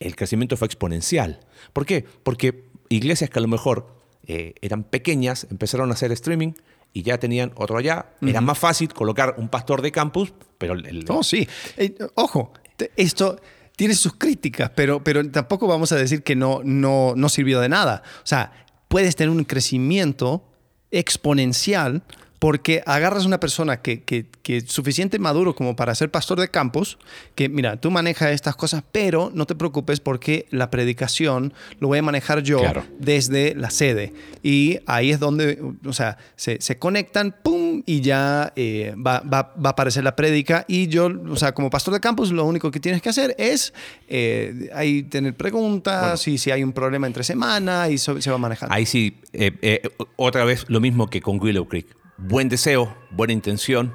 el 0.00 0.16
crecimiento 0.16 0.56
fue 0.56 0.66
exponencial. 0.66 1.38
¿Por 1.72 1.86
qué? 1.86 2.04
Porque 2.24 2.64
iglesias 2.88 3.30
que 3.30 3.38
a 3.38 3.42
lo 3.42 3.46
mejor 3.48 3.94
eh, 4.26 4.54
eran 4.60 4.82
pequeñas 4.82 5.46
empezaron 5.52 5.90
a 5.90 5.92
hacer 5.94 6.10
streaming 6.10 6.54
y 6.92 7.02
ya 7.02 7.18
tenían 7.18 7.52
otro 7.54 7.76
allá. 7.78 8.06
Era 8.20 8.40
más 8.40 8.58
fácil 8.58 8.92
colocar 8.92 9.36
un 9.38 9.48
pastor 9.48 9.80
de 9.80 9.92
campus, 9.92 10.34
pero 10.58 10.72
el- 10.74 10.86
el- 10.86 11.04
Oh, 11.08 11.22
sí. 11.22 11.46
Eh, 11.76 11.94
ojo, 12.16 12.52
esto 12.96 13.38
tiene 13.76 13.94
sus 13.94 14.14
críticas, 14.14 14.70
pero, 14.74 15.02
pero 15.02 15.28
tampoco 15.30 15.66
vamos 15.66 15.92
a 15.92 15.96
decir 15.96 16.22
que 16.22 16.36
no, 16.36 16.60
no, 16.64 17.14
no 17.16 17.28
sirvió 17.28 17.60
de 17.60 17.68
nada. 17.68 18.02
O 18.18 18.26
sea, 18.26 18.52
puedes 18.88 19.16
tener 19.16 19.30
un 19.30 19.44
crecimiento 19.44 20.44
exponencial 20.90 22.02
porque 22.44 22.82
agarras 22.84 23.24
una 23.24 23.40
persona 23.40 23.80
que, 23.80 24.02
que, 24.02 24.26
que 24.42 24.58
es 24.58 24.64
suficiente 24.70 25.18
maduro 25.18 25.54
como 25.54 25.76
para 25.76 25.94
ser 25.94 26.10
pastor 26.10 26.38
de 26.38 26.48
campus, 26.48 26.98
que 27.34 27.48
mira, 27.48 27.78
tú 27.80 27.90
manejas 27.90 28.32
estas 28.32 28.54
cosas, 28.54 28.82
pero 28.92 29.30
no 29.32 29.46
te 29.46 29.54
preocupes 29.54 29.98
porque 30.00 30.44
la 30.50 30.70
predicación 30.70 31.54
lo 31.80 31.88
voy 31.88 32.00
a 32.00 32.02
manejar 32.02 32.42
yo 32.42 32.58
Claro. 32.58 32.84
desde 32.98 33.54
la 33.54 33.70
sede. 33.70 34.12
Y 34.42 34.78
ahí 34.84 35.10
es 35.10 35.20
donde, 35.20 35.58
o 35.86 35.92
sea, 35.94 36.18
se, 36.36 36.60
se 36.60 36.78
conectan, 36.78 37.34
¡pum! 37.42 37.82
Y 37.86 38.02
ya 38.02 38.52
eh, 38.56 38.94
va, 38.94 39.20
va- 39.20 39.54
va 39.56 39.70
a 39.70 39.72
aparecer 39.72 40.04
la 40.04 40.14
prédica. 40.14 40.66
Y 40.68 40.88
yo, 40.88 41.08
o 41.30 41.36
sea, 41.36 41.52
como 41.52 41.70
pastor 41.70 41.94
de 41.94 42.00
campus, 42.00 42.30
lo 42.30 42.44
único 42.44 42.70
que 42.70 42.78
tienes 42.78 43.00
que 43.00 43.08
hacer 43.08 43.34
es 43.38 43.72
eh, 44.06 44.68
ahí 44.74 45.02
tener 45.04 45.34
preguntas 45.34 46.28
y 46.28 46.36
si 46.36 46.50
hay 46.50 46.62
un 46.62 46.74
problema 46.74 47.06
entre 47.06 47.24
semana 47.24 47.88
y 47.88 47.96
so- 47.96 48.20
se 48.20 48.30
va 48.30 48.36
manejando. 48.36 48.74
Ahí 48.74 48.84
sí, 48.84 49.16
eh, 49.32 49.50
eh, 49.62 49.80
otra 50.16 50.44
vez 50.44 50.66
lo 50.68 50.80
mismo 50.80 51.08
que 51.08 51.22
con 51.22 51.40
Willow 51.40 51.66
Creek. 51.66 51.86
Buen 52.16 52.48
deseo, 52.48 52.94
buena 53.10 53.32
intención. 53.32 53.94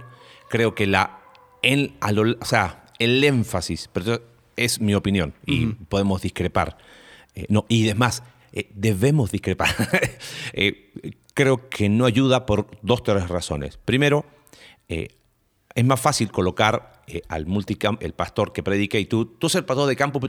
Creo 0.49 0.75
que 0.75 0.87
la, 0.87 1.19
el, 1.61 1.93
a 2.01 2.11
lo- 2.11 2.37
o 2.39 2.45
sea, 2.45 2.85
el 2.99 3.23
énfasis, 3.23 3.89
pero 3.93 4.21
es 4.55 4.81
mi 4.81 4.93
opinión 4.93 5.33
y 5.45 5.67
podemos 5.67 6.21
discrepar. 6.21 6.77
Eh, 7.35 7.45
no, 7.49 7.65
y 7.69 7.85
además, 7.85 8.23
eh, 8.51 8.69
debemos 8.73 9.31
discrepar. 9.31 9.69
Eh, 10.53 10.91
creo 11.35 11.69
que 11.69 11.87
no 11.89 12.05
ayuda 12.05 12.45
por 12.45 12.67
dos, 12.81 13.03
tres 13.03 13.29
razones. 13.29 13.77
Primero, 13.77 14.25
es 14.87 15.85
más 15.85 15.99
fácil 16.01 16.31
colocar 16.31 17.03
al 17.29 17.45
multicamp, 17.45 18.01
el 18.03 18.13
pastor 18.13 18.51
que 18.51 18.63
predica 18.63 18.97
y 18.97 19.05
tú, 19.05 19.25
tú 19.25 19.47
ser 19.47 19.65
pastor 19.65 19.87
de 19.87 19.95
campo, 19.95 20.19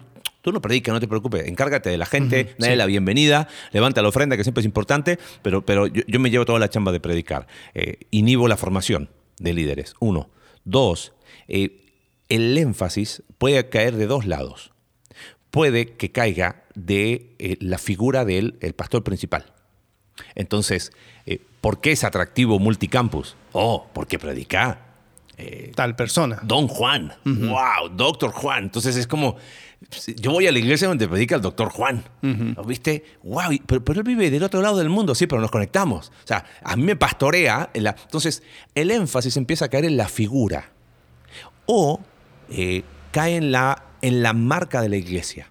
tú 0.42 0.52
no 0.52 0.60
predicas, 0.60 0.92
no 0.92 1.00
te 1.00 1.08
preocupes, 1.08 1.46
encárgate 1.46 1.90
de 1.90 1.98
la 1.98 2.06
gente, 2.06 2.54
dale 2.58 2.72
sí. 2.72 2.78
la 2.78 2.86
bienvenida, 2.86 3.48
levanta 3.72 4.02
la 4.02 4.08
ofrenda, 4.08 4.36
que 4.36 4.44
siempre 4.44 4.60
es 4.60 4.66
importante, 4.66 5.18
pero, 5.42 5.64
pero 5.64 5.86
yo, 5.86 6.02
yo 6.06 6.20
me 6.20 6.30
llevo 6.30 6.44
toda 6.44 6.58
la 6.58 6.68
chamba 6.68 6.92
de 6.92 7.00
predicar. 7.00 7.46
Eh, 7.74 7.98
inhibo 8.10 8.48
la 8.48 8.56
formación 8.56 9.10
de 9.38 9.54
líderes, 9.54 9.94
uno. 10.00 10.30
Dos, 10.64 11.12
eh, 11.48 11.84
el 12.28 12.56
énfasis 12.56 13.22
puede 13.38 13.68
caer 13.68 13.96
de 13.96 14.06
dos 14.06 14.26
lados. 14.26 14.72
Puede 15.50 15.94
que 15.94 16.12
caiga 16.12 16.64
de 16.74 17.34
eh, 17.38 17.56
la 17.60 17.78
figura 17.78 18.24
del 18.24 18.56
el 18.60 18.72
pastor 18.74 19.02
principal. 19.02 19.46
Entonces, 20.34 20.92
¿por 21.60 21.80
qué 21.80 21.92
es 21.92 22.04
atractivo 22.04 22.58
multicampus? 22.58 23.36
Oh, 23.52 23.86
porque 23.92 24.18
predica. 24.18 24.86
Tal 25.74 25.96
persona. 25.96 26.38
Don 26.42 26.68
Juan. 26.68 27.14
Wow, 27.24 27.88
Doctor 27.96 28.30
Juan. 28.30 28.64
Entonces 28.64 28.96
es 28.96 29.06
como, 29.06 29.38
yo 30.16 30.30
voy 30.30 30.46
a 30.46 30.52
la 30.52 30.58
iglesia 30.58 30.88
donde 30.88 31.08
predica 31.08 31.34
el 31.36 31.40
Doctor 31.40 31.70
Juan. 31.70 32.04
¿Lo 32.22 32.64
¿Viste? 32.64 33.04
Wow, 33.22 33.50
pero, 33.66 33.82
pero 33.84 34.00
él 34.00 34.04
vive 34.06 34.30
del 34.30 34.42
otro 34.42 34.60
lado 34.60 34.76
del 34.78 34.88
mundo, 34.88 35.14
sí, 35.14 35.26
pero 35.26 35.40
nos 35.40 35.50
conectamos. 35.50 36.12
O 36.24 36.26
sea, 36.26 36.44
a 36.62 36.76
mí 36.76 36.82
me 36.82 36.96
pastorea. 36.96 37.70
en 37.74 37.84
la- 37.84 37.96
entonces, 38.02 38.42
el 38.74 38.90
énfasis 38.90 39.36
empieza 39.36 39.64
a 39.64 39.68
caer 39.68 39.86
en 39.86 39.96
la 39.96 40.08
figura. 40.08 40.70
O 41.66 42.00
eh, 42.50 42.82
cae 43.12 43.36
en 43.36 43.52
la, 43.52 43.84
en 44.02 44.22
la 44.22 44.32
marca 44.32 44.82
de 44.82 44.88
la 44.88 44.96
iglesia. 44.96 45.50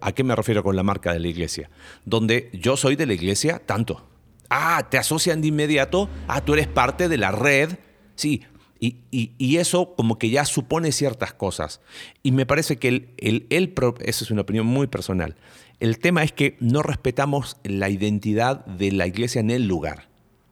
¿A 0.00 0.12
qué 0.12 0.22
me 0.22 0.36
refiero 0.36 0.62
con 0.62 0.76
la 0.76 0.82
marca 0.82 1.12
de 1.12 1.18
la 1.20 1.28
iglesia? 1.28 1.70
Donde 2.04 2.50
yo 2.52 2.76
soy 2.76 2.94
de 2.94 3.06
la 3.06 3.14
iglesia 3.14 3.58
tanto. 3.64 4.06
Ah, 4.50 4.86
te 4.90 4.98
asocian 4.98 5.40
de 5.40 5.48
inmediato. 5.48 6.08
Ah, 6.28 6.42
tú 6.42 6.52
eres 6.54 6.68
parte 6.68 7.08
de 7.08 7.16
la 7.16 7.32
red. 7.32 7.78
Sí. 8.14 8.42
Y, 8.80 8.96
y- 9.10 9.32
y 9.38 9.56
eso 9.56 9.94
como 9.94 10.18
que 10.18 10.30
ya 10.30 10.44
supone 10.44 10.92
ciertas 10.92 11.32
cosas. 11.32 11.80
Y 12.22 12.32
me 12.32 12.44
parece 12.46 12.76
que 12.78 12.88
el, 12.88 13.08
el, 13.18 13.46
el 13.50 13.72
eso 14.00 14.24
es 14.24 14.30
una 14.30 14.42
opinión 14.42 14.66
muy 14.66 14.86
personal. 14.86 15.36
El 15.80 15.98
tema 15.98 16.22
es 16.22 16.32
que 16.32 16.56
no 16.60 16.82
respetamos 16.82 17.56
la 17.64 17.88
identidad 17.88 18.64
de 18.66 18.92
la 18.92 19.06
iglesia 19.06 19.40
en 19.40 19.50
el 19.50 19.66
lugar. 19.66 20.08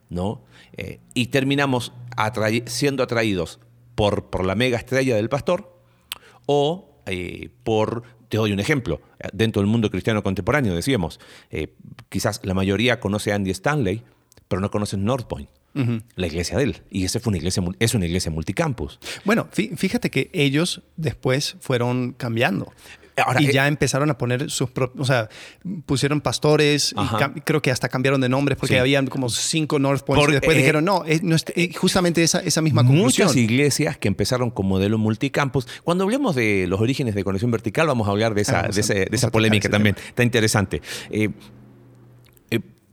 ¿no? 0.09 0.41
Eh, 0.77 0.99
y 1.15 1.27
terminamos 1.27 1.91
atrai- 2.15 2.67
siendo 2.67 3.01
atraídos 3.03 3.59
por, 3.95 4.25
por 4.29 4.45
la 4.45 4.53
mega 4.55 4.77
estrella 4.77 5.15
del 5.15 5.27
pastor 5.29 5.75
o 6.45 6.99
eh, 7.07 7.49
por, 7.63 8.03
te 8.29 8.37
doy 8.37 8.51
un 8.51 8.59
ejemplo, 8.59 9.01
dentro 9.33 9.61
del 9.61 9.69
mundo 9.71 9.89
cristiano 9.89 10.21
contemporáneo, 10.23 10.75
decíamos, 10.75 11.19
eh, 11.49 11.73
quizás 12.09 12.41
la 12.43 12.53
mayoría 12.53 12.99
conoce 12.99 13.31
a 13.31 13.35
Andy 13.35 13.51
Stanley, 13.51 14.03
pero 14.47 14.61
no 14.61 14.69
conocen 14.69 15.03
North 15.03 15.27
Point, 15.27 15.49
la 16.15 16.27
iglesia 16.27 16.57
de 16.57 16.63
él. 16.65 16.81
Y 16.89 17.03
esa 17.05 17.19
fue 17.19 17.31
una 17.31 17.37
iglesia, 17.37 17.63
es 17.79 17.93
una 17.93 18.05
iglesia 18.05 18.31
multicampus. 18.31 18.99
Bueno, 19.25 19.47
fí- 19.55 19.75
fíjate 19.75 20.09
que 20.11 20.29
ellos 20.33 20.81
después 20.97 21.55
fueron 21.59 22.13
cambiando. 22.13 22.71
Ahora, 23.15 23.39
y 23.43 23.45
eh, 23.45 23.53
ya 23.53 23.67
empezaron 23.67 24.09
a 24.09 24.17
poner 24.17 24.49
sus 24.49 24.71
propios, 24.71 24.99
o 25.03 25.05
sea, 25.05 25.29
pusieron 25.85 26.19
pastores 26.19 26.95
y 27.35 27.41
creo 27.41 27.61
que 27.61 27.69
hasta 27.69 27.87
cambiaron 27.87 28.19
de 28.21 28.27
nombres 28.27 28.57
porque 28.57 28.73
Sí. 28.73 28.79
habían 28.79 29.05
como 29.05 29.29
cinco 29.29 29.77
North 29.77 30.03
Points 30.03 30.19
Por- 30.23 30.31
y 30.31 30.33
después 30.33 30.55
eh, 30.57 30.59
dijeron, 30.61 30.83
no, 30.83 31.05
es, 31.05 31.21
no 31.21 31.35
es- 31.35 31.45
eh, 31.55 31.71
justamente 31.75 32.23
esa, 32.23 32.39
esa 32.39 32.61
misma 32.63 32.83
conclusión. 32.83 33.27
Muchas 33.27 33.37
iglesias 33.37 33.97
que 33.99 34.07
empezaron 34.07 34.49
con 34.49 34.65
modelo 34.65 34.97
multicampus. 34.97 35.67
Cuando 35.83 36.05
hablemos 36.05 36.33
de 36.35 36.65
los 36.67 36.81
orígenes 36.81 37.13
de 37.13 37.23
conexión 37.23 37.51
vertical, 37.51 37.85
vamos 37.85 38.07
a 38.07 38.11
hablar 38.11 38.33
de 38.33 38.41
esa, 38.41 38.61
Ah, 38.61 38.63
de 38.63 38.77
a- 38.77 38.79
ese- 38.79 38.93
de 39.05 39.09
esa 39.11 39.29
polémica 39.29 39.69
también. 39.69 39.93
tema. 39.93 40.07
Está 40.07 40.23
interesante. 40.23 40.81
Eh, 41.11 41.29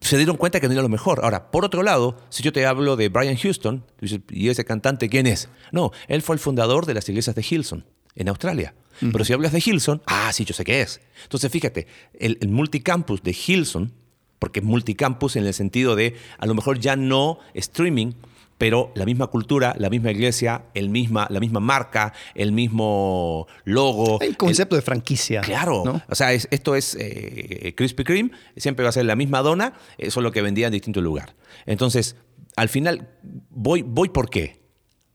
se 0.01 0.16
dieron 0.16 0.36
cuenta 0.36 0.61
que 0.61 0.66
no 0.66 0.72
era 0.72 0.82
lo 0.82 0.88
mejor. 0.88 1.20
Ahora, 1.22 1.51
por 1.51 1.64
otro 1.64 1.82
lado, 1.82 2.16
si 2.30 2.42
yo 2.42 2.53
te 2.53 2.66
hablo 2.66 2.96
de 2.96 3.09
Brian 3.09 3.36
Houston, 3.36 3.84
y 4.30 4.48
ese 4.48 4.64
cantante, 4.64 5.09
¿quién 5.09 5.26
es? 5.26 5.48
No, 5.72 5.92
él 6.09 6.22
fue 6.22 6.36
el 6.36 6.40
fundador 6.40 6.86
de 6.86 6.94
las 6.94 7.09
iglesias 7.09 7.36
de 7.36 7.44
Hilson, 7.48 7.84
en 8.14 8.28
Australia. 8.28 8.74
Pero 9.01 9.24
si 9.24 9.32
hablas 9.32 9.53
de 9.53 9.62
Hilson, 9.64 10.03
ah, 10.07 10.30
sí, 10.32 10.44
yo 10.44 10.53
sé 10.53 10.62
qué 10.62 10.82
es. 10.82 11.01
Entonces, 11.22 11.51
fíjate, 11.51 11.86
el, 12.18 12.36
el 12.42 12.48
multicampus 12.48 13.22
de 13.22 13.34
Hilson, 13.46 13.94
porque 14.38 14.61
es 14.61 14.66
multicampus 14.66 15.36
en 15.36 15.46
el 15.46 15.55
sentido 15.55 15.96
de, 15.96 16.16
a 16.38 16.44
lo 16.44 16.55
mejor 16.55 16.78
ya 16.78 16.96
no 16.96 17.38
streaming, 17.55 18.12
pero 18.61 18.93
la 18.95 19.07
misma 19.07 19.29
cultura, 19.29 19.75
la 19.79 19.89
misma 19.89 20.11
iglesia, 20.11 20.67
el 20.75 20.91
misma, 20.91 21.27
la 21.31 21.41
misma 21.41 21.61
marca, 21.61 22.13
el 22.35 22.53
mismo 22.53 23.47
logo. 23.65 24.21
El 24.21 24.37
concepto 24.37 24.77
de 24.77 24.83
franquicia. 24.83 25.41
Claro. 25.41 25.83
¿no? 25.83 26.03
O 26.11 26.15
sea, 26.15 26.35
es- 26.35 26.47
esto 26.51 26.77
es 26.77 26.95
eh, 27.01 27.73
Krispy 27.75 28.05
Kreme, 28.05 28.33
siempre 28.59 28.83
va 28.83 28.91
a 28.91 28.93
ser 28.93 29.07
la 29.07 29.17
misma 29.17 29.41
dona, 29.41 29.73
eso 29.97 30.21
es 30.21 30.25
lo 30.25 30.31
que 30.31 30.43
vendía 30.43 30.67
en 30.67 30.75
distinto 30.75 31.01
lugar. 31.01 31.35
Entonces, 31.65 32.17
al 32.55 32.69
final, 32.69 33.09
voy, 33.49 33.81
voy 33.81 34.11
por 34.11 34.29
qué. 34.29 34.61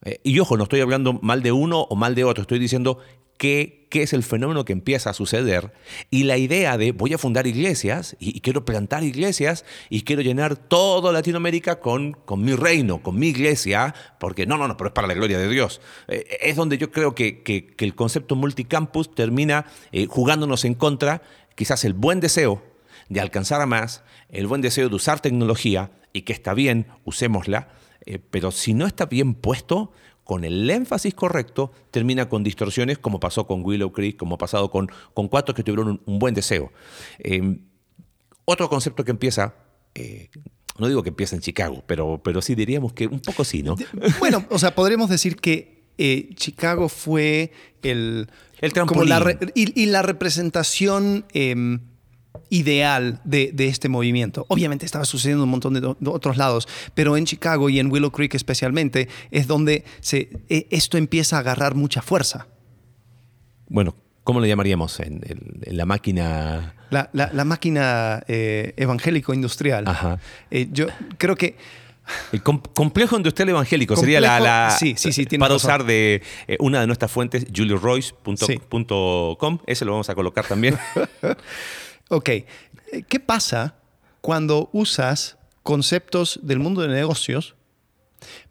Eh, 0.04 0.20
y 0.24 0.39
ojo, 0.39 0.58
no 0.58 0.64
estoy 0.64 0.82
hablando 0.82 1.14
mal 1.14 1.43
de 1.43 1.52
uno 1.52 1.82
o 1.82 1.96
mal 1.96 2.16
de 2.16 2.24
otro, 2.24 2.41
estoy 2.41 2.58
diciendo 2.58 2.98
qué, 3.38 3.86
es 3.95 4.11
el 4.11 4.23
fenómeno 4.23 4.65
que 4.65 4.73
empieza 4.73 5.11
a 5.11 5.13
suceder 5.13 5.71
y 6.11 6.23
la 6.23 6.38
idea 6.38 6.77
de 6.77 6.91
voy 6.91 7.13
a 7.13 7.17
fundar 7.17 7.47
iglesias 7.47 8.17
y, 8.19 8.41
quiero 8.41 8.65
plantar 8.65 9.05
iglesias 9.05 9.63
y 9.89 10.01
quiero 10.01 10.21
llenar 10.21 10.57
toda 10.57 11.13
Latinoamérica 11.13 11.79
con, 11.79 12.11
con 12.11 12.43
mi 12.43 12.55
reino, 12.55 13.01
con 13.01 13.17
mi 13.17 13.27
iglesia, 13.27 13.95
porque 14.19 14.45
no, 14.45 14.57
no, 14.57 14.67
no, 14.67 14.75
pero 14.75 14.89
es 14.89 14.93
para 14.93 15.07
la 15.07 15.13
gloria 15.13 15.39
de 15.39 15.47
Dios. 15.47 15.79
Eh, 16.09 16.25
es 16.41 16.57
donde 16.57 16.77
yo 16.77 16.91
creo 16.91 17.15
que, 17.15 17.41
que- 17.41 17.73
el 17.77 17.95
concepto 17.95 18.36
multicampus 18.36 19.15
termina 19.15 19.65
eh, 19.93 20.07
jugándonos 20.07 20.65
en 20.65 20.73
contra, 20.73 21.21
quizás 21.55 21.86
el 21.86 21.93
buen 21.93 22.19
deseo 22.19 22.63
de 23.07 23.21
alcanzar 23.21 23.61
a 23.61 23.65
más, 23.65 24.03
el 24.27 24.47
buen 24.47 24.59
deseo 24.61 24.89
de 24.89 24.95
usar 24.95 25.21
tecnología 25.21 25.91
y 26.11 26.23
que 26.23 26.33
está 26.33 26.53
bien, 26.53 26.88
usémosla, 27.05 27.69
eh, 28.05 28.19
pero 28.29 28.51
si 28.51 28.73
no 28.73 28.88
está 28.88 29.05
bien 29.05 29.36
puesto, 29.36 29.93
con 30.26 30.43
el 30.43 30.69
énfasis 30.69 31.13
correcto, 31.13 31.71
termina 31.91 32.28
con 32.28 32.43
distorsiones 32.43 32.97
como 32.97 33.21
pasó 33.21 33.47
con 33.47 33.63
Willow 33.63 33.93
Creek, 33.93 34.17
como 34.17 34.36
ha 34.36 34.38
pasado 34.38 34.69
con, 34.69 34.89
con 35.13 35.30
cuatro 35.30 35.55
que 35.55 35.63
tuvieron 35.63 35.88
un, 35.88 36.01
un 36.05 36.19
buen 36.19 36.34
deseo. 36.34 36.73
Eh, 37.19 37.59
otro 38.43 38.67
concepto 38.67 39.05
que 39.05 39.11
empieza, 39.11 39.55
eh, 39.93 40.30
no 40.78 40.88
digo 40.88 41.01
que 41.03 41.09
empieza 41.09 41.36
en 41.36 41.41
Chicago, 41.41 41.84
pero, 41.88 42.19
pero 42.23 42.41
sí 42.41 42.53
diríamos 42.55 42.91
que 42.91 43.07
un 43.07 43.21
poco 43.21 43.43
sí, 43.45 43.63
¿no? 43.63 43.76
Bueno, 44.19 44.45
o 44.49 44.59
sea, 44.59 44.76
podremos 44.76 45.09
decir 45.09 45.38
que 45.38 45.86
eh, 45.97 46.30
Chicago 46.36 46.89
fue 46.89 47.51
el... 47.82 48.28
El 48.59 48.73
como 48.73 49.03
la 49.03 49.19
re- 49.19 49.36
trampolín. 49.36 49.53
y, 49.76 49.84
y 49.84 49.86
la 49.88 50.01
representación 50.01 51.26
eh, 51.34 51.78
ideal 52.50 53.22
de, 53.24 53.52
de 53.54 53.68
este 53.68 53.89
movimiento. 53.89 54.46
Obviamente 54.50 54.86
estaba 54.86 55.06
sucediendo 55.06 55.43
en 55.43 55.48
un 55.48 55.52
montón 55.52 55.74
de, 55.74 55.96
otros 56.10 56.38
lados, 56.38 56.68
pero 56.93 57.18
en 57.18 57.26
Chicago 57.26 57.70
y 57.70 57.80
en 57.80 57.91
Willow 57.91 58.12
Creek 58.12 58.34
especialmente 58.36 59.08
es 59.32 59.48
donde 59.48 59.84
se, 60.00 60.30
eh, 60.50 60.68
esto 60.72 60.98
empieza 60.98 61.38
a 61.38 61.39
agarrar 61.39 61.76
mucha 61.76 62.02
fuerza. 62.02 62.48
Bueno, 63.68 63.96
¿cómo 64.24 64.39
le 64.39 64.48
llamaríamos 64.48 65.00
en, 65.00 65.22
en- 65.26 65.60
en 65.64 65.78
la 65.78 65.86
máquina? 65.86 66.74
La, 66.91 67.10
la- 67.14 67.32
la 67.34 67.46
máquina 67.46 68.24
eh, 68.28 68.74
evangélico-industrial. 68.78 69.86
Eh, 70.52 70.68
yo 70.72 70.86
creo 71.18 71.36
que 71.36 71.58
El 72.32 72.43
com- 72.43 72.62
complejo 72.76 73.18
industrial 73.18 73.50
evangélico 73.50 73.96
sería 73.96 74.22
la, 74.22 74.70
sí, 74.78 74.93
sí, 74.96 75.12
sí, 75.12 75.26
para 75.39 75.56
razón. 75.56 75.58
usar 75.72 75.84
de 75.86 76.22
eh, 76.48 76.58
una 76.60 76.80
de 76.82 76.86
nuestras 76.86 77.12
fuentes, 77.12 77.48
julioroyce.com. 77.56 79.60
Ese 79.66 79.86
lo 79.86 79.91
vamos 79.93 80.08
a 80.10 80.16
colocar 80.16 80.46
también. 80.46 80.78
Ok, 82.10 82.30
eh, 82.30 82.45
¿qué 83.08 83.20
pasa 83.20 83.76
cuando 84.22 84.70
usas 84.74 85.38
conceptos 85.64 86.39
del 86.43 86.60
mundo 86.60 86.82
de 86.82 86.89
negocios 86.89 87.56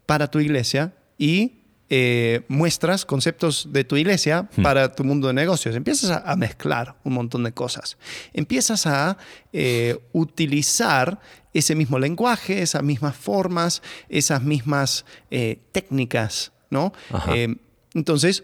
para 0.05 0.29
tu 0.29 0.39
iglesia 0.39 0.93
y 1.17 1.61
eh, 1.87 2.41
muestras 2.47 3.05
conceptos 3.05 3.71
de 3.71 3.83
tu 3.83 3.95
iglesia 3.95 4.49
para 4.61 4.93
tu 4.93 5.03
mundo 5.03 5.27
de 5.27 5.33
negocios? 5.33 5.75
Empiezas 5.75 6.11
a, 6.11 6.31
a 6.31 6.35
mezclar 6.35 6.95
un 7.03 7.13
montón 7.13 7.43
de 7.43 7.53
cosas. 7.53 7.97
Empiezas 8.33 8.87
a 8.87 9.17
eh, 9.53 9.99
utilizar 10.11 11.19
ese 11.53 11.75
mismo 11.75 11.97
lenguaje, 11.99 12.61
esas 12.61 12.83
mismas 12.83 13.15
formas, 13.15 13.81
esas 14.09 14.41
mismas 14.41 15.05
eh, 15.31 15.59
técnicas, 15.71 16.51
¿no? 16.69 16.91
Ajá. 17.11 17.33
Entonces, 17.93 18.43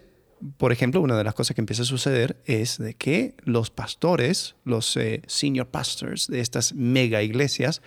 por 0.58 0.72
ejemplo, 0.72 1.02
una 1.02 1.18
de 1.18 1.24
las 1.24 1.34
cosas 1.36 1.56
que 1.56 1.62
empieza 1.62 1.84
a 1.84 1.86
suceder 1.86 2.42
es 2.46 2.78
de 2.78 2.94
que 2.96 3.36
los 3.44 3.70
pastores, 3.70 4.56
los 4.66 4.96
eh, 4.98 5.22
senior 5.28 5.68
pastors 5.68 6.28
de 6.28 6.40
estas 6.40 6.74
mega 6.74 7.22
iglesias, 7.22 7.82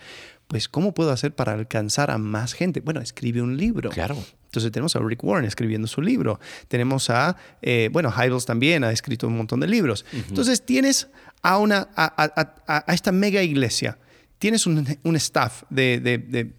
pues 0.47 0.69
¿cómo 0.69 0.93
puedo 0.93 1.11
hacer 1.11 1.33
para 1.35 1.53
alcanzar 1.53 2.11
a 2.11 2.17
más 2.17 2.53
gente? 2.53 2.79
Bueno, 2.79 3.01
escribe 3.01 3.41
un 3.41 3.57
libro. 3.57 3.89
Claro. 3.89 4.15
Entonces 4.45 4.71
tenemos 4.71 4.95
a 4.95 4.99
Rick 4.99 5.23
Warren 5.23 5.45
escribiendo 5.45 5.87
su 5.87 6.01
libro. 6.01 6.39
Tenemos 6.69 7.09
a, 7.09 7.35
eh, 7.61 7.89
bueno, 7.91 8.09
Hybels 8.11 8.45
también 8.45 8.83
ha 8.85 8.91
escrito 8.91 9.27
un 9.27 9.35
montón 9.37 9.59
de 9.59 9.67
libros. 9.67 10.05
Entonces 10.13 10.65
tienes 10.65 11.09
a, 11.41 11.57
una, 11.57 11.89
a, 11.95 12.05
a- 12.23 12.63
a- 12.67 12.83
a 12.87 12.93
esta 12.93 13.11
mega 13.11 13.41
iglesia, 13.43 13.97
tienes 14.37 14.65
un, 14.65 14.87
un 15.03 15.15
staff 15.17 15.63
de, 15.69 15.99
de- 15.99 16.17
de 16.19 16.53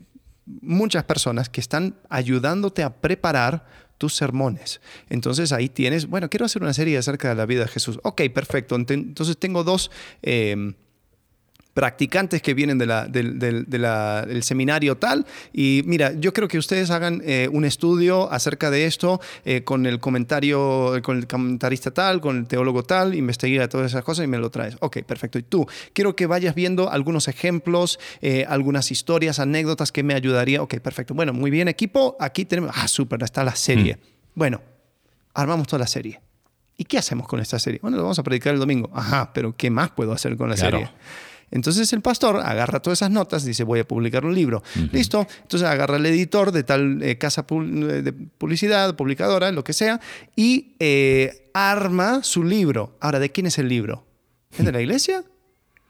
muchas 0.61 1.05
personas 1.05 1.49
que 1.49 1.61
están 1.61 1.97
ayudándote 2.09 2.83
a 2.83 2.95
preparar 3.01 3.65
tus 3.99 4.15
sermones. 4.15 4.81
Entonces 5.09 5.53
ahí 5.53 5.69
tienes, 5.69 6.07
bueno, 6.07 6.29
quiero 6.31 6.47
hacer 6.47 6.63
una 6.63 6.75
serie 6.75 6.99
acerca 6.99 7.29
de 7.29 7.35
la 7.35 7.47
vida 7.47 7.63
de 7.63 7.69
Jesús. 7.69 7.99
Ok, 8.03 8.23
perfecto. 8.35 8.77
Entonces 8.77 9.37
tengo 9.39 9.65
dos... 9.65 9.91
eh, 10.23 10.75
practicantes 11.77 12.41
que 12.41 12.55
vienen 12.55 12.79
de 12.79 12.87
la- 12.87 13.07
del, 13.07 13.39
del- 13.39 13.67
de 13.67 13.79
la- 13.79 14.25
del 14.25 14.43
seminario 14.43 14.97
tal. 14.97 15.27
Y 15.53 15.83
mira, 15.85 16.15
yo 16.15 16.33
creo 16.33 16.49
que 16.49 16.57
ustedes 16.57 16.91
hagan 16.91 17.21
eh, 17.23 17.51
un 17.53 17.67
estudio 17.67 18.33
acerca 18.33 18.71
de 18.71 18.87
esto 18.87 19.21
eh, 19.45 19.63
con 19.63 19.85
el 19.85 20.01
comentario, 20.01 20.95
con 21.03 21.19
el 21.19 21.27
comentarista 21.27 21.91
tal, 21.91 22.23
con 22.23 22.39
el 22.39 22.47
teólogo 22.47 22.83
tal, 22.83 23.15
investiga 23.15 23.69
todas 23.69 23.89
esas 23.93 24.03
cosas 24.05 24.25
y 24.25 24.27
me 24.29 24.39
lo 24.39 24.49
traes. 24.49 24.79
Ok, 24.81 25.03
perfecto. 25.03 25.39
Y 25.39 25.43
tú, 25.43 25.67
quiero 25.93 26.17
que 26.17 26.25
vayas 26.25 26.55
viendo 26.55 26.91
algunos 26.91 27.29
ejemplos, 27.29 27.99
eh, 28.23 28.47
algunas 28.49 28.91
historias, 28.91 29.39
anécdotas 29.39 29.93
que 29.93 30.03
me 30.03 30.15
ayudaría. 30.15 30.63
Ok, 30.63 30.77
perfecto. 30.81 31.13
Bueno, 31.13 31.35
muy 31.35 31.51
bien, 31.51 31.69
equipo. 31.69 32.17
Aquí 32.19 32.47
tenemos, 32.47 32.71
ah, 32.75 32.89
súper, 32.89 33.23
está 33.23 33.45
la 33.45 33.55
serie. 33.55 33.99
Bueno, 34.35 34.63
armamos 35.35 35.67
toda 35.67 35.81
la 35.81 35.87
serie. 35.87 36.21
¿Y 36.79 36.85
qué 36.85 36.97
hacemos 36.99 37.27
con 37.29 37.41
esta 37.41 37.59
serie? 37.59 37.81
Bueno, 37.83 37.97
lo 37.99 38.03
vamos 38.05 38.19
a 38.19 38.23
predicar 38.23 38.55
el 38.55 38.61
domingo. 38.61 38.91
Ajá, 38.95 39.31
pero 39.35 39.55
¿qué 39.57 39.69
más 39.71 39.91
puedo 39.91 40.13
hacer 40.13 40.37
con 40.39 40.49
la 40.49 40.55
Claro. 40.57 40.79
serie? 40.79 40.93
Entonces 41.51 41.93
el 41.93 42.01
pastor 42.01 42.37
agarra 42.37 42.81
todas 42.81 42.99
esas 42.99 43.11
notas, 43.11 43.45
dice 43.45 43.63
voy 43.65 43.81
a 43.81 43.87
publicar 43.87 44.25
un 44.25 44.35
libro. 44.35 44.63
Listo. 44.93 45.27
Entonces 45.43 45.69
agarra 45.69 45.97
el 45.97 46.07
editor 46.07 46.51
de 46.53 46.65
tal 46.65 47.03
eh, 47.03 47.19
casa 47.19 47.47
pul- 47.47 48.03
de 48.03 48.13
publicidad, 48.13 48.97
publicadora, 48.97 49.53
lo 49.53 49.63
que 49.65 49.73
sea, 49.73 50.01
y 50.35 50.75
eh, 50.81 51.51
arma 51.55 52.23
su 52.25 52.43
libro. 52.43 52.97
Ahora, 53.01 53.19
¿de 53.21 53.31
quién 53.31 53.47
es 53.47 53.59
el 53.59 53.69
libro? 53.69 54.05
¿Es 54.59 54.65
de 54.65 54.73
la 54.73 54.81
iglesia? 54.81 55.23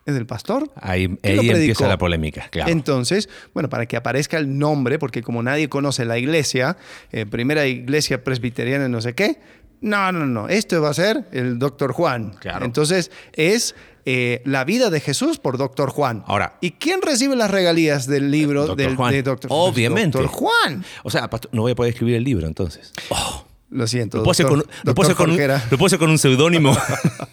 ¿Es 0.05 0.15
del 0.15 0.27
pastor? 0.27 0.71
Ahí, 0.77 1.09
¿Quién 1.21 1.37
lo 1.37 1.43
ahí 1.43 1.51
empieza 1.51 1.89
la 1.89 1.99
polémica, 1.99 2.49
claro. 2.51 2.71
Entonces, 2.71 3.29
bueno, 3.55 3.69
para 3.69 3.87
que 3.87 3.97
aparezca 3.97 4.39
el 4.39 4.57
nombre, 4.59 4.99
porque 5.01 5.21
como 5.23 5.43
nadie 5.43 5.69
conoce 5.69 6.05
la 6.05 6.17
iglesia, 6.19 6.77
eh, 7.11 7.27
primera 7.27 7.67
iglesia 7.67 8.23
presbiteriana, 8.23 8.89
no 8.89 9.01
sé 9.01 9.15
qué, 9.15 9.41
no, 9.81 10.13
no, 10.13 10.25
no, 10.27 10.49
esto 10.49 10.81
va 10.81 10.91
a 10.91 10.95
ser 10.95 11.25
el 11.33 11.59
doctor 11.59 11.93
Juan. 11.93 12.35
Claro. 12.39 12.65
Entonces, 12.65 13.11
es 13.33 13.75
eh, 14.07 14.41
la 14.45 14.65
vida 14.65 14.89
de 14.89 15.01
Jesús 15.01 15.39
por 15.39 15.59
doctor 15.59 15.91
Juan. 15.91 16.23
Ahora- 16.27 16.57
¿y 16.61 16.71
quién 16.73 17.03
recibe 17.03 17.37
las 17.37 17.51
regalías 17.51 18.07
del 18.07 18.31
libro 18.31 18.63
Dr. 18.67 18.77
del, 18.77 18.97
Juan. 18.97 19.13
de 19.13 19.23
doctor 19.23 19.51
Obviamente. 19.53 20.17
Doctor 20.19 20.33
Juan. 20.35 20.85
O 21.03 21.11
sea, 21.11 21.29
no 21.53 21.63
voy 21.63 21.73
a 21.73 21.75
poder 21.75 21.93
escribir 21.93 22.15
el 22.15 22.25
libro 22.25 22.47
entonces. 22.47 22.93
Oh, 23.11 23.45
Lo 23.71 23.87
siento. 23.89 24.19
lo, 24.19 24.23
puedo 24.23 24.31
hacer 24.33 24.47
con, 24.47 24.59
lo 24.59 24.95
con 24.95 25.81
un, 25.93 25.99
con 25.99 26.11
un 26.11 26.19
seudónimo. 26.19 26.77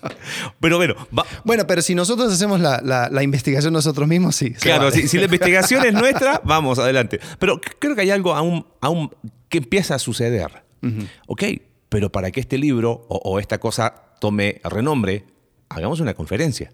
Pero 0.59 0.77
bueno, 0.77 0.95
va- 1.17 1.25
Bueno, 1.43 1.65
pero 1.67 1.81
si 1.81 1.93
nosotros 1.95 2.31
hacemos 2.33 2.59
la, 2.59 2.81
la- 2.83 3.09
la 3.09 3.23
investigación 3.23 3.73
nosotros 3.73 4.07
mismos, 4.07 4.35
sí. 4.35 4.51
Claro, 4.53 4.85
vale. 4.85 4.95
si, 4.95 5.07
si 5.07 5.17
la 5.17 5.25
investigación 5.25 5.85
es 5.85 5.93
nuestra, 5.93 6.41
vamos, 6.45 6.79
adelante. 6.79 7.19
Pero 7.39 7.59
creo 7.79 7.95
que 7.95 8.01
hay 8.01 8.09
algo 8.11 8.33
aún, 8.33 8.65
aún 8.81 9.11
que 9.49 9.59
empieza 9.59 9.95
a 9.95 9.99
suceder. 9.99 10.63
Ok, 11.27 11.43
pero 11.87 12.11
para 12.11 12.31
que 12.31 12.39
este 12.41 12.57
libro 12.57 13.05
o, 13.07 13.17
o 13.23 13.39
esta 13.39 13.57
cosa 13.59 13.93
tome 14.19 14.59
renombre, 14.63 15.25
hagamos 15.75 15.99
una 15.99 16.13
conferencia. 16.13 16.71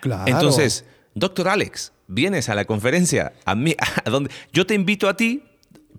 Claro. 0.00 0.24
Entonces, 0.26 0.84
doctor 1.14 1.48
Alex, 1.48 1.92
vienes 2.06 2.48
a 2.48 2.54
la 2.54 2.64
conferencia, 2.64 3.32
a 3.44 3.54
mí, 3.54 3.74
a 4.04 4.10
donde 4.10 4.30
yo 4.52 4.66
te 4.66 4.74
invito 4.74 5.08
a 5.08 5.16
ti, 5.16 5.42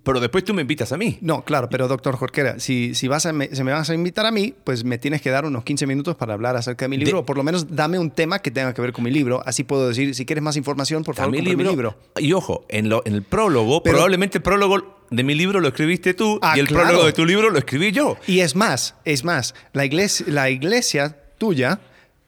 pero 0.02 0.20
después 0.20 0.44
tú 0.44 0.52
me 0.52 0.60
invitas 0.60 0.92
a 0.92 0.98
mí. 0.98 1.16
No, 1.22 1.44
claro, 1.46 1.70
pero 1.70 1.88
doctor 1.88 2.16
Jorquera, 2.16 2.60
si, 2.60 2.94
si, 2.94 3.08
vas 3.08 3.24
a 3.24 3.32
me, 3.32 3.48
si 3.54 3.62
me 3.64 3.72
vas 3.72 3.88
a 3.88 3.94
invitar 3.94 4.26
a 4.26 4.30
mí, 4.30 4.54
pues 4.62 4.84
me 4.84 4.98
tienes 4.98 5.22
que 5.22 5.30
dar 5.30 5.46
unos 5.46 5.64
15 5.64 5.86
minutos 5.86 6.14
para 6.14 6.34
hablar 6.34 6.56
acerca 6.56 6.84
de 6.84 6.90
mi 6.90 6.98
libro, 6.98 7.16
De- 7.16 7.20
o 7.22 7.24
por 7.24 7.38
lo 7.38 7.42
menos 7.42 7.74
dame 7.74 7.98
un 7.98 8.10
tema 8.10 8.38
que 8.40 8.50
tenga 8.50 8.74
que 8.74 8.82
ver 8.82 8.92
con 8.92 9.02
mi 9.04 9.10
libro. 9.10 9.42
Así 9.46 9.64
puedo 9.64 9.88
decir, 9.88 10.14
si 10.14 10.26
quieres 10.26 10.42
más 10.44 10.56
información, 10.58 11.04
por 11.04 11.14
favor, 11.14 11.32
mi 11.32 11.40
libro, 11.40 11.56
mi 11.56 11.64
libro. 11.70 11.96
Y 12.18 12.34
ojo, 12.34 12.66
en, 12.68 12.90
lo- 12.90 13.02
en 13.06 13.14
el 13.14 13.22
prólogo, 13.22 13.82
Pero- 13.82 13.94
probablemente 13.96 14.38
el 14.38 14.42
prólogo 14.42 14.98
de 15.10 15.22
mi 15.24 15.34
libro 15.34 15.58
lo 15.60 15.68
escribiste 15.68 16.12
tú 16.12 16.38
Ah, 16.42 16.52
y 16.54 16.60
el 16.60 16.66
claro. 16.68 16.84
prólogo 16.88 17.06
de 17.06 17.12
tu 17.14 17.24
libro 17.24 17.48
lo 17.48 17.58
escribí 17.58 17.90
yo. 17.90 18.18
Y 18.26 18.40
es 18.40 18.54
más, 18.54 18.96
es 19.06 19.24
más, 19.24 19.54
la 19.72 19.86
iglesia, 19.86 20.26
la 20.28 20.50
iglesia 20.50 21.16
tuya 21.38 21.80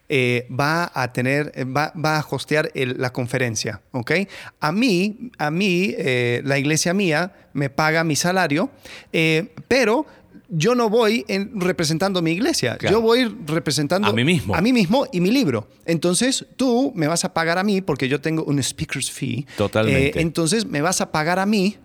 eh, 0.09 0.47
va 0.51 0.91
a 0.95 1.13
tener, 1.13 1.51
eh, 1.55 1.65
va, 1.65 1.93
va 2.03 2.19
a 2.19 2.27
hostear 2.31 2.71
el- 2.75 2.97
la 2.99 3.13
conferencia, 3.13 3.81
¿ok? 3.93 4.13
A 4.61 4.71
mí, 4.73 5.31
a 5.39 5.51
mí, 5.51 5.95
eh, 5.99 6.43
la 6.45 6.59
iglesia 6.59 6.95
mía 6.95 7.33
me 7.53 7.71
paga 7.71 8.05
mi 8.05 8.15
salario, 8.17 8.71
eh, 9.13 9.53
pero 9.69 10.07
yo 10.49 10.77
no 10.77 10.89
voy 10.89 11.25
en- 11.27 11.61
representando 11.61 12.23
mi 12.23 12.31
iglesia, 12.31 12.77
Claro. 12.77 12.97
yo 12.99 13.03
voy 13.03 13.25
representando 13.47 14.07
A 14.09 14.13
mí 14.13 14.23
mismo. 14.25 14.55
a 14.55 14.61
mí 14.61 14.73
mismo 14.73 15.07
y 15.11 15.21
mi 15.21 15.33
libro. 15.33 15.67
Entonces 15.87 16.47
tú 16.57 16.93
me 16.95 17.09
vas 17.09 17.25
a 17.25 17.35
pagar 17.35 17.59
a 17.59 17.65
mí 17.65 17.81
porque 17.81 18.09
yo 18.09 18.21
tengo 18.21 18.45
un 18.45 18.63
speaker's 18.63 19.11
fee. 19.11 19.45
Totalmente. 19.57 20.21
Entonces 20.21 20.65
me 20.67 20.83
vas 20.83 21.01
a 21.01 21.11
pagar 21.11 21.41
a 21.41 21.47
mí 21.47 21.77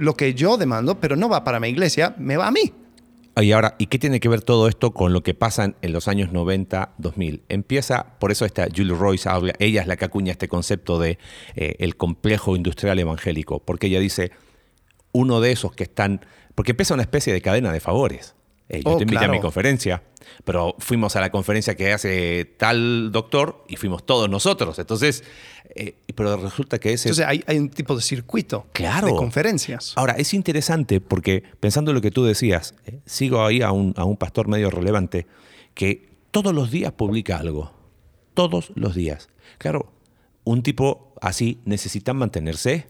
lo 0.00 0.14
que 0.16 0.32
yo 0.34 0.56
demando, 0.56 0.98
pero 0.98 1.16
no 1.16 1.28
va 1.28 1.44
para 1.44 1.60
mi 1.60 1.68
iglesia, 1.68 2.14
me 2.18 2.36
va 2.38 2.46
a 2.48 2.50
mí. 2.50 2.72
Y 3.38 3.52
ahora, 3.52 3.74
¿y 3.78 3.86
qué 3.88 3.98
tiene 3.98 4.18
que 4.18 4.30
ver 4.30 4.40
todo 4.40 4.66
esto 4.66 4.92
con 4.92 5.12
lo 5.12 5.22
que 5.22 5.34
pasa 5.34 5.74
en- 5.82 5.92
los 5.92 6.08
años 6.08 6.32
90-2000? 6.32 7.42
Empieza, 7.50 8.18
por 8.18 8.32
eso 8.32 8.46
esta 8.46 8.66
Julie 8.74 8.94
Royce 8.94 9.28
habla, 9.28 9.52
ella 9.58 9.82
es 9.82 9.86
la 9.86 9.96
que 9.96 10.06
acuña 10.06 10.32
este 10.32 10.48
concepto 10.48 10.98
de 10.98 11.18
eh, 11.54 11.76
el 11.80 11.96
complejo 11.96 12.56
industrial 12.56 12.98
evangélico, 12.98 13.60
porque 13.60 13.88
ella 13.88 14.00
dice, 14.00 14.30
uno 15.12 15.40
de 15.42 15.52
esos 15.52 15.72
que 15.72 15.84
están, 15.84 16.24
porque 16.54 16.70
empieza 16.72 16.94
una 16.94 17.02
especie 17.02 17.32
de 17.34 17.42
cadena 17.42 17.72
de 17.72 17.80
favores. 17.80 18.34
Eh, 18.68 18.82
yo 18.84 18.92
Oh, 18.92 18.96
te 18.96 19.04
invité 19.04 19.24
a 19.24 19.28
mi 19.28 19.40
conferencia, 19.40 20.02
pero 20.44 20.74
fuimos 20.78 21.14
a 21.16 21.20
la 21.20 21.30
conferencia 21.30 21.76
que 21.76 21.92
hace 21.92 22.44
tal 22.56 23.12
doctor 23.12 23.64
y 23.68 23.76
fuimos 23.76 24.04
todos 24.04 24.28
nosotros. 24.28 24.78
Entonces, 24.78 25.22
eh, 25.74 25.94
pero 26.14 26.36
resulta 26.36 26.78
que 26.78 26.92
ese... 26.92 27.08
Entonces 27.08 27.26
hay, 27.26 27.44
hay 27.46 27.58
un 27.58 27.68
tipo 27.70 27.94
de 27.94 28.02
circuito 28.02 28.66
Claro. 28.72 29.06
de 29.06 29.14
conferencias. 29.14 29.92
Ahora, 29.96 30.14
es 30.14 30.34
interesante 30.34 31.00
porque 31.00 31.42
pensando 31.60 31.92
en 31.92 31.94
lo 31.96 32.00
que 32.00 32.10
tú 32.10 32.24
decías, 32.24 32.74
eh, 32.86 32.98
sigo 33.06 33.44
ahí 33.44 33.62
a 33.62 33.70
un, 33.72 33.94
a 33.96 34.04
un 34.04 34.16
pastor 34.16 34.48
medio 34.48 34.70
relevante 34.70 35.26
que 35.74 36.08
todos 36.32 36.52
los 36.54 36.70
días 36.70 36.92
publica 36.92 37.36
algo. 37.38 37.72
Todos 38.34 38.72
los 38.74 38.94
días. 38.94 39.28
Claro, 39.58 39.92
un 40.44 40.62
tipo 40.62 41.14
así 41.20 41.60
necesita 41.64 42.12
mantenerse. 42.14 42.88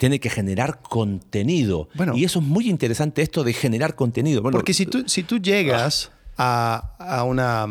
Tiene 0.00 0.18
que 0.18 0.30
generar 0.30 0.80
contenido. 0.80 1.88
Bueno. 1.94 2.16
y 2.16 2.24
eso 2.24 2.38
es 2.40 2.44
muy 2.44 2.68
interesante, 2.70 3.20
esto 3.22 3.44
de 3.44 3.52
generar 3.52 3.94
contenido. 3.94 4.40
Bueno, 4.40 4.56
Porque 4.56 4.72
si 4.74 4.86
tú, 4.86 5.04
si 5.06 5.22
tú 5.22 5.38
llegas 5.38 6.10
a, 6.38 6.96
a 6.98 7.22
una... 7.24 7.66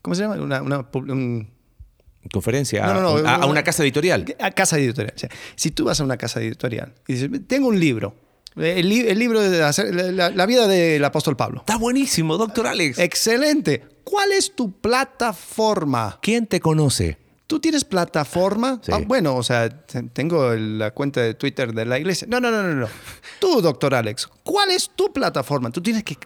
¿Cómo 0.00 0.14
se 0.14 0.22
llama? 0.22 0.36
Una, 0.36 0.62
una 0.62 0.90
pub- 0.90 1.10
un- 1.10 1.48
conferencia, 2.32 2.84
No, 2.86 2.94
no, 2.94 3.18
no, 3.22 3.28
a, 3.28 3.34
a 3.36 3.46
una- 3.46 3.62
casa 3.62 3.82
editorial. 3.82 4.24
a 4.40 4.50
casa 4.52 4.78
editorial. 4.78 5.12
O 5.14 5.18
sea, 5.18 5.28
si 5.54 5.70
tú 5.70 5.84
vas 5.84 6.00
a 6.00 6.04
una 6.04 6.16
casa 6.16 6.40
editorial 6.40 6.94
y 7.06 7.12
dices, 7.12 7.30
tengo 7.46 7.68
un 7.68 7.78
libro, 7.78 8.16
el, 8.56 8.88
li- 8.88 9.06
el 9.06 9.18
libro 9.18 9.40
de 9.42 10.12
la, 10.12 10.30
la 10.30 10.46
vida 10.46 10.66
del 10.66 11.04
apóstol 11.04 11.36
Pablo. 11.36 11.60
Está 11.60 11.76
buenísimo, 11.76 12.38
doctor 12.38 12.68
Alex. 12.68 12.98
Excelente. 12.98 13.84
¿Cuál 14.02 14.32
es 14.32 14.54
tu 14.56 14.72
plataforma? 14.72 16.18
¿Quién 16.22 16.46
te 16.46 16.58
conoce? 16.60 17.18
¿Tú 17.46 17.60
tienes 17.60 17.84
plataforma? 17.84 18.80
Sí. 18.82 18.90
Ah, 18.92 19.00
bueno, 19.06 19.36
o 19.36 19.42
sea, 19.42 19.68
te- 19.68 20.02
tengo 20.04 20.52
la 20.54 20.90
cuenta 20.90 21.20
de 21.20 21.34
Twitter 21.34 21.72
de 21.72 21.84
la 21.86 21.96
iglesia. 21.98 22.26
No, 22.28 22.40
no, 22.40 22.50
no, 22.50 22.62
no, 22.62 22.74
no. 22.74 22.88
Tú, 23.38 23.60
doctor 23.62 23.94
Alex, 23.94 24.26
¿cuál 24.42 24.70
es 24.72 24.90
tu 24.96 25.12
plataforma? 25.12 25.70
Tú 25.70 25.80
tienes 25.80 26.02
que 26.02 26.16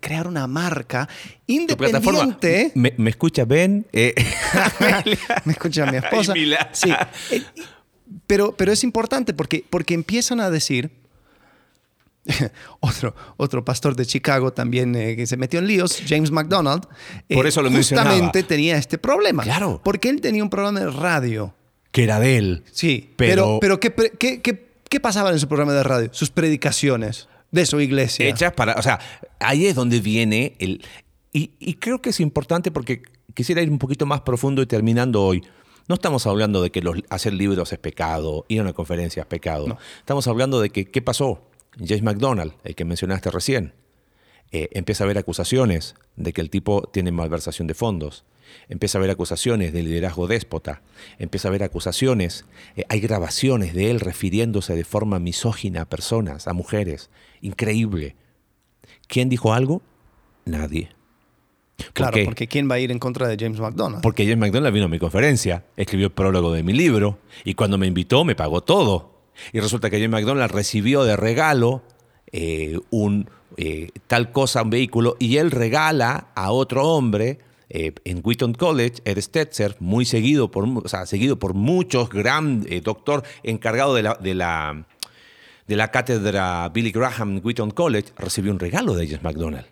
crear 0.00 0.26
una 0.26 0.46
marca 0.46 1.06
independiente. 1.46 2.72
¿Me, 2.74 2.94
me 2.96 3.10
escucha 3.10 3.44
Ben? 3.44 3.86
Eh, 3.92 4.14
Me 5.44 5.52
escucha 5.52 5.84
mi 5.86 5.98
esposa. 5.98 6.32
Sí. 6.72 6.90
Eh, 7.30 7.42
Pero, 8.26 8.52
pero 8.56 8.72
es 8.72 8.82
importante 8.82 9.34
porque, 9.34 9.64
porque 9.68 9.94
empiezan 9.94 10.40
a 10.40 10.50
decir. 10.50 10.90
otro, 12.80 13.14
otro 13.36 13.64
pastor 13.64 13.96
de 13.96 14.06
Chicago 14.06 14.52
también 14.52 14.94
eh, 14.96 15.16
que 15.16 15.26
se 15.26 15.36
metió 15.36 15.58
en 15.60 15.66
líos, 15.66 16.02
James 16.06 16.30
McDonald. 16.30 16.84
eh, 17.28 17.34
Por 17.34 17.46
eso 17.46 17.62
lo 17.62 17.70
mencionaba. 17.70 18.10
Justamente 18.10 18.42
tenía 18.42 18.76
este 18.76 18.98
problema. 18.98 19.42
Claro. 19.42 19.80
Porque 19.84 20.08
él 20.08 20.20
tenía 20.20 20.42
un 20.42 20.50
programa 20.50 20.80
de 20.80 20.90
radio. 20.90 21.54
que 21.92 22.04
era 22.04 22.20
de 22.20 22.36
él. 22.36 22.64
Sí. 22.70 23.10
Pero- 23.16 23.58
Pero, 23.60 23.80
¿qué, 23.80 23.92
qué, 24.18 24.40
qué, 24.40 24.68
qué 24.88 25.00
pasaba 25.00 25.30
en 25.30 25.38
su 25.40 25.48
programa 25.48 25.72
de 25.72 25.82
radio? 25.82 26.08
Sus 26.12 26.30
predicaciones 26.30 27.28
de 27.50 27.66
su 27.66 27.80
iglesia. 27.80 28.28
hechas 28.28 28.52
para, 28.52 28.74
o 28.74 28.82
sea, 28.82 29.00
ahí 29.40 29.66
es 29.66 29.74
donde 29.74 30.00
viene 30.00 30.54
el... 30.60 30.84
Y, 31.32 31.50
y 31.58 31.74
creo 31.74 32.00
que 32.00 32.10
es 32.10 32.20
importante 32.20 32.70
porque 32.70 33.02
quisiera 33.34 33.60
ir 33.62 33.70
un 33.70 33.78
poquito 33.78 34.06
más 34.06 34.20
profundo 34.20 34.62
y 34.62 34.66
terminando 34.66 35.22
hoy. 35.22 35.42
No 35.88 35.94
estamos 35.94 36.26
hablando 36.28 36.62
de 36.62 36.70
que 36.70 36.80
los- 36.82 36.98
hacer 37.08 37.32
libros 37.32 37.72
es 37.72 37.78
pecado, 37.80 38.44
ir 38.48 38.60
a 38.60 38.62
una 38.62 38.72
conferencia 38.72 39.22
es 39.22 39.26
pecado. 39.26 39.76
Estamos 39.98 40.28
hablando 40.28 40.60
de 40.60 40.70
que, 40.70 40.84
¿qué 40.88 41.02
pasó? 41.02 41.49
James 41.78 42.02
McDonald, 42.02 42.52
el 42.64 42.74
que 42.74 42.84
mencionaste 42.84 43.30
recién, 43.30 43.72
eh, 44.52 44.68
empieza 44.72 45.04
a 45.04 45.06
haber 45.06 45.18
acusaciones 45.18 45.94
de 46.16 46.32
que 46.32 46.40
el 46.40 46.50
tipo 46.50 46.88
tiene 46.92 47.12
malversación 47.12 47.68
de 47.68 47.74
fondos. 47.74 48.24
Empieza 48.68 48.98
a 48.98 49.00
haber 49.00 49.10
acusaciones 49.10 49.72
de 49.72 49.82
liderazgo 49.84 50.26
déspota. 50.26 50.82
Empieza 51.20 51.46
a 51.46 51.50
haber 51.50 51.62
acusaciones. 51.62 52.44
eh, 52.74 52.84
hay 52.88 52.98
grabaciones 53.00 53.74
de 53.74 53.90
él 53.92 54.00
refiriéndose 54.00 54.74
de 54.74 54.84
forma 54.84 55.20
misógina 55.20 55.82
a 55.82 55.88
personas, 55.88 56.48
a 56.48 56.52
mujeres. 56.52 57.10
Increíble. 57.42 58.16
¿Quién 59.06 59.28
dijo 59.28 59.52
algo? 59.54 59.82
Nadie. 60.44 60.90
¿Por 61.76 61.92
Claro, 61.92 62.14
qué? 62.14 62.24
porque 62.24 62.46
¿quién 62.48 62.68
va 62.68 62.74
a 62.74 62.78
ir 62.80 62.90
en 62.90 62.98
contra 62.98 63.28
de 63.28 63.36
James 63.38 63.60
McDonald? 63.60 64.02
Porque 64.02 64.24
James 64.24 64.38
McDonald 64.38 64.74
vino 64.74 64.86
a 64.86 64.88
mi 64.88 64.98
conferencia, 64.98 65.64
escribió 65.76 66.08
el 66.08 66.12
prólogo 66.12 66.52
de 66.52 66.62
mi 66.62 66.72
libro 66.72 67.18
y 67.44 67.54
cuando 67.54 67.78
me 67.78 67.86
invitó 67.86 68.24
me 68.24 68.34
pagó 68.34 68.62
todo. 68.62 69.19
Y 69.52 69.60
resulta 69.60 69.90
que 69.90 69.96
James 69.96 70.10
McDonald 70.10 70.50
recibió 70.52 71.04
de 71.04 71.16
regalo 71.16 71.82
eh, 72.32 72.78
un 72.90 73.28
eh, 73.56 73.88
tal 74.06 74.32
cosa, 74.32 74.62
un 74.62 74.70
vehículo, 74.70 75.16
y 75.18 75.38
él 75.38 75.50
regala 75.50 76.28
a 76.34 76.52
otro 76.52 76.86
hombre 76.88 77.38
eh, 77.68 77.92
en 78.04 78.20
Wheaton 78.24 78.54
College, 78.54 78.94
Ed 79.04 79.20
Stetzer, 79.20 79.76
muy 79.80 80.04
seguido 80.04 80.50
por, 80.50 80.66
mu- 80.66 80.82
o 80.84 80.88
sea, 80.88 81.06
seguido 81.06 81.38
por 81.38 81.54
muchos, 81.54 82.08
gran 82.10 82.64
doctor 82.82 83.22
encargado 83.42 83.94
de 83.94 84.02
la, 84.02 84.14
de 84.20 84.34
la 84.34 84.86
de 85.66 85.76
la 85.76 85.92
cátedra 85.92 86.68
Billy 86.70 86.90
Graham 86.90 87.36
en 87.36 87.40
Wheaton 87.44 87.70
College, 87.70 88.08
recibió 88.16 88.50
un 88.50 88.58
regalo 88.58 88.94
de 88.94 89.06
James 89.06 89.22
McDonald. 89.22 89.66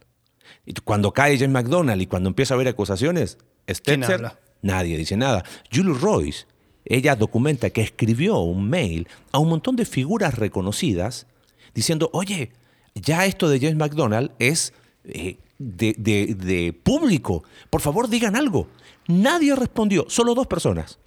Y 0.64 0.74
cuando 0.74 1.12
cae 1.12 1.36
James 1.36 1.50
McDonald 1.50 2.00
y 2.00 2.06
cuando 2.06 2.28
empieza 2.28 2.54
a 2.54 2.56
haber 2.56 2.68
acusaciones, 2.68 3.36
¿Quién 3.66 4.04
Stetzer, 4.04 4.32
nadie 4.62 4.96
dice 4.96 5.16
nada. 5.16 5.42
Julie 5.72 5.94
Royce, 5.98 6.46
ella 6.84 7.16
documenta 7.16 7.70
que 7.70 7.82
escribió 7.82 8.38
un 8.38 8.68
mail 8.68 9.08
a 9.32 9.38
un 9.38 9.48
montón 9.50 9.76
de 9.76 9.84
figuras 9.84 10.34
reconocidas 10.38 11.26
diciendo, 11.74 12.10
oye, 12.12 12.50
ya 12.94 13.26
esto 13.26 13.48
de 13.48 13.60
James 13.60 13.76
McDonald 13.76 14.30
es 14.38 14.72
eh, 15.04 15.36
de, 15.58 15.94
de- 15.98 16.34
de 16.34 16.72
público. 16.72 17.44
Por 17.70 17.80
favor, 17.80 18.08
digan 18.08 18.36
algo. 18.36 18.68
Nadie 19.06 19.54
respondió, 19.54 20.06
solo 20.08 20.34
dos 20.34 20.46
personas. 20.46 20.98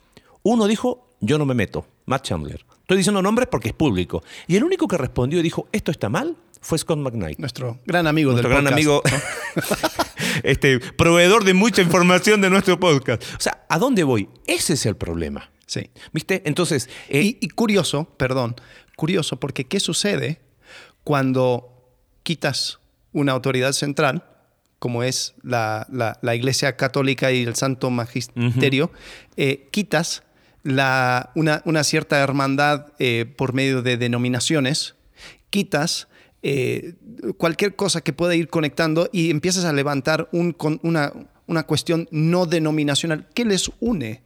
Uno 0.43 0.67
dijo, 0.67 1.07
yo 1.19 1.37
no 1.37 1.45
me 1.45 1.53
meto, 1.53 1.85
Matt 2.05 2.23
Chandler. 2.25 2.65
Estoy 2.81 2.97
diciendo 2.97 3.21
nombres 3.21 3.47
porque 3.49 3.69
es 3.69 3.73
público. 3.73 4.23
Y 4.47 4.55
el 4.55 4.63
único 4.63 4.87
que 4.87 4.97
respondió 4.97 5.39
y 5.39 5.43
dijo, 5.43 5.67
esto 5.71 5.91
está 5.91 6.09
mal, 6.09 6.35
fue 6.61 6.77
Scott 6.77 6.99
McKnight. 6.99 7.37
Nuestro 7.39 7.79
gran 7.85 8.07
amigo 8.07 8.31
Nuestro 8.31 8.49
del 8.49 8.61
gran 8.63 8.73
podcast. 8.73 8.77
amigo, 8.77 9.01
este, 10.43 10.79
proveedor 10.79 11.43
de 11.43 11.53
mucha 11.53 11.81
información 11.81 12.41
de 12.41 12.49
nuestro 12.49 12.79
podcast. 12.79 13.23
O 13.37 13.39
sea, 13.39 13.65
¿a 13.69 13.77
dónde 13.79 14.03
voy? 14.03 14.29
Ese 14.47 14.73
es 14.73 14.85
el 14.85 14.95
problema. 14.95 15.51
Sí. 15.71 15.89
¿Viste? 16.11 16.41
Entonces, 16.45 16.89
eh, 17.07 17.21
Y, 17.21 17.37
y 17.39 17.47
curioso, 17.47 18.03
perdón, 18.17 18.55
curioso, 18.97 19.39
porque 19.39 19.63
¿qué 19.63 19.79
sucede 19.79 20.41
cuando 21.05 21.93
quitas 22.23 22.79
una 23.13 23.31
autoridad 23.31 23.71
central, 23.71 24.25
como 24.79 25.03
es 25.03 25.33
la, 25.43 25.87
la- 25.91 26.19
la 26.21 26.35
Iglesia 26.35 26.75
Católica 26.75 27.31
y 27.31 27.43
el 27.43 27.55
Santo 27.55 27.89
Magisterio, 27.89 28.91
eh, 29.37 29.69
quitas 29.71 30.23
la- 30.63 31.31
una, 31.35 31.61
una 31.65 31.83
cierta 31.85 32.19
hermandad 32.19 32.87
eh, 32.99 33.25
por 33.37 33.53
medio 33.53 33.81
de 33.81 33.95
denominaciones, 33.97 34.95
quitas 35.49 36.07
eh, 36.43 36.95
cualquier 37.37 37.75
cosa 37.75 38.01
que 38.01 38.13
pueda 38.13 38.35
ir 38.35 38.49
conectando 38.49 39.09
y 39.13 39.29
empiezas 39.29 39.63
a 39.65 39.71
levantar 39.73 40.27
un 40.31 40.51
con- 40.53 40.79
una, 40.83 41.13
una 41.47 41.63
cuestión 41.63 42.07
no 42.11 42.45
denominacional 42.45 43.29
que 43.33 43.45
les 43.45 43.71
une. 43.79 44.21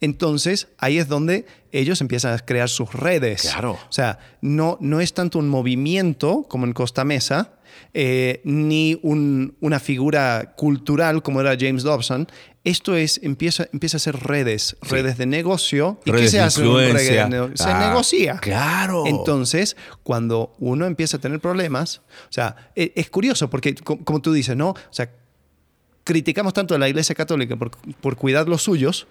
Entonces, 0.00 0.68
ahí 0.78 0.98
es 0.98 1.08
donde 1.08 1.46
ellos 1.72 2.00
empiezan 2.00 2.34
a 2.34 2.38
crear 2.38 2.68
sus 2.68 2.92
redes. 2.92 3.42
Claro. 3.42 3.72
O 3.72 3.92
sea, 3.92 4.18
no, 4.40 4.76
no 4.80 5.00
es 5.00 5.14
tanto 5.14 5.38
un 5.38 5.48
movimiento 5.48 6.44
como 6.48 6.66
en 6.66 6.72
Costa 6.72 7.04
Mesa, 7.04 7.54
eh, 7.94 8.40
ni 8.44 8.98
un- 9.02 9.56
una 9.60 9.80
figura 9.80 10.54
cultural 10.56 11.22
como 11.22 11.40
era 11.40 11.56
James 11.58 11.82
Dobson. 11.82 12.26
Esto 12.62 12.94
es, 12.94 13.20
empieza, 13.22 13.68
empieza 13.72 13.96
a 13.96 14.00
ser 14.00 14.16
redes, 14.16 14.76
redes 14.82 15.16
de 15.16 15.26
negocio. 15.26 15.98
¿Y 16.04 16.10
Redes 16.10 16.26
qué 16.26 16.30
se 16.32 16.40
hace? 16.40 16.60
en 16.60 16.66
un 16.68 16.82
influencia. 16.82 17.26
reggae? 17.28 17.56
Se 17.56 17.64
Ah, 17.70 17.88
negocia. 17.88 18.38
claro. 18.38 19.04
Entonces, 19.06 19.76
cuando 20.02 20.52
uno 20.58 20.84
empieza 20.86 21.16
a 21.16 21.20
tener 21.20 21.40
problemas, 21.40 22.02
o 22.28 22.32
sea, 22.32 22.70
e- 22.76 22.92
es 22.96 23.08
curioso 23.08 23.48
porque, 23.48 23.74
co- 23.76 23.98
como 24.04 24.20
tú 24.20 24.32
dices, 24.32 24.56
¿no? 24.56 24.70
O 24.70 24.76
sea, 24.90 25.10
criticamos 26.04 26.52
tanto 26.52 26.74
a 26.74 26.78
la 26.78 26.88
Iglesia 26.88 27.14
Católica 27.14 27.56
por, 27.56 27.70
por 28.00 28.16
cuidar 28.16 28.48
los 28.48 28.62
suyos, 28.62 29.06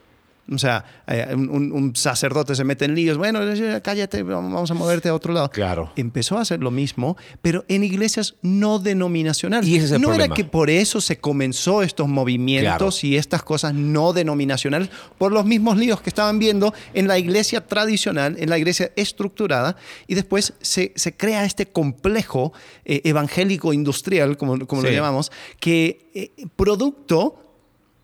O 0.51 0.57
sea, 0.57 0.83
eh, 1.07 1.27
un, 1.33 1.71
un 1.71 1.95
sacerdote 1.95 2.55
se 2.55 2.63
mete 2.63 2.85
en 2.85 2.95
líos, 2.95 3.17
bueno, 3.17 3.41
eh, 3.43 3.81
cállate, 3.83 4.23
vamos 4.23 4.71
a 4.71 4.73
moverte 4.73 5.09
a 5.09 5.13
otro 5.13 5.33
lado. 5.33 5.49
Claro. 5.49 5.91
Empezó 5.95 6.37
a 6.37 6.41
hacer 6.41 6.61
lo 6.61 6.71
mismo, 6.71 7.17
pero 7.41 7.65
en 7.67 7.83
iglesias 7.83 8.35
no 8.41 8.79
denominacionales. 8.79 9.69
Y 9.69 9.75
ese 9.75 9.85
es 9.85 9.91
el 9.93 10.01
no 10.01 10.13
era 10.13 10.27
que 10.27 10.45
por 10.45 10.69
eso 10.69 11.01
se 11.01 11.19
comenzó 11.19 11.83
estos 11.83 12.07
movimientos 12.07 13.03
y 13.03 13.15
estas 13.15 13.43
cosas 13.43 13.73
no 13.73 14.13
denominacionales, 14.13 14.89
por 15.17 15.31
los 15.31 15.45
mismos 15.45 15.77
líos 15.77 16.01
que 16.01 16.09
estaban 16.09 16.39
viendo 16.39 16.73
en 16.93 17.07
la 17.07 17.17
iglesia 17.17 17.67
tradicional, 17.67 18.35
en 18.39 18.49
la 18.49 18.57
iglesia 18.57 18.91
estructurada, 18.95 19.75
y 20.07 20.15
después 20.15 20.53
se, 20.61 20.93
se 20.95 21.15
crea 21.15 21.45
este 21.45 21.67
complejo 21.67 22.53
eh, 22.85 23.01
evangélico 23.03 23.73
industrial, 23.73 24.37
como, 24.37 24.65
como 24.67 24.81
lo 24.81 24.89
llamamos, 24.89 25.31
que 25.59 26.09
eh, 26.13 26.31
producto 26.55 27.48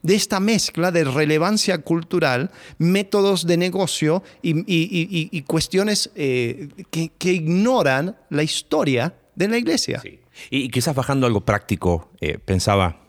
de 0.06 0.16
esta 0.16 0.40
mezcla 0.40 0.92
de 0.92 1.04
relevancia 1.04 1.80
cultural, 1.80 2.52
métodos 2.78 3.46
de 3.48 3.58
negocio 3.58 4.24
y, 4.42 4.52
y- 4.60 4.64
y- 4.92 5.30
y 5.32 5.42
cuestiones 5.42 6.12
eh, 6.16 6.70
que, 6.92 7.10
que 7.18 7.34
ignoran 7.34 8.16
la 8.30 8.44
historia 8.44 9.16
de 9.36 9.48
la 9.48 9.58
iglesia. 9.58 10.00
Sí. 10.02 10.20
Y, 10.50 10.70
quizás 10.70 10.96
bajando 10.96 11.26
algo 11.28 11.42
práctico, 11.42 12.10
eh, 12.22 12.38
pensaba, 12.38 13.02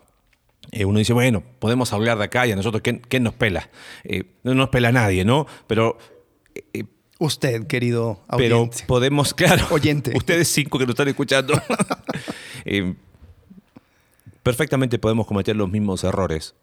eh, 0.72 0.84
uno 0.84 0.98
dice, 0.98 1.12
bueno, 1.12 1.42
podemos 1.58 1.92
hablar 1.92 2.18
de 2.18 2.24
acá 2.24 2.46
y 2.46 2.52
a 2.52 2.56
nosotros, 2.56 2.82
¿quién, 2.82 3.02
quién 3.08 3.22
nos 3.24 3.34
pela? 3.34 3.68
No 4.42 4.54
nos 4.54 4.68
pela 4.70 4.90
nadie, 4.92 5.24
¿no? 5.24 5.46
Pero, 5.66 5.98
Usted, 7.18 7.66
querido 7.66 8.20
pero 8.36 8.58
oyente. 8.62 8.84
podemos, 8.86 9.32
claro, 9.42 9.66
Oyente. 9.70 10.12
ustedes 10.14 10.48
cinco 10.48 10.78
que 10.78 10.84
nos 10.84 10.92
están 10.94 11.08
escuchando, 11.08 11.54
eh, 12.64 12.94
perfectamente 14.42 14.98
podemos 14.98 15.26
cometer 15.26 15.56
los 15.56 15.70
mismos 15.70 16.04
errores 16.04 16.54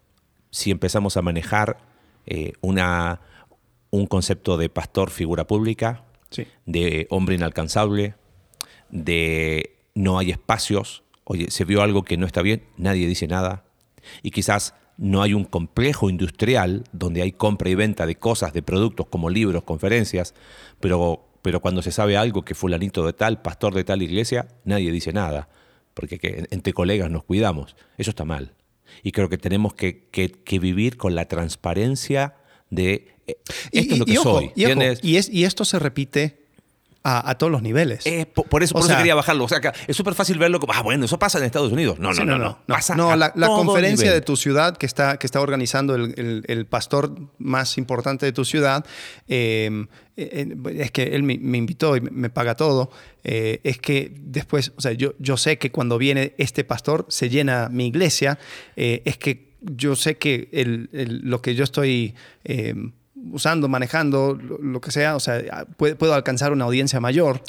si 0.54 0.70
empezamos 0.70 1.18
a 1.18 1.24
manejar 1.24 1.78
eh, 2.28 2.54
una, 2.62 3.22
un 3.90 4.06
concepto 4.06 4.56
de 4.56 4.70
pastor 4.70 5.10
figura 5.10 5.48
pública, 5.48 6.06
Sí. 6.30 6.48
de 6.66 7.06
hombre 7.10 7.36
inalcanzable, 7.36 8.16
de 8.90 9.76
no 9.96 10.18
hay 10.20 10.32
espacios, 10.32 11.04
oye, 11.24 11.50
se 11.52 11.66
vio 11.66 11.82
algo 11.82 12.04
que 12.04 12.18
no 12.18 12.26
está 12.26 12.42
bien, 12.42 12.64
nadie 12.78 13.08
dice 13.08 13.28
nada, 13.28 13.66
y 14.22 14.32
quizás 14.32 14.74
no 14.98 15.22
hay 15.24 15.34
un 15.34 15.44
complejo 15.44 16.10
industrial 16.10 16.84
donde 16.92 17.22
hay 17.24 17.32
compra 17.32 17.70
y 17.70 17.76
venta 17.76 18.06
de 18.06 18.16
cosas, 18.16 18.54
de 18.54 18.62
productos 18.62 19.08
como 19.08 19.30
libros, 19.30 19.64
conferencias, 19.64 20.34
pero, 20.80 21.26
pero 21.42 21.62
cuando 21.62 21.82
se 21.82 21.92
sabe 21.92 22.16
algo 22.18 22.44
que 22.44 22.54
fulanito 22.56 23.06
de 23.06 23.14
tal, 23.14 23.42
pastor 23.42 23.74
de 23.74 23.84
tal 23.84 24.02
iglesia, 24.04 24.48
nadie 24.66 24.92
dice 24.92 25.14
nada, 25.14 25.50
porque 25.94 26.20
que 26.20 26.48
entre 26.52 26.74
colegas 26.74 27.10
nos 27.10 27.24
cuidamos, 27.24 27.76
eso 27.98 28.12
está 28.12 28.26
mal. 28.26 28.54
Y 29.02 29.12
creo 29.12 29.30
que 29.30 29.38
tenemos 29.38 29.74
que, 29.74 30.06
que- 30.12 30.32
que 30.32 30.60
vivir 30.60 30.98
con 30.98 31.16
la 31.16 31.28
transparencia 31.28 32.36
de 32.70 33.08
eh, 33.28 33.38
esto 33.72 33.94
es 33.94 34.00
lo 34.00 34.06
que 34.06 34.16
soy. 34.16 34.46
y, 34.56 34.66
ojo, 34.66 34.72
¿entiendes? 34.72 35.00
y 35.02 35.16
es- 35.18 35.30
y 35.30 35.46
esto 35.46 35.64
se 35.66 35.80
repite 35.80 36.43
a, 37.04 37.30
a 37.30 37.38
todos 37.38 37.52
los 37.52 37.62
niveles. 37.62 38.06
Eh, 38.06 38.26
po- 38.26 38.44
por 38.46 38.64
eso, 38.64 38.74
por 38.74 38.82
eso 38.82 38.88
sea- 38.90 38.98
quería 38.98 39.14
bajarlo. 39.16 39.44
O 39.44 39.48
sea, 39.50 39.60
es 39.88 39.96
súper 39.98 40.14
fácil 40.14 40.38
verlo 40.40 40.60
como, 40.60 40.72
ah, 40.74 40.82
bueno, 40.82 41.04
eso 41.06 41.20
pasa 41.20 41.38
en 41.38 41.44
Estados 41.44 41.72
Unidos. 41.72 42.00
No, 42.00 42.10
no, 42.10 42.16
Sí, 42.16 42.24
no, 42.26 42.38
no. 42.38 42.60
Pasa 42.66 42.96
No, 42.96 43.12
a 43.12 43.16
la, 43.18 43.34
la 43.36 43.48
todo 43.48 43.58
conferencia 43.66 44.06
nivel. 44.06 44.22
de 44.22 44.26
tu 44.26 44.38
ciudad 44.38 44.78
que 44.78 44.86
está, 44.86 45.18
que 45.18 45.28
está 45.28 45.42
organizando 45.42 45.96
el, 45.96 46.14
el- 46.18 46.44
el 46.48 46.66
pastor 46.66 47.14
más 47.40 47.78
importante 47.78 48.26
de 48.26 48.32
tu 48.32 48.46
ciudad, 48.46 48.86
eh, 49.28 49.86
eh, 50.16 50.56
es 50.78 50.92
que 50.92 51.04
él 51.16 51.24
me, 51.24 51.38
me 51.40 51.58
invitó 51.58 51.98
y 51.98 52.02
me, 52.02 52.30
paga 52.30 52.56
todo, 52.56 52.90
eh, 53.24 53.60
es 53.64 53.80
que 53.80 54.14
después, 54.22 54.72
o 54.78 54.82
sea, 54.82 54.94
yo, 54.94 55.14
yo 55.20 55.36
sé 55.38 55.58
que 55.58 55.72
cuando 55.72 55.98
viene 55.98 56.34
este 56.38 56.64
pastor 56.64 57.06
se 57.10 57.30
llena 57.30 57.68
mi 57.70 57.88
iglesia, 57.88 58.40
eh, 58.76 59.02
es 59.06 59.18
que 59.18 59.54
yo 59.62 59.96
sé 59.96 60.18
que 60.18 60.50
el- 60.54 60.90
el- 60.94 61.22
lo 61.24 61.42
que 61.42 61.56
yo 61.56 61.64
estoy... 61.64 62.16
usando, 63.32 63.68
manejando, 63.68 64.38
lo, 64.42 64.58
lo 64.58 64.82
que 64.82 64.92
sea, 64.92 65.16
o 65.16 65.20
sea, 65.20 65.66
puedo, 65.78 65.98
puedo 65.98 66.14
alcanzar 66.14 66.52
una 66.52 66.66
audiencia 66.66 67.00
mayor. 67.00 67.42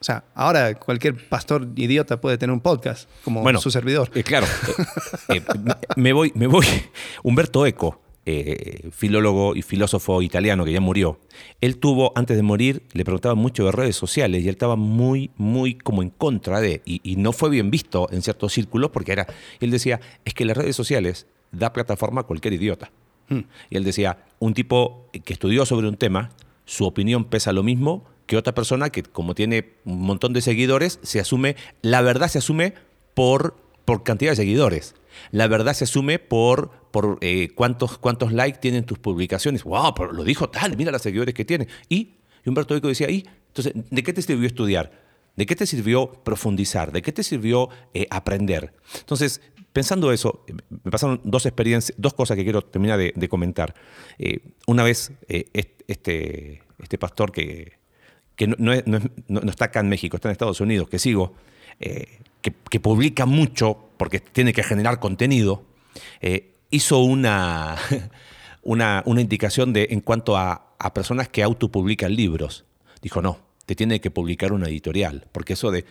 O 0.00 0.04
sea, 0.04 0.24
ahora 0.34 0.74
cualquier 0.76 1.28
pastor 1.28 1.68
idiota 1.76 2.20
puede 2.20 2.38
tener 2.38 2.52
un 2.54 2.60
podcast 2.60 3.08
como 3.22 3.42
Bueno, 3.42 3.60
su 3.60 3.70
servidor. 3.70 4.10
eh, 4.14 4.22
claro. 4.22 4.46
eh, 5.28 5.36
eh, 5.36 5.42
me- 5.62 5.74
me 5.96 6.12
voy, 6.12 6.32
me 6.34 6.46
voy. 6.46 6.64
Humberto 7.22 7.66
Eco, 7.66 8.00
eh, 8.24 8.88
filólogo 8.92 9.54
y 9.56 9.62
filósofo 9.62 10.22
italiano 10.22 10.64
que 10.64 10.72
ya 10.72 10.80
murió, 10.80 11.18
él 11.60 11.76
tuvo, 11.78 12.12
antes 12.16 12.36
de 12.38 12.42
morir, 12.42 12.82
le 12.94 13.04
preguntaban 13.04 13.36
mucho 13.36 13.64
de 13.66 13.72
redes 13.72 13.96
sociales 13.96 14.42
y 14.42 14.48
él 14.48 14.54
estaba 14.54 14.76
muy, 14.76 15.30
muy 15.36 15.74
como 15.74 16.02
en 16.02 16.08
contra 16.10 16.60
de, 16.60 16.80
y, 16.86 17.00
y 17.02 17.16
no 17.16 17.32
fue 17.32 17.50
bien 17.50 17.70
visto 17.70 18.08
en 18.10 18.22
ciertos 18.22 18.52
círculos 18.54 18.90
porque 18.90 19.12
era, 19.12 19.26
él 19.60 19.70
decía, 19.70 20.00
es 20.24 20.32
que 20.32 20.44
las 20.46 20.56
redes 20.56 20.76
sociales 20.76 21.26
da 21.52 21.72
plataforma 21.74 22.22
a 22.22 22.24
cualquier 22.24 22.54
idiota. 22.54 22.90
Y 23.70 23.76
él 23.76 23.84
decía, 23.84 24.24
un 24.38 24.54
tipo 24.54 25.08
que 25.24 25.32
estudió 25.32 25.64
sobre 25.64 25.88
un 25.88 25.96
tema, 25.96 26.30
su 26.64 26.84
opinión 26.84 27.24
pesa 27.24 27.52
lo 27.52 27.62
mismo 27.62 28.04
que 28.26 28.36
otra 28.36 28.54
persona 28.54 28.90
que 28.90 29.02
como 29.02 29.34
tiene 29.34 29.72
un 29.84 30.02
montón 30.02 30.32
de 30.32 30.40
seguidores, 30.40 31.00
se 31.02 31.18
asume, 31.18 31.56
la 31.82 32.00
verdad 32.00 32.28
se 32.28 32.38
asume 32.38 32.74
por, 33.14 33.56
por 33.84 34.04
cantidad 34.04 34.30
de 34.30 34.36
seguidores. 34.36 34.94
La 35.32 35.48
verdad 35.48 35.74
se 35.74 35.82
asume 35.82 36.20
por, 36.20 36.70
por 36.92 37.18
eh, 37.22 37.48
cuántos, 37.56 37.98
cuántos 37.98 38.32
likes 38.32 38.60
tienen 38.60 38.84
tus 38.84 39.00
publicaciones. 39.00 39.64
¡Wow! 39.64 39.94
Pero 39.96 40.12
lo 40.12 40.22
dijo 40.22 40.48
tal, 40.48 40.76
mira 40.76 40.92
los 40.92 41.02
seguidores 41.02 41.34
que 41.34 41.44
tiene. 41.44 41.66
Y, 41.88 42.14
y 42.44 42.48
Humberto 42.48 42.76
Eco 42.76 42.86
decía, 42.86 43.10
¿y? 43.10 43.26
Entonces, 43.48 43.72
¿de 43.74 44.02
qué 44.04 44.12
te 44.12 44.22
sirvió 44.22 44.46
estudiar? 44.46 44.92
¿De 45.34 45.44
qué 45.46 45.56
te 45.56 45.66
sirvió 45.66 46.12
profundizar? 46.22 46.92
¿De 46.92 47.02
qué 47.02 47.10
te 47.10 47.24
sirvió 47.24 47.68
eh, 47.94 48.06
aprender? 48.10 48.72
Entonces, 49.00 49.40
pensando 49.72 50.12
eso, 50.12 50.44
me 50.84 50.90
pasaron 50.90 51.20
dos 51.24 51.46
experiencias, 51.46 51.94
dos 51.98 52.14
cosas 52.14 52.36
que 52.36 52.44
quiero 52.44 52.62
terminar 52.62 52.98
de, 52.98 53.28
comentar. 53.28 53.74
Eh, 54.18 54.40
una 54.66 54.82
vez, 54.82 55.12
eh, 55.28 55.46
est- 55.52 55.82
este, 55.88 56.62
este 56.80 56.98
pastor 56.98 57.32
que, 57.32 57.72
no, 58.46 58.56
no 58.58 58.72
es- 58.72 58.86
no 58.86 58.96
es- 58.98 59.04
no- 59.28 59.40
no 59.40 59.50
está 59.50 59.66
acá 59.66 59.80
en 59.80 59.88
México, 59.88 60.16
está 60.16 60.28
en 60.28 60.32
Estados 60.32 60.60
Unidos, 60.60 60.88
que 60.88 60.98
sigo, 60.98 61.34
eh, 61.78 62.18
que, 62.42 62.50
publica 62.80 63.26
mucho 63.26 63.76
porque 63.96 64.20
tiene 64.20 64.52
que 64.52 64.62
generar 64.62 64.98
contenido, 64.98 65.64
hizo 66.70 66.98
una, 67.02 67.76
una, 68.62 69.02
indicación 69.20 69.72
de, 69.72 69.88
en 69.90 70.00
cuanto 70.00 70.36
a 70.36 70.94
personas 70.94 71.28
que 71.28 71.42
autopublican 71.42 72.14
libros. 72.14 72.64
Dijo, 73.02 73.20
no, 73.22 73.38
te 73.70 73.76
tiene 73.76 74.00
que 74.00 74.10
publicar 74.10 74.52
una 74.52 74.66
editorial, 74.66 75.26
porque 75.30 75.52
eso 75.52 75.70
de, 75.70 75.84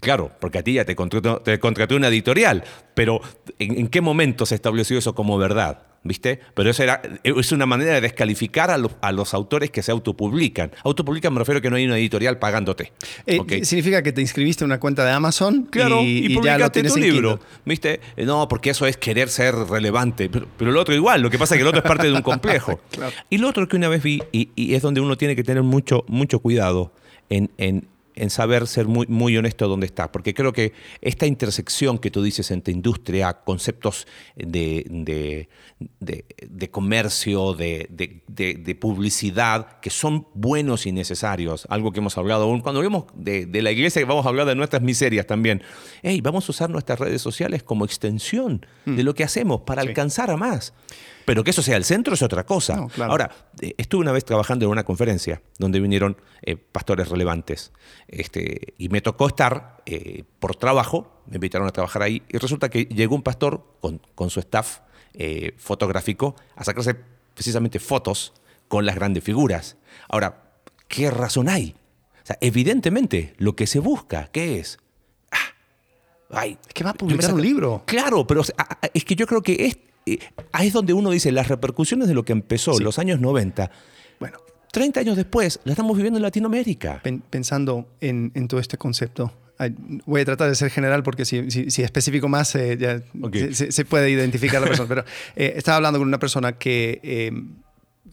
claro, 0.00 0.32
porque 0.40 0.56
a 0.56 0.62
ti 0.62 0.72
ya 0.72 0.86
te 0.86 0.96
contrató, 0.96 1.42
te 1.42 1.60
contrató 1.60 1.94
una 1.94 2.08
editorial, 2.08 2.64
pero 2.94 3.20
¿en, 3.58 3.78
en 3.78 3.88
qué 3.88 4.00
momento 4.00 4.46
se 4.46 4.54
estableció 4.54 4.96
eso 4.96 5.14
como 5.14 5.36
verdad? 5.36 5.82
¿Viste? 6.02 6.38
Pero 6.54 6.70
eso 6.70 6.84
era, 6.84 7.02
es 7.24 7.50
una 7.50 7.66
manera 7.66 7.94
de 7.94 8.00
descalificar 8.00 8.70
a 8.70 8.78
los, 8.78 8.92
a 9.00 9.10
los 9.10 9.34
autores 9.34 9.72
que 9.72 9.82
se 9.82 9.90
autopublican. 9.90 10.70
Autopublican 10.84 11.32
me 11.32 11.40
refiero 11.40 11.58
a 11.58 11.60
que 11.60 11.68
no 11.68 11.74
hay 11.74 11.84
una 11.84 11.98
editorial 11.98 12.38
pagándote. 12.38 12.92
Eh. 13.26 13.64
Significa 13.64 14.02
que 14.04 14.12
te 14.12 14.20
inscribiste 14.20 14.62
en 14.62 14.70
una 14.70 14.78
cuenta 14.78 15.04
de 15.04 15.10
Amazon 15.10 15.64
Claro, 15.68 16.00
y, 16.02 16.04
y, 16.04 16.26
y 16.26 16.28
ya 16.28 16.28
lo 16.28 16.40
publicaste 16.40 16.70
tienes 16.70 16.92
tu 16.92 16.98
en 17.00 17.04
libro. 17.04 17.30
Kindle. 17.38 17.46
¿Viste? 17.64 18.00
Eh, 18.16 18.24
No, 18.24 18.46
porque 18.46 18.70
eso 18.70 18.86
es 18.86 18.96
querer 18.96 19.28
ser 19.28 19.56
relevante. 19.56 20.28
Pero, 20.30 20.46
pero 20.56 20.70
el 20.70 20.76
otro 20.76 20.94
igual, 20.94 21.22
lo 21.22 21.28
que 21.28 21.38
pasa 21.38 21.56
es 21.56 21.58
que 21.58 21.62
el 21.62 21.68
otro 21.68 21.80
es 21.80 21.88
parte 21.88 22.06
de 22.06 22.12
un 22.12 22.22
complejo. 22.22 22.80
Claro. 22.92 23.12
Y 23.28 23.38
lo 23.38 23.48
otro 23.48 23.66
que 23.66 23.76
una 23.76 23.88
vez 23.88 24.02
vi, 24.02 24.22
y, 24.30 24.50
y 24.54 24.74
es 24.74 24.82
donde 24.82 25.00
uno 25.00 25.16
tiene 25.18 25.34
que 25.34 25.42
tener 25.42 25.64
mucho, 25.64 26.04
mucho 26.06 26.38
cuidado 26.38 26.92
en, 27.30 27.50
en- 27.58 27.88
en 28.18 28.30
saber 28.30 28.66
ser 28.66 28.86
muy, 28.86 29.06
muy 29.08 29.36
honesto 29.36 29.68
donde 29.68 29.84
está. 29.84 30.10
Porque 30.10 30.32
creo 30.32 30.50
que 30.50 30.72
esta 31.02 31.26
intersección 31.26 31.98
que 31.98 32.10
tú 32.10 32.22
dices 32.22 32.50
entre 32.50 32.72
industria, 32.72 33.34
conceptos 33.44 34.06
de, 34.34 34.86
de- 34.88 35.50
de- 36.00 36.24
de 36.48 36.70
comercio, 36.70 37.52
de, 37.52 37.86
de- 37.90 38.22
de- 38.26 38.54
de 38.54 38.74
publicidad, 38.74 39.80
que 39.80 39.90
son 39.90 40.28
buenos 40.32 40.86
y 40.86 40.92
necesarios, 40.92 41.66
algo 41.68 41.92
que 41.92 42.00
hemos 42.00 42.16
hablado, 42.16 42.44
aún 42.44 42.62
cuando 42.62 42.78
hablamos 42.80 43.04
de, 43.14 43.44
de 43.44 43.60
la 43.60 43.70
iglesia, 43.70 44.02
vamos 44.06 44.24
a 44.24 44.30
hablar 44.30 44.46
de 44.46 44.54
nuestras 44.54 44.80
miserias 44.80 45.26
también. 45.26 45.62
Hey, 46.02 46.22
vamos 46.22 46.48
a 46.48 46.52
usar 46.52 46.70
nuestras 46.70 46.98
redes 46.98 47.20
sociales 47.20 47.62
como 47.62 47.84
extensión 47.84 48.64
de 48.86 49.02
lo 49.02 49.14
que 49.14 49.24
hacemos 49.24 49.60
para 49.66 49.82
Sí. 49.82 49.88
alcanzar 49.88 50.30
a 50.30 50.38
más. 50.38 50.72
Pero 51.26 51.44
que 51.44 51.50
eso 51.50 51.60
sea 51.60 51.76
el 51.76 51.84
centro 51.84 52.14
es 52.14 52.22
otra 52.22 52.46
cosa. 52.46 52.76
No, 52.76 52.88
claro. 52.88 53.10
Ahora, 53.10 53.30
eh, 53.60 53.74
estuve 53.76 54.00
una 54.00 54.12
vez 54.12 54.24
trabajando 54.24 54.64
en 54.64 54.70
una 54.70 54.84
conferencia 54.84 55.42
donde 55.58 55.80
vinieron 55.80 56.16
eh, 56.40 56.56
pastores 56.56 57.08
relevantes 57.08 57.72
este, 58.08 58.74
y 58.78 58.88
me 58.88 59.02
tocó 59.02 59.26
estar 59.26 59.82
eh, 59.84 60.24
por 60.38 60.56
trabajo, 60.56 61.22
me 61.26 61.34
invitaron 61.34 61.68
a 61.68 61.72
trabajar 61.72 62.02
ahí 62.02 62.22
y 62.28 62.38
resulta 62.38 62.70
que 62.70 62.84
llegó 62.84 63.14
un 63.14 63.22
pastor 63.22 63.76
con, 63.80 64.00
con 64.14 64.30
su 64.30 64.40
staff 64.40 64.78
eh, 65.18 65.54
fotográfico 65.56 66.36
a 66.56 66.64
sacarse 66.64 66.94
precisamente 67.32 67.78
fotos 67.78 68.34
con 68.68 68.84
las 68.84 68.94
grandes 68.94 69.24
figuras. 69.24 69.78
Ahora, 70.10 70.52
¿qué 70.88 71.10
razón 71.10 71.48
hay? 71.48 71.74
O 72.22 72.26
sea, 72.26 72.36
evidentemente 72.42 73.34
lo 73.38 73.56
que 73.56 73.66
se 73.66 73.78
busca, 73.78 74.28
¿qué 74.30 74.58
es? 74.58 74.78
Ah, 75.30 75.54
ay, 76.30 76.58
Es 76.68 76.74
que 76.74 76.84
va 76.84 76.90
a 76.90 76.94
publicar 76.94 77.32
un 77.32 77.40
libro. 77.40 77.82
Claro, 77.86 78.26
pero 78.26 78.42
o 78.42 78.44
sea, 78.44 78.56
es 78.92 79.06
que 79.06 79.16
yo 79.16 79.26
creo 79.26 79.42
que 79.42 79.64
es, 79.64 79.78
ahí 80.52 80.68
es 80.68 80.72
donde 80.72 80.92
uno 80.92 81.10
dice 81.10 81.32
las 81.32 81.48
repercusiones 81.48 82.08
de 82.08 82.14
lo 82.14 82.24
que 82.24 82.32
empezó 82.32 82.72
en 82.72 82.78
Sí. 82.78 82.84
los 82.84 82.98
años 82.98 83.20
90. 83.20 83.70
Bueno, 84.20 84.38
30 84.72 85.00
años 85.00 85.16
después, 85.16 85.60
la 85.64 85.72
estamos 85.72 85.96
viviendo 85.96 86.18
en 86.18 86.22
Latinoamérica. 86.22 87.00
pen- 87.02 87.22
pensando 87.28 87.88
en, 88.00 88.30
en 88.34 88.46
todo 88.48 88.60
este 88.60 88.76
concepto, 88.78 89.32
voy 90.04 90.20
a 90.20 90.24
tratar 90.26 90.48
de 90.50 90.54
ser 90.54 90.70
general 90.70 91.02
porque 91.02 91.24
si, 91.24 91.50
si, 91.50 91.70
si 91.70 91.82
especifico 91.82 92.28
más 92.28 92.54
eh, 92.56 92.76
ya 92.78 93.00
se 93.70 93.84
puede 93.86 94.10
identificar 94.10 94.60
la 94.60 94.66
persona. 94.68 94.88
Pero 94.88 95.04
eh, 95.34 95.54
estaba 95.56 95.76
hablando 95.76 95.98
con 95.98 96.06
una 96.08 96.18
persona 96.18 96.52
que 96.52 97.00
eh, 97.02 97.32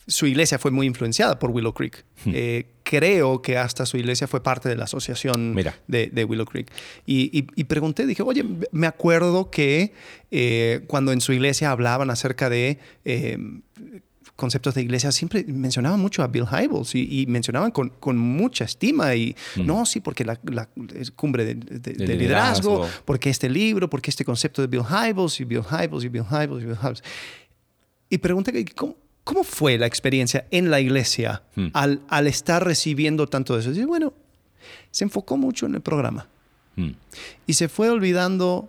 su 0.07 0.25
iglesia 0.27 0.59
fue 0.59 0.71
muy 0.71 0.85
influenciada 0.87 1.39
por 1.39 1.51
Willow 1.51 1.73
Creek. 1.73 2.03
Eh, 2.25 2.65
creo 2.83 3.41
que 3.41 3.57
hasta 3.57 3.85
su 3.85 3.97
iglesia 3.97 4.27
fue 4.27 4.43
parte 4.43 4.67
de 4.69 4.75
la 4.75 4.83
asociación 4.83 5.53
de, 5.87 6.07
de 6.07 6.25
Willow 6.25 6.45
Creek. 6.45 6.69
Y, 7.05 7.37
y- 7.37 7.47
y 7.55 7.63
pregunté, 7.63 8.05
dije, 8.05 8.21
oye, 8.23 8.43
me 8.71 8.87
acuerdo 8.87 9.49
que 9.49 9.93
eh, 10.31 10.83
cuando 10.87 11.11
en 11.13 11.21
su 11.21 11.31
iglesia 11.31 11.71
hablaban 11.71 12.09
acerca 12.09 12.49
de 12.49 12.79
eh, 13.05 13.37
conceptos 14.35 14.73
de 14.73 14.81
iglesia, 14.81 15.11
siempre 15.11 15.45
mencionaban 15.47 15.99
mucho 15.99 16.23
a 16.23 16.27
Bill 16.27 16.45
Hybels 16.51 16.95
y, 16.95 17.21
y 17.21 17.25
mencionaban 17.27 17.71
con, 17.71 17.89
con 17.89 18.17
mucha 18.17 18.65
estima. 18.65 19.15
Y 19.15 19.35
no, 19.57 19.85
sí, 19.85 19.99
porque 20.01 20.25
la, 20.25 20.39
la 20.43 20.67
es 20.95 21.11
cumbre 21.11 21.45
de, 21.45 21.55
de- 21.55 21.79
de 21.79 21.93
De 21.93 22.15
liderazgo, 22.15 22.71
liderazgo. 22.77 23.01
porque 23.05 23.29
este 23.29 23.49
libro, 23.49 23.89
porque 23.89 24.09
este 24.09 24.25
concepto 24.25 24.61
de 24.61 24.67
Bill 24.67 24.83
Hybels 24.83 25.39
y 25.39 25.45
Bill 25.45 25.61
Hybels 25.69 26.03
y 26.03 26.09
Bill 26.09 26.23
Hybels 26.29 26.63
y 26.63 26.65
Bill 26.65 26.77
Hybels. 26.81 27.03
Y 28.09 28.17
pregunté, 28.17 28.65
¿cómo, 28.75 28.95
cómo 29.23 29.43
fue 29.43 29.77
la 29.77 29.85
experiencia 29.85 30.45
en 30.51 30.69
la 30.69 30.79
iglesia 30.79 31.43
Hmm. 31.55 31.67
al, 31.73 32.01
al 32.09 32.27
estar 32.27 32.63
recibiendo 32.65 33.27
tanto 33.27 33.53
de 33.55 33.61
eso? 33.61 33.71
Y 33.71 33.85
bueno, 33.85 34.13
se 34.91 35.03
enfocó 35.03 35.37
mucho 35.37 35.65
en 35.65 35.75
el 35.75 35.81
programa 35.81 36.27
Mm. 36.75 36.89
y 37.45 37.53
se 37.53 37.69
fue 37.69 37.89
olvidando 37.91 38.67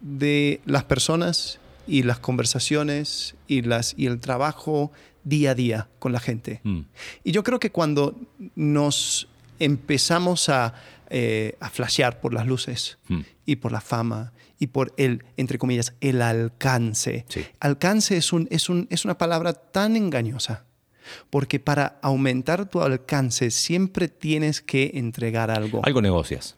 de 0.00 0.62
las 0.64 0.84
personas 0.84 1.58
y 1.86 2.02
las 2.02 2.18
conversaciones 2.18 3.34
y, 3.46 3.60
las, 3.62 3.94
y 3.98 4.06
el 4.06 4.20
trabajo 4.20 4.90
día 5.24 5.50
a 5.50 5.54
día 5.54 5.88
con 5.98 6.12
la 6.12 6.20
gente. 6.20 6.60
Mm. 6.64 6.80
Y 7.24 7.32
yo 7.32 7.42
creo 7.42 7.60
que 7.60 7.70
cuando 7.70 8.18
nos 8.56 9.28
empezamos 9.58 10.48
a, 10.48 10.74
eh, 11.10 11.56
a 11.60 11.68
flashear 11.70 12.20
por 12.20 12.32
las 12.32 12.46
luces 12.46 12.96
y 13.46 13.56
por 13.56 13.70
la 13.70 13.80
fama 13.82 14.32
y 14.62 14.68
por 14.68 14.94
el, 14.96 15.24
entre 15.36 15.58
comillas, 15.58 15.92
el 16.00 16.22
alcance. 16.22 17.24
Sí. 17.28 17.44
Alcance 17.58 18.16
es, 18.16 18.32
un, 18.32 18.46
es, 18.52 18.68
un, 18.68 18.86
es 18.90 19.04
una 19.04 19.18
palabra 19.18 19.54
tan 19.54 19.96
engañosa. 19.96 20.66
Porque 21.30 21.58
para 21.58 21.98
aumentar 22.00 22.68
tu 22.70 22.80
alcance 22.80 23.50
siempre 23.50 24.06
tienes 24.06 24.60
que 24.60 24.92
entregar 24.94 25.50
algo. 25.50 25.80
Algo 25.84 26.00
negocias. 26.00 26.56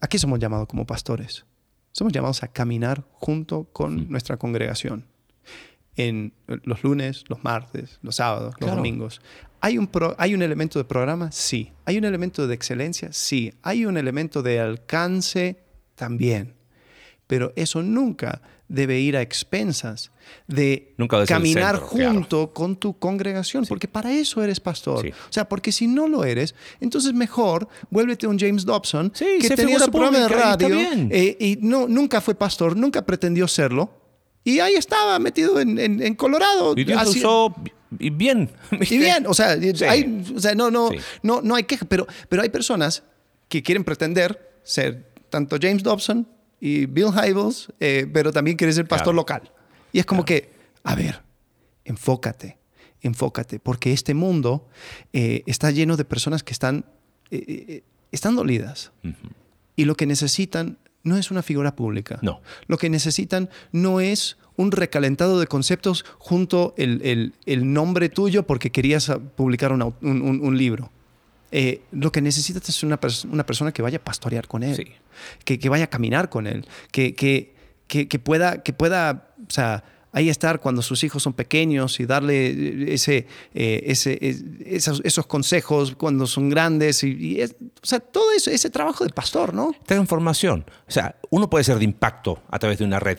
¿A 0.00 0.06
qué 0.06 0.18
somos 0.20 0.38
llamados 0.38 0.68
como 0.68 0.86
pastores? 0.86 1.44
Somos 1.90 2.12
llamados 2.12 2.44
a 2.44 2.48
caminar 2.48 3.02
junto 3.14 3.64
con 3.72 4.08
nuestra 4.08 4.36
congregación. 4.36 5.06
En 5.96 6.32
los 6.46 6.84
lunes, 6.84 7.24
los 7.28 7.42
martes, 7.42 7.98
los 8.02 8.14
sábados, 8.16 8.54
los 8.60 8.70
domingos. 8.70 9.20
¿Hay 9.60 9.78
un, 9.78 9.88
pro- 9.88 10.14
¿Hay 10.18 10.32
un 10.34 10.42
elemento 10.42 10.78
de 10.78 10.84
programa? 10.84 11.32
Sí. 11.32 11.72
¿Hay 11.86 11.98
un 11.98 12.04
elemento 12.04 12.46
de 12.46 12.54
excelencia? 12.54 13.12
Sí. 13.12 13.52
¿Hay 13.62 13.84
un 13.84 13.96
elemento 13.96 14.42
de 14.42 14.60
alcance? 14.60 15.63
También. 15.94 16.54
Pero 17.26 17.52
eso 17.56 17.82
nunca 17.82 18.42
debe 18.68 18.98
ir 19.00 19.16
a 19.16 19.22
expensas 19.22 20.10
de 20.46 20.94
Nunca 20.98 21.24
caminar 21.26 21.76
centro, 21.76 21.90
claro. 21.96 22.12
junto 22.14 22.52
con 22.52 22.76
tu 22.76 22.98
congregación, 22.98 23.64
porque 23.66 23.88
para 23.88 24.12
eso 24.12 24.42
eres 24.42 24.60
pastor. 24.60 25.02
Sí. 25.06 25.10
O 25.10 25.32
sea, 25.32 25.48
porque 25.48 25.70
si 25.72 25.86
no 25.86 26.06
lo 26.08 26.24
eres, 26.24 26.54
entonces 26.80 27.12
mejor 27.14 27.68
vuélvete 27.90 28.26
un 28.26 28.38
James 28.38 28.64
Dobson 28.64 29.12
Sí, 29.14 29.38
que 29.40 29.50
tenía 29.50 29.78
su 29.78 29.90
programa 29.90 30.18
de 30.18 30.24
y 30.24 30.28
radio 30.28 30.68
bien. 30.68 31.08
eh, 31.12 31.36
y 31.40 31.58
no, 31.60 31.86
nunca 31.88 32.20
fue 32.20 32.34
pastor, 32.34 32.76
nunca 32.76 33.04
pretendió 33.04 33.48
serlo. 33.48 33.90
Y 34.44 34.58
ahí 34.60 34.74
estaba 34.74 35.18
metido 35.18 35.58
en, 35.60 35.78
en- 35.78 36.02
en 36.02 36.14
Colorado. 36.14 36.74
Y 36.76 36.84
Dios 36.84 37.02
lo 37.02 37.08
así- 37.10 37.18
usó 37.20 37.54
y 37.98 38.10
bien. 38.10 38.50
y 38.72 38.98
bien, 38.98 39.26
o 39.26 39.32
sea, 39.32 39.56
Sí. 39.58 39.84
hay- 39.84 40.24
o 40.36 40.40
sea, 40.40 40.54
no, 40.54 40.70
no, 40.70 40.90
Sí. 40.90 40.96
no, 41.22 41.40
no 41.42 41.54
hay 41.54 41.64
queja, 41.64 41.86
pero, 41.88 42.06
pero 42.28 42.42
hay 42.42 42.50
personas 42.50 43.02
que 43.48 43.62
quieren 43.62 43.84
pretender 43.84 44.58
ser 44.62 45.13
tanto 45.34 45.56
James 45.60 45.82
Dobson 45.82 46.28
y 46.60 46.86
Bill 46.86 47.08
Hybels, 47.12 47.72
eh, 47.80 48.06
pero 48.12 48.30
también 48.32 48.56
quieren 48.56 48.72
ser 48.72 48.86
pastor 48.86 49.06
Claro. 49.14 49.16
local. 49.16 49.42
Y 49.92 49.98
es 49.98 50.06
como 50.06 50.24
que, 50.24 50.48
a 50.84 50.94
ver, 50.94 51.22
enfócate, 51.84 52.56
enfócate, 53.02 53.58
porque 53.58 53.92
este 53.92 54.14
mundo 54.14 54.68
eh, 55.12 55.42
está 55.46 55.72
lleno 55.72 55.96
de 55.96 56.04
personas 56.04 56.44
que 56.44 56.52
están, 56.52 56.84
eh, 57.32 57.82
están 58.12 58.36
dolidas. 58.36 58.92
Y 59.74 59.86
lo 59.86 59.96
que 59.96 60.06
necesitan 60.06 60.78
no 61.02 61.16
es 61.16 61.32
una 61.32 61.42
figura 61.42 61.74
pública. 61.74 62.20
No. 62.22 62.40
Lo 62.68 62.78
que 62.78 62.88
necesitan 62.88 63.50
no 63.72 63.98
es 64.00 64.36
un 64.56 64.70
recalentado 64.70 65.40
de 65.40 65.48
conceptos 65.48 66.04
junto 66.18 66.74
el, 66.78 67.02
el- 67.02 67.32
el 67.44 67.72
nombre 67.72 68.08
tuyo 68.08 68.44
porque 68.46 68.70
querías 68.70 69.10
publicar 69.34 69.72
una- 69.72 69.86
un, 69.86 70.22
un- 70.22 70.40
un 70.40 70.56
libro. 70.56 70.90
Eh, 71.56 71.82
lo 71.92 72.10
que 72.10 72.20
necesitas 72.20 72.68
es 72.68 72.82
una, 72.82 73.00
pers- 73.00 73.24
una 73.30 73.46
persona 73.46 73.70
que 73.70 73.80
vaya 73.80 73.98
a 73.98 74.02
pastorear 74.04 74.48
con 74.48 74.64
él, 74.64 74.74
Sí. 74.74 74.86
que, 75.44 75.60
que 75.60 75.68
vaya 75.68 75.84
a 75.84 75.86
caminar 75.86 76.28
con 76.28 76.48
él, 76.48 76.66
que, 76.90 77.14
que, 77.14 77.54
que, 77.86 78.08
que 78.08 78.18
pueda, 78.18 78.64
que 78.64 78.72
pueda, 78.72 79.28
o 79.46 79.50
sea, 79.52 79.84
ahí 80.10 80.28
estar 80.30 80.58
cuando 80.60 80.82
sus 80.82 81.04
hijos 81.04 81.22
son 81.22 81.32
pequeños 81.32 82.00
y 82.00 82.06
darle 82.06 82.92
ese, 82.92 83.28
eh, 83.54 83.84
ese, 83.86 84.18
es- 84.20 84.42
esos, 84.66 85.00
esos 85.04 85.26
consejos 85.26 85.94
cuando 85.96 86.26
son 86.26 86.48
grandes. 86.50 87.04
Y, 87.04 87.12
y 87.12 87.40
es- 87.40 87.54
o 87.82 87.86
sea, 87.86 88.00
todo 88.00 88.32
eso, 88.32 88.50
ese 88.50 88.68
trabajo 88.70 89.04
de 89.04 89.10
pastor, 89.12 89.54
¿no? 89.54 89.72
Transformación. 89.86 90.64
O 90.88 90.90
sea, 90.90 91.14
uno 91.30 91.48
puede 91.48 91.62
ser 91.64 91.78
de 91.78 91.84
impacto 91.84 92.42
a 92.50 92.58
través 92.58 92.78
de 92.78 92.84
una 92.84 92.98
red. 92.98 93.18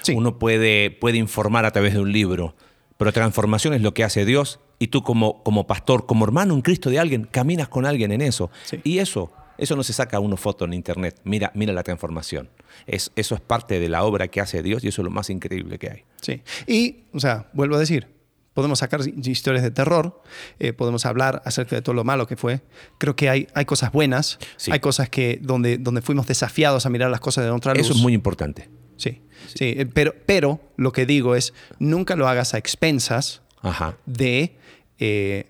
Sí. 0.00 0.14
Uno 0.14 0.38
puede, 0.38 0.90
puede 0.90 1.18
informar 1.18 1.66
a 1.66 1.72
través 1.72 1.92
de 1.92 2.00
un 2.00 2.10
libro. 2.10 2.54
Pero 2.96 3.12
transformación 3.12 3.74
es 3.74 3.82
lo 3.82 3.92
que 3.92 4.02
hace 4.04 4.24
Dios. 4.24 4.60
Y 4.80 4.88
tú 4.88 5.02
como, 5.04 5.42
como 5.44 5.66
pastor, 5.68 6.06
como 6.06 6.24
hermano 6.24 6.54
en 6.54 6.62
Cristo 6.62 6.90
de 6.90 6.98
alguien, 6.98 7.24
caminas 7.30 7.68
con 7.68 7.86
alguien 7.86 8.10
en 8.10 8.20
eso. 8.22 8.50
Sí. 8.64 8.80
Y 8.82 8.98
eso, 8.98 9.30
eso 9.58 9.76
no 9.76 9.82
se 9.84 9.92
saca 9.92 10.18
uno 10.18 10.36
foto 10.36 10.64
en 10.64 10.72
internet. 10.72 11.20
Mira, 11.22 11.52
mira 11.54 11.72
la 11.72 11.82
transformación. 11.84 12.48
Es, 12.86 13.12
eso 13.14 13.34
es 13.34 13.40
parte 13.42 13.78
de 13.78 13.88
la 13.90 14.02
obra 14.04 14.26
que 14.28 14.40
hace 14.40 14.62
Dios 14.62 14.82
y 14.82 14.88
eso 14.88 15.02
es 15.02 15.04
lo 15.04 15.10
más 15.10 15.28
increíble 15.30 15.78
que 15.78 15.90
hay. 15.90 16.04
Sí. 16.22 16.42
Y, 16.66 17.04
o 17.12 17.20
sea, 17.20 17.50
vuelvo 17.52 17.76
a 17.76 17.78
decir, 17.78 18.08
podemos 18.54 18.78
sacar 18.78 19.00
historias 19.06 19.62
de 19.62 19.70
terror, 19.70 20.22
eh, 20.58 20.72
podemos 20.72 21.04
hablar 21.04 21.42
acerca 21.44 21.76
de 21.76 21.82
todo 21.82 21.94
lo 21.94 22.02
malo 22.04 22.26
que 22.26 22.36
fue. 22.36 22.62
Creo 22.98 23.14
que 23.14 23.28
hay, 23.28 23.48
hay 23.54 23.66
cosas 23.66 23.92
buenas, 23.92 24.38
Sí. 24.56 24.72
hay 24.72 24.80
cosas 24.80 25.10
que 25.10 25.38
donde, 25.42 25.76
donde 25.76 26.00
fuimos 26.00 26.26
desafiados 26.26 26.86
a 26.86 26.90
mirar 26.90 27.10
las 27.10 27.20
cosas 27.20 27.44
de 27.44 27.50
otra 27.50 27.74
luz. 27.74 27.82
Eso 27.84 27.92
es 27.92 28.00
muy 28.00 28.14
importante. 28.14 28.70
Sí, 28.96 29.20
sí. 29.46 29.74
eh, 29.76 29.86
Pero, 29.92 30.14
pero 30.26 30.58
lo 30.76 30.92
que 30.92 31.04
digo 31.06 31.34
es, 31.34 31.52
nunca 31.78 32.16
lo 32.16 32.28
hagas 32.28 32.54
a 32.54 32.58
expensas 32.58 33.42
Ajá. 33.62 33.96
de 34.06 34.56
eh, 34.98 35.48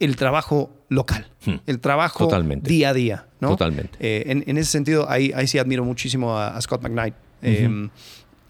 el 0.00 0.16
trabajo 0.16 0.70
local, 0.88 1.30
Hmm. 1.46 1.56
el 1.66 1.80
trabajo 1.80 2.24
Totalmente. 2.24 2.68
día 2.68 2.90
a 2.90 2.94
día. 2.94 3.26
¿no? 3.40 3.50
Totalmente. 3.50 3.98
Eh, 4.00 4.24
en, 4.30 4.44
en 4.46 4.56
ese 4.58 4.70
sentido, 4.70 5.08
ahí, 5.10 5.32
ahí 5.34 5.46
sí 5.46 5.58
admiro 5.58 5.84
muchísimo 5.84 6.36
a, 6.38 6.56
a 6.56 6.60
Scott 6.62 6.82
McKnight. 6.82 7.14
Eh, 7.42 7.88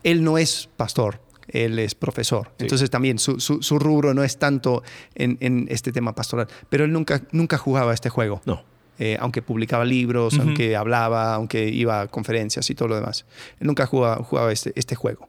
él 0.04 0.22
no 0.22 0.38
es 0.38 0.68
pastor, 0.76 1.20
él 1.48 1.78
es 1.80 1.94
profesor. 1.94 2.48
Sí. 2.58 2.64
Entonces 2.64 2.90
también 2.90 3.18
su, 3.18 3.40
su- 3.40 3.62
su 3.62 3.78
rubro 3.78 4.14
no 4.14 4.22
es 4.22 4.38
tanto 4.38 4.82
en, 5.16 5.36
en 5.40 5.66
este 5.68 5.90
tema 5.92 6.14
pastoral, 6.14 6.46
pero 6.68 6.84
él 6.84 6.92
nunca, 6.92 7.22
nunca 7.32 7.58
jugaba 7.58 7.92
este 7.92 8.08
juego. 8.08 8.40
No. 8.44 8.62
Eh, 9.00 9.16
aunque 9.18 9.42
publicaba 9.42 9.84
libros, 9.84 10.38
aunque 10.38 10.76
hablaba, 10.76 11.34
aunque 11.34 11.68
iba 11.68 12.02
a 12.02 12.06
conferencias 12.06 12.70
y 12.70 12.76
todo 12.76 12.86
lo 12.88 12.94
demás. 12.94 13.26
Él 13.58 13.66
nunca 13.66 13.86
jugaba, 13.86 14.22
jugaba 14.22 14.52
este, 14.52 14.72
este 14.76 14.94
juego. 14.94 15.28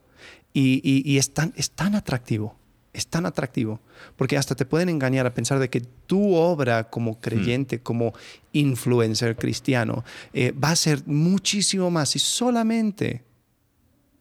Y, 0.55 0.79
y- 0.83 1.03
y 1.11 1.17
es, 1.17 1.33
tan, 1.33 1.53
es 1.57 1.69
tan 1.71 1.95
atractivo, 1.95 2.55
es 2.93 3.07
tan 3.07 3.25
atractivo, 3.25 3.81
porque 4.15 4.37
hasta 4.37 4.55
te 4.55 4.65
pueden 4.65 4.87
engañar 4.89 5.25
a 5.27 5.33
pensar 5.33 5.59
de 5.59 5.69
que 5.69 5.81
tu 5.81 6.33
obra 6.33 6.89
como 6.89 7.19
creyente, 7.19 7.79
como 7.79 8.13
influencer 8.53 9.35
cristiano, 9.35 10.03
eh, 10.33 10.51
va 10.53 10.69
a 10.71 10.75
ser 10.77 11.03
muchísimo 11.05 11.91
más 11.91 12.09
si 12.11 12.19
solamente 12.19 13.23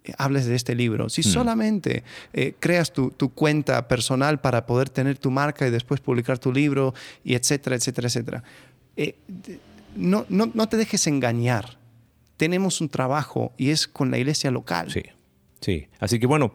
eh, 0.05 0.13
hables 0.19 0.47
de 0.47 0.57
este 0.57 0.75
libro, 0.75 1.09
si 1.09 1.23
solamente 1.23 2.03
eh, 2.33 2.55
creas 2.59 2.93
tu, 2.93 3.11
tu 3.13 3.29
cuenta 3.31 3.87
personal 3.87 4.41
para 4.41 4.67
poder 4.67 4.91
tener 4.91 5.19
tu 5.19 5.31
marca 5.31 5.67
y 5.67 5.71
después 5.71 6.01
publicar 6.01 6.39
tu 6.41 6.53
libro, 6.53 6.95
y 7.23 7.35
etcétera, 7.35 7.77
etcétera, 7.77 8.09
etcétera. 8.09 8.43
Eh, 8.97 9.15
no, 9.97 10.27
no, 10.29 10.51
no 10.53 10.69
te 10.69 10.77
dejes 10.77 11.07
engañar. 11.07 11.79
Tenemos 12.37 12.81
un 12.81 12.89
trabajo 12.89 13.53
y 13.57 13.71
es 13.71 13.87
con 13.87 14.11
la 14.11 14.19
iglesia 14.19 14.51
local. 14.51 14.91
Sí, 14.91 15.03
sí. 15.65 15.87
Así 16.01 16.19
que 16.19 16.27
bueno, 16.27 16.53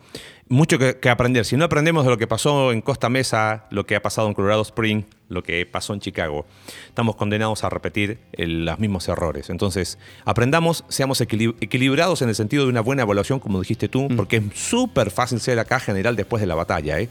mucho 0.48 0.78
que, 0.78 0.98
que 1.00 1.10
aprender. 1.10 1.46
Si 1.46 1.58
no 1.58 1.66
aprendemos 1.66 2.04
de 2.06 2.12
lo 2.12 2.18
que 2.18 2.28
pasó 2.28 2.72
en 2.72 2.82
Costa 2.82 3.10
Mesa, 3.10 3.66
lo 3.72 3.86
que 3.86 3.96
ha 3.96 4.02
pasado 4.02 4.28
en 4.28 4.34
Colorado 4.34 4.62
Spring, 4.62 5.04
lo 5.30 5.44
que 5.44 5.66
pasó 5.66 5.94
en 5.94 6.00
Chicago, 6.00 6.46
estamos 6.88 7.16
condenados 7.16 7.64
a 7.64 7.70
repetir 7.70 8.20
el- 8.34 8.66
los 8.66 8.80
mismos 8.80 9.08
errores. 9.08 9.50
Entonces, 9.50 9.98
aprendamos, 10.26 10.86
seamos 10.90 11.22
equili- 11.22 11.56
equilibrados 11.62 12.22
en 12.22 12.30
el 12.30 12.36
sentido 12.36 12.64
de 12.64 12.70
una 12.70 12.82
buena 12.82 13.02
evaluación, 13.04 13.40
como 13.40 13.60
dijiste 13.60 13.88
tú, 13.90 14.08
porque 14.16 14.38
es 14.38 14.44
súper 14.54 15.12
fácil 15.12 15.40
ser 15.40 15.60
acá 15.60 15.80
general 15.80 16.16
después 16.16 16.42
de 16.42 16.48
la 16.48 16.56
batalla, 16.56 17.00
¿eh? 17.00 17.10